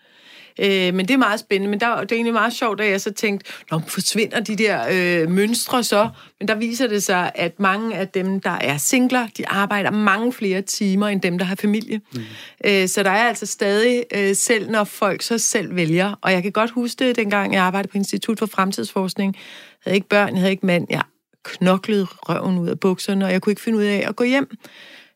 Øh, 0.61 0.95
men 0.95 1.09
det 1.09 1.11
er 1.11 1.18
meget 1.18 1.41
spændende, 1.41 1.70
men 1.70 1.80
der, 1.80 2.01
det 2.01 2.12
er 2.12 2.16
egentlig 2.16 2.32
meget 2.32 2.53
sjovt, 2.53 2.80
at 2.80 2.91
jeg 2.91 3.01
så 3.01 3.12
tænkte, 3.12 3.51
Nå, 3.70 3.80
forsvinder 3.89 4.41
de 4.41 4.57
der 4.57 4.84
øh, 4.91 5.30
mønstre 5.30 5.84
så? 5.84 6.09
Men 6.41 6.49
der 6.49 6.55
viser 6.55 6.87
det 6.87 7.03
sig, 7.03 7.32
at 7.34 7.61
mange 7.61 7.97
af 7.97 8.09
dem, 8.09 8.41
der 8.41 8.51
er 8.51 8.76
singler, 8.76 9.28
de 9.37 9.49
arbejder 9.49 9.91
mange 9.91 10.32
flere 10.32 10.62
timer, 10.62 11.09
end 11.09 11.20
dem, 11.20 11.39
der 11.39 11.45
har 11.45 11.55
familie. 11.55 12.01
Mm. 12.14 12.20
Øh, 12.64 12.89
så 12.89 13.03
der 13.03 13.11
er 13.11 13.28
altså 13.28 13.47
stadig, 13.47 14.05
øh, 14.14 14.37
selv 14.37 14.70
når 14.70 14.84
folk 14.84 15.22
så 15.22 15.39
selv 15.39 15.76
vælger, 15.76 16.14
og 16.20 16.32
jeg 16.32 16.43
kan 16.43 16.53
godt 16.53 16.70
huske 16.70 17.05
det, 17.05 17.16
dengang 17.16 17.55
jeg 17.55 17.62
arbejdede 17.62 17.91
på 17.91 17.99
Institut 17.99 18.39
for 18.39 18.47
Fremtidsforskning, 18.47 19.34
jeg 19.34 19.43
havde 19.84 19.97
ikke 19.97 20.09
børn, 20.09 20.28
jeg 20.28 20.39
havde 20.39 20.51
ikke 20.51 20.66
mand, 20.66 20.87
jeg 20.91 21.03
knoklede 21.47 22.05
røven 22.05 22.59
ud 22.59 22.68
af 22.68 22.80
bukserne, 22.80 23.24
og 23.24 23.32
jeg 23.32 23.42
kunne 23.42 23.51
ikke 23.51 23.62
finde 23.62 23.78
ud 23.78 23.82
af 23.82 24.05
at 24.09 24.16
gå 24.16 24.24
hjem. 24.24 24.57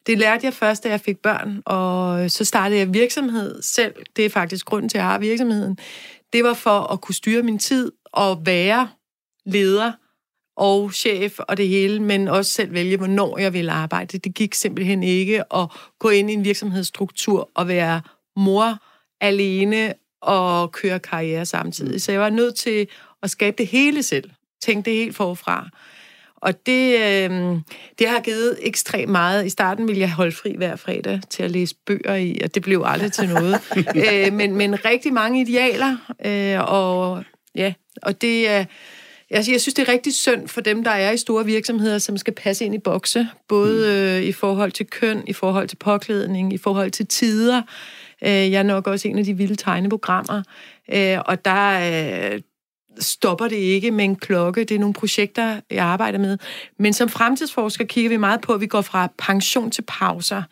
Det 0.06 0.18
lærte 0.18 0.46
jeg 0.46 0.54
først, 0.54 0.84
da 0.84 0.88
jeg 0.88 1.00
fik 1.00 1.18
børn, 1.18 1.62
og 1.66 2.30
så 2.30 2.44
startede 2.44 2.78
jeg 2.80 2.94
virksomhed 2.94 3.62
selv. 3.62 3.94
Det 4.16 4.24
er 4.24 4.30
faktisk 4.30 4.66
grunden 4.66 4.88
til, 4.88 4.98
at 4.98 5.02
jeg 5.02 5.10
har 5.10 5.18
virksomheden. 5.18 5.78
Det 6.32 6.44
var 6.44 6.54
for 6.54 6.92
at 6.92 7.00
kunne 7.00 7.14
styre 7.14 7.42
min 7.42 7.58
tid 7.58 7.92
og 8.12 8.46
være 8.46 8.88
leder 9.46 9.92
og 10.56 10.92
chef 10.92 11.38
og 11.38 11.56
det 11.56 11.68
hele, 11.68 12.00
men 12.00 12.28
også 12.28 12.52
selv 12.52 12.72
vælge, 12.72 12.96
hvornår 12.96 13.38
jeg 13.38 13.52
ville 13.52 13.72
arbejde. 13.72 14.18
Det 14.18 14.34
gik 14.34 14.54
simpelthen 14.54 15.02
ikke 15.02 15.54
at 15.54 15.68
gå 15.98 16.08
ind 16.08 16.30
i 16.30 16.34
en 16.34 16.44
virksomhedsstruktur 16.44 17.50
og 17.54 17.68
være 17.68 18.00
mor 18.36 18.78
alene 19.20 19.94
og 20.22 20.72
køre 20.72 20.98
karriere 20.98 21.46
samtidig. 21.46 22.02
Så 22.02 22.12
jeg 22.12 22.20
var 22.20 22.30
nødt 22.30 22.54
til 22.54 22.88
at 23.22 23.30
skabe 23.30 23.56
det 23.58 23.66
hele 23.66 24.02
selv. 24.02 24.30
Tænke 24.62 24.90
det 24.90 24.98
helt 24.98 25.16
forfra. 25.16 25.68
Og 26.42 26.66
det, 26.66 26.94
øh, 26.94 27.30
det 27.98 28.08
har 28.08 28.20
givet 28.20 28.58
ekstremt 28.62 29.10
meget. 29.10 29.46
I 29.46 29.48
starten 29.48 29.88
ville 29.88 30.00
jeg 30.00 30.12
holde 30.12 30.32
fri 30.32 30.54
hver 30.56 30.76
fredag 30.76 31.20
til 31.30 31.42
at 31.42 31.50
læse 31.50 31.74
bøger 31.86 32.14
i, 32.14 32.38
og 32.44 32.54
det 32.54 32.62
blev 32.62 32.82
aldrig 32.86 33.12
til 33.12 33.28
noget. 33.28 33.60
øh, 34.26 34.32
men, 34.32 34.56
men 34.56 34.84
rigtig 34.84 35.12
mange 35.12 35.40
idealer, 35.40 35.96
øh, 36.24 36.72
og 36.72 37.24
ja, 37.54 37.72
og 38.02 38.22
det 38.22 38.48
er... 38.48 38.64
Jeg, 39.30 39.44
jeg 39.50 39.60
synes, 39.60 39.74
det 39.74 39.88
er 39.88 39.92
rigtig 39.92 40.14
synd 40.14 40.48
for 40.48 40.60
dem, 40.60 40.84
der 40.84 40.90
er 40.90 41.10
i 41.10 41.16
store 41.16 41.44
virksomheder, 41.44 41.98
som 41.98 42.16
skal 42.16 42.34
passe 42.34 42.64
ind 42.64 42.74
i 42.74 42.78
bokse, 42.78 43.28
både 43.48 43.78
mm. 43.78 44.18
øh, 44.18 44.22
i 44.22 44.32
forhold 44.32 44.72
til 44.72 44.86
køn, 44.86 45.22
i 45.26 45.32
forhold 45.32 45.68
til 45.68 45.76
påklædning, 45.76 46.52
i 46.52 46.58
forhold 46.58 46.90
til 46.90 47.06
tider. 47.06 47.62
Øh, 48.24 48.30
jeg 48.30 48.58
er 48.58 48.62
nok 48.62 48.86
også 48.86 49.08
en 49.08 49.18
af 49.18 49.24
de 49.24 49.36
vilde 49.36 49.54
tegneprogrammer, 49.54 50.42
øh, 50.92 51.18
og 51.26 51.44
der, 51.44 52.32
øh, 52.32 52.40
stopper 53.00 53.48
det 53.48 53.56
ikke 53.56 53.90
med 53.90 54.04
en 54.04 54.16
klokke. 54.16 54.64
Det 54.64 54.74
er 54.74 54.78
nogle 54.78 54.94
projekter, 54.94 55.60
jeg 55.70 55.84
arbejder 55.84 56.18
med. 56.18 56.38
Men 56.78 56.92
som 56.92 57.08
fremtidsforsker 57.08 57.84
kigger 57.84 58.08
vi 58.08 58.16
meget 58.16 58.40
på, 58.40 58.52
at 58.52 58.60
vi 58.60 58.66
går 58.66 58.80
fra 58.80 59.08
pension 59.18 59.70
til 59.70 59.82
pauser. 59.82 60.42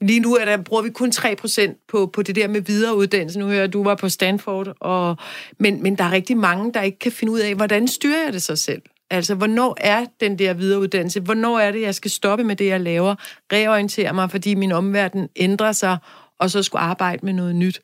Lige 0.00 0.20
nu 0.20 0.34
er 0.34 0.44
der, 0.44 0.56
bruger 0.56 0.82
vi 0.82 0.90
kun 0.90 1.12
3% 1.16 1.84
på, 1.88 2.06
på 2.06 2.22
det 2.22 2.36
der 2.36 2.48
med 2.48 2.60
videreuddannelse. 2.60 3.38
Nu 3.38 3.44
hører 3.44 3.56
jeg, 3.56 3.64
at 3.64 3.72
du 3.72 3.82
var 3.82 3.94
på 3.94 4.08
Stanford. 4.08 4.74
Og, 4.80 5.16
men, 5.58 5.82
men 5.82 5.98
der 5.98 6.04
er 6.04 6.12
rigtig 6.12 6.36
mange, 6.36 6.72
der 6.72 6.82
ikke 6.82 6.98
kan 6.98 7.12
finde 7.12 7.32
ud 7.32 7.38
af, 7.38 7.54
hvordan 7.54 7.88
styrer 7.88 8.24
jeg 8.24 8.32
det 8.32 8.42
sig 8.42 8.58
selv? 8.58 8.82
Altså, 9.10 9.34
hvornår 9.34 9.76
er 9.80 10.06
den 10.20 10.38
der 10.38 10.52
videreuddannelse? 10.54 11.20
Hvornår 11.20 11.58
er 11.58 11.70
det, 11.70 11.80
jeg 11.80 11.94
skal 11.94 12.10
stoppe 12.10 12.44
med 12.44 12.56
det, 12.56 12.66
jeg 12.66 12.80
laver? 12.80 13.14
Reorientere 13.52 14.12
mig, 14.12 14.30
fordi 14.30 14.54
min 14.54 14.72
omverden 14.72 15.28
ændrer 15.36 15.72
sig, 15.72 15.98
og 16.38 16.50
så 16.50 16.62
skulle 16.62 16.82
arbejde 16.82 17.26
med 17.26 17.32
noget 17.32 17.56
nyt. 17.56 17.80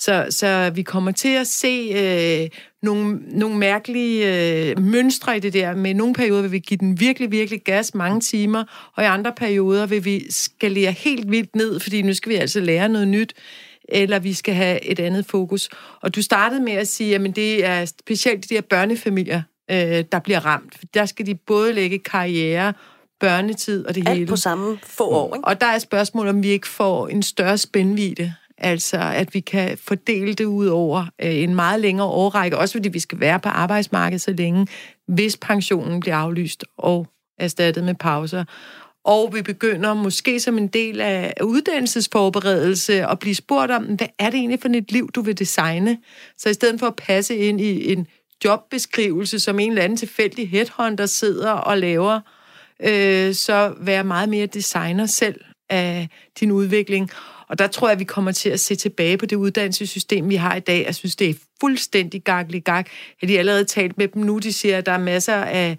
Så, 0.00 0.26
så 0.30 0.70
vi 0.74 0.82
kommer 0.82 1.10
til 1.10 1.28
at 1.28 1.46
se 1.46 1.92
øh, 1.96 2.60
nogle, 2.82 3.18
nogle 3.38 3.56
mærkelige 3.56 4.26
øh, 4.70 4.78
mønstre 4.78 5.36
i 5.36 5.40
det 5.40 5.52
der. 5.52 5.74
Med 5.74 5.94
nogle 5.94 6.14
perioder 6.14 6.42
vil 6.42 6.52
vi 6.52 6.58
give 6.58 6.78
den 6.78 7.00
virkelig, 7.00 7.30
virkelig 7.30 7.62
gas 7.62 7.94
mange 7.94 8.20
timer, 8.20 8.92
og 8.96 9.02
i 9.04 9.06
andre 9.06 9.32
perioder 9.36 9.86
vil 9.86 10.04
vi 10.04 10.32
skalere 10.32 10.92
helt 10.92 11.30
vildt 11.30 11.56
ned, 11.56 11.80
fordi 11.80 12.02
nu 12.02 12.14
skal 12.14 12.30
vi 12.30 12.36
altså 12.36 12.60
lære 12.60 12.88
noget 12.88 13.08
nyt 13.08 13.34
eller 13.92 14.18
vi 14.18 14.34
skal 14.34 14.54
have 14.54 14.84
et 14.84 15.00
andet 15.00 15.26
fokus. 15.26 15.68
Og 16.00 16.14
du 16.14 16.22
startede 16.22 16.60
med 16.60 16.72
at 16.72 16.88
sige, 16.88 17.14
at 17.14 17.36
det 17.36 17.64
er 17.64 17.84
specielt 17.84 18.50
de 18.50 18.54
der 18.54 18.60
børnefamilier, 18.60 19.42
øh, 19.70 20.04
der 20.12 20.18
bliver 20.18 20.46
ramt. 20.46 20.76
Der 20.94 21.06
skal 21.06 21.26
de 21.26 21.34
både 21.34 21.72
lægge 21.72 21.98
karriere, 21.98 22.72
børnetid 23.20 23.86
og 23.86 23.94
det 23.94 24.08
Alt 24.08 24.18
hele. 24.18 24.28
på 24.28 24.36
samme 24.36 24.78
få 24.82 25.04
år, 25.04 25.34
ikke? 25.34 25.48
Og 25.48 25.60
der 25.60 25.66
er 25.66 25.78
spørgsmålet, 25.78 26.30
om 26.30 26.42
vi 26.42 26.48
ikke 26.48 26.68
får 26.68 27.08
en 27.08 27.22
større 27.22 27.58
spændvidde 27.58 28.34
Altså, 28.60 28.98
at 28.98 29.34
vi 29.34 29.40
kan 29.40 29.78
fordele 29.78 30.34
det 30.34 30.44
ud 30.44 30.66
over 30.66 31.06
øh, 31.22 31.34
en 31.34 31.54
meget 31.54 31.80
længere 31.80 32.06
årrække, 32.06 32.58
også 32.58 32.72
fordi 32.72 32.88
vi 32.88 32.98
skal 32.98 33.20
være 33.20 33.40
på 33.40 33.48
arbejdsmarkedet 33.48 34.20
så 34.20 34.32
længe, 34.32 34.66
hvis 35.08 35.36
pensionen 35.36 36.00
bliver 36.00 36.16
aflyst 36.16 36.64
og 36.76 37.06
erstattet 37.38 37.84
med 37.84 37.94
pauser. 37.94 38.44
Og 39.04 39.34
vi 39.34 39.42
begynder 39.42 39.94
måske 39.94 40.40
som 40.40 40.58
en 40.58 40.68
del 40.68 41.00
af 41.00 41.32
uddannelsesforberedelse 41.42 43.06
at 43.06 43.18
blive 43.18 43.34
spurgt 43.34 43.72
om, 43.72 43.84
hvad 43.84 44.06
er 44.18 44.30
det 44.30 44.38
egentlig 44.38 44.60
for 44.60 44.68
et 44.68 44.92
liv, 44.92 45.10
du 45.14 45.20
vil 45.20 45.38
designe? 45.38 45.98
Så 46.38 46.48
i 46.48 46.54
stedet 46.54 46.80
for 46.80 46.86
at 46.86 46.96
passe 46.96 47.36
ind 47.36 47.60
i 47.60 47.92
en 47.92 48.06
jobbeskrivelse, 48.44 49.38
som 49.38 49.58
en 49.58 49.70
eller 49.70 49.82
anden 49.82 49.96
tilfældig 49.96 50.50
headhunter 50.50 51.06
sidder 51.06 51.50
og 51.50 51.78
laver, 51.78 52.20
øh, 52.82 53.34
så 53.34 53.74
være 53.80 54.04
meget 54.04 54.28
mere 54.28 54.46
designer 54.46 55.06
selv 55.06 55.40
af 55.70 56.08
din 56.40 56.50
udvikling. 56.50 57.10
Og 57.50 57.58
der 57.58 57.66
tror 57.66 57.88
jeg, 57.88 57.92
at 57.92 57.98
vi 57.98 58.04
kommer 58.04 58.32
til 58.32 58.48
at 58.50 58.60
se 58.60 58.74
tilbage 58.74 59.16
på 59.16 59.26
det 59.26 59.36
uddannelsessystem, 59.36 60.28
vi 60.28 60.36
har 60.36 60.56
i 60.56 60.60
dag. 60.60 60.84
Jeg 60.86 60.94
synes, 60.94 61.16
det 61.16 61.30
er 61.30 61.34
fuldstændig 61.60 62.22
gaklig 62.22 62.64
gak. 62.64 62.86
Jeg 62.86 62.92
har 63.20 63.26
de 63.26 63.38
allerede 63.38 63.64
talt 63.64 63.98
med 63.98 64.08
dem 64.08 64.22
nu. 64.22 64.38
De 64.38 64.52
siger, 64.52 64.78
at 64.78 64.86
der 64.86 64.92
er 64.92 64.98
masser 64.98 65.34
af 65.34 65.78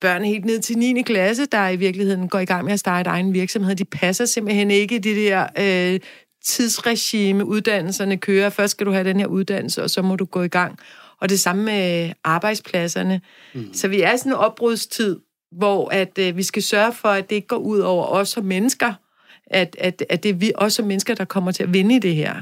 børn 0.00 0.24
helt 0.24 0.44
ned 0.44 0.60
til 0.60 0.78
9. 0.78 1.02
klasse, 1.02 1.46
der 1.46 1.68
i 1.68 1.76
virkeligheden 1.76 2.28
går 2.28 2.38
i 2.38 2.44
gang 2.44 2.64
med 2.64 2.72
at 2.72 2.80
starte 2.80 3.10
egen 3.10 3.34
virksomhed. 3.34 3.74
De 3.74 3.84
passer 3.84 4.24
simpelthen 4.24 4.70
ikke 4.70 4.94
i 4.94 4.98
det 4.98 5.16
der 5.16 5.46
øh, 5.58 6.00
tidsregime, 6.44 7.44
uddannelserne 7.44 8.16
kører. 8.16 8.50
Først 8.50 8.70
skal 8.70 8.86
du 8.86 8.92
have 8.92 9.04
den 9.04 9.20
her 9.20 9.26
uddannelse, 9.26 9.82
og 9.82 9.90
så 9.90 10.02
må 10.02 10.16
du 10.16 10.24
gå 10.24 10.42
i 10.42 10.48
gang. 10.48 10.78
Og 11.20 11.28
det 11.28 11.40
samme 11.40 11.64
med 11.64 12.12
arbejdspladserne. 12.24 13.20
Mm. 13.54 13.74
Så 13.74 13.88
vi 13.88 14.00
er 14.00 14.16
sådan 14.16 14.32
en 14.32 14.36
opbrudstid, 14.36 15.18
hvor 15.52 15.88
at, 15.88 16.18
øh, 16.18 16.36
vi 16.36 16.42
skal 16.42 16.62
sørge 16.62 16.92
for, 16.92 17.08
at 17.08 17.30
det 17.30 17.36
ikke 17.36 17.48
går 17.48 17.56
ud 17.56 17.78
over 17.78 18.06
os 18.06 18.28
som 18.28 18.44
mennesker, 18.44 18.94
at, 19.50 19.76
at, 19.78 20.04
at 20.08 20.22
det 20.22 20.28
er 20.28 20.34
vi 20.34 20.52
også 20.54 20.76
som 20.76 20.86
mennesker, 20.86 21.14
der 21.14 21.24
kommer 21.24 21.52
til 21.52 21.62
at 21.62 21.72
vinde 21.72 21.96
i 21.96 21.98
det 21.98 22.14
her. 22.14 22.34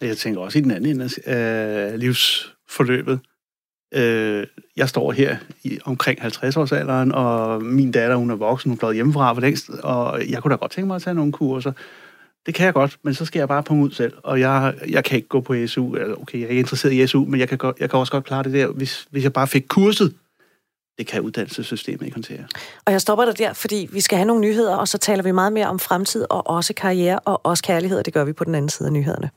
Jeg 0.00 0.16
tænker 0.16 0.40
også 0.40 0.58
i 0.58 0.62
den 0.62 0.70
anden 0.70 0.90
ende 0.90 1.10
af 1.26 2.00
livsforløbet. 2.00 3.20
Øh, 3.94 4.46
jeg 4.76 4.88
står 4.88 5.12
her 5.12 5.36
i 5.64 5.78
omkring 5.84 6.20
50-årsalderen, 6.20 7.12
og 7.14 7.62
min 7.62 7.92
datter, 7.92 8.16
hun 8.16 8.30
er 8.30 8.34
voksen, 8.34 8.70
hun 8.70 8.76
er 8.76 8.78
blevet 8.78 8.94
hjemmefra 8.94 9.32
for 9.32 9.40
længst, 9.40 9.70
og 9.70 10.30
jeg 10.30 10.42
kunne 10.42 10.50
da 10.50 10.56
godt 10.56 10.72
tænke 10.72 10.86
mig 10.86 10.96
at 10.96 11.02
tage 11.02 11.14
nogle 11.14 11.32
kurser. 11.32 11.72
Det 12.46 12.54
kan 12.54 12.66
jeg 12.66 12.74
godt, 12.74 12.98
men 13.02 13.14
så 13.14 13.24
skal 13.24 13.38
jeg 13.38 13.48
bare 13.48 13.62
punge 13.62 13.84
ud 13.84 13.90
selv, 13.90 14.12
og 14.22 14.40
jeg, 14.40 14.74
jeg 14.88 15.04
kan 15.04 15.16
ikke 15.16 15.28
gå 15.28 15.40
på 15.40 15.66
SU. 15.66 15.96
Okay, 15.96 16.38
jeg 16.38 16.44
er 16.44 16.48
ikke 16.48 16.60
interesseret 16.60 16.92
i 16.92 17.06
SU, 17.06 17.24
men 17.24 17.40
jeg 17.40 17.48
kan, 17.48 17.58
godt, 17.58 17.76
jeg 17.80 17.90
kan 17.90 17.98
også 17.98 18.12
godt 18.12 18.24
klare 18.24 18.42
det 18.42 18.52
der, 18.52 18.66
hvis, 18.66 19.06
hvis 19.10 19.24
jeg 19.24 19.32
bare 19.32 19.46
fik 19.46 19.64
kurset. 19.68 20.14
Det 20.98 21.06
kan 21.06 21.20
uddannelsessystemet 21.20 22.02
ikke 22.02 22.14
håndtere. 22.14 22.44
Og 22.86 22.92
jeg 22.92 23.00
stopper 23.00 23.24
dig 23.24 23.38
der, 23.38 23.52
fordi 23.52 23.88
vi 23.92 24.00
skal 24.00 24.18
have 24.18 24.26
nogle 24.26 24.40
nyheder, 24.40 24.76
og 24.76 24.88
så 24.88 24.98
taler 24.98 25.22
vi 25.22 25.32
meget 25.32 25.52
mere 25.52 25.66
om 25.66 25.78
fremtid 25.78 26.26
og 26.30 26.46
også 26.46 26.74
karriere 26.74 27.18
og 27.18 27.46
også 27.46 27.62
kærlighed, 27.62 27.98
og 27.98 28.04
det 28.04 28.14
gør 28.14 28.24
vi 28.24 28.32
på 28.32 28.44
den 28.44 28.54
anden 28.54 28.68
side 28.68 28.86
af 28.86 28.92
nyhederne. 28.92 29.30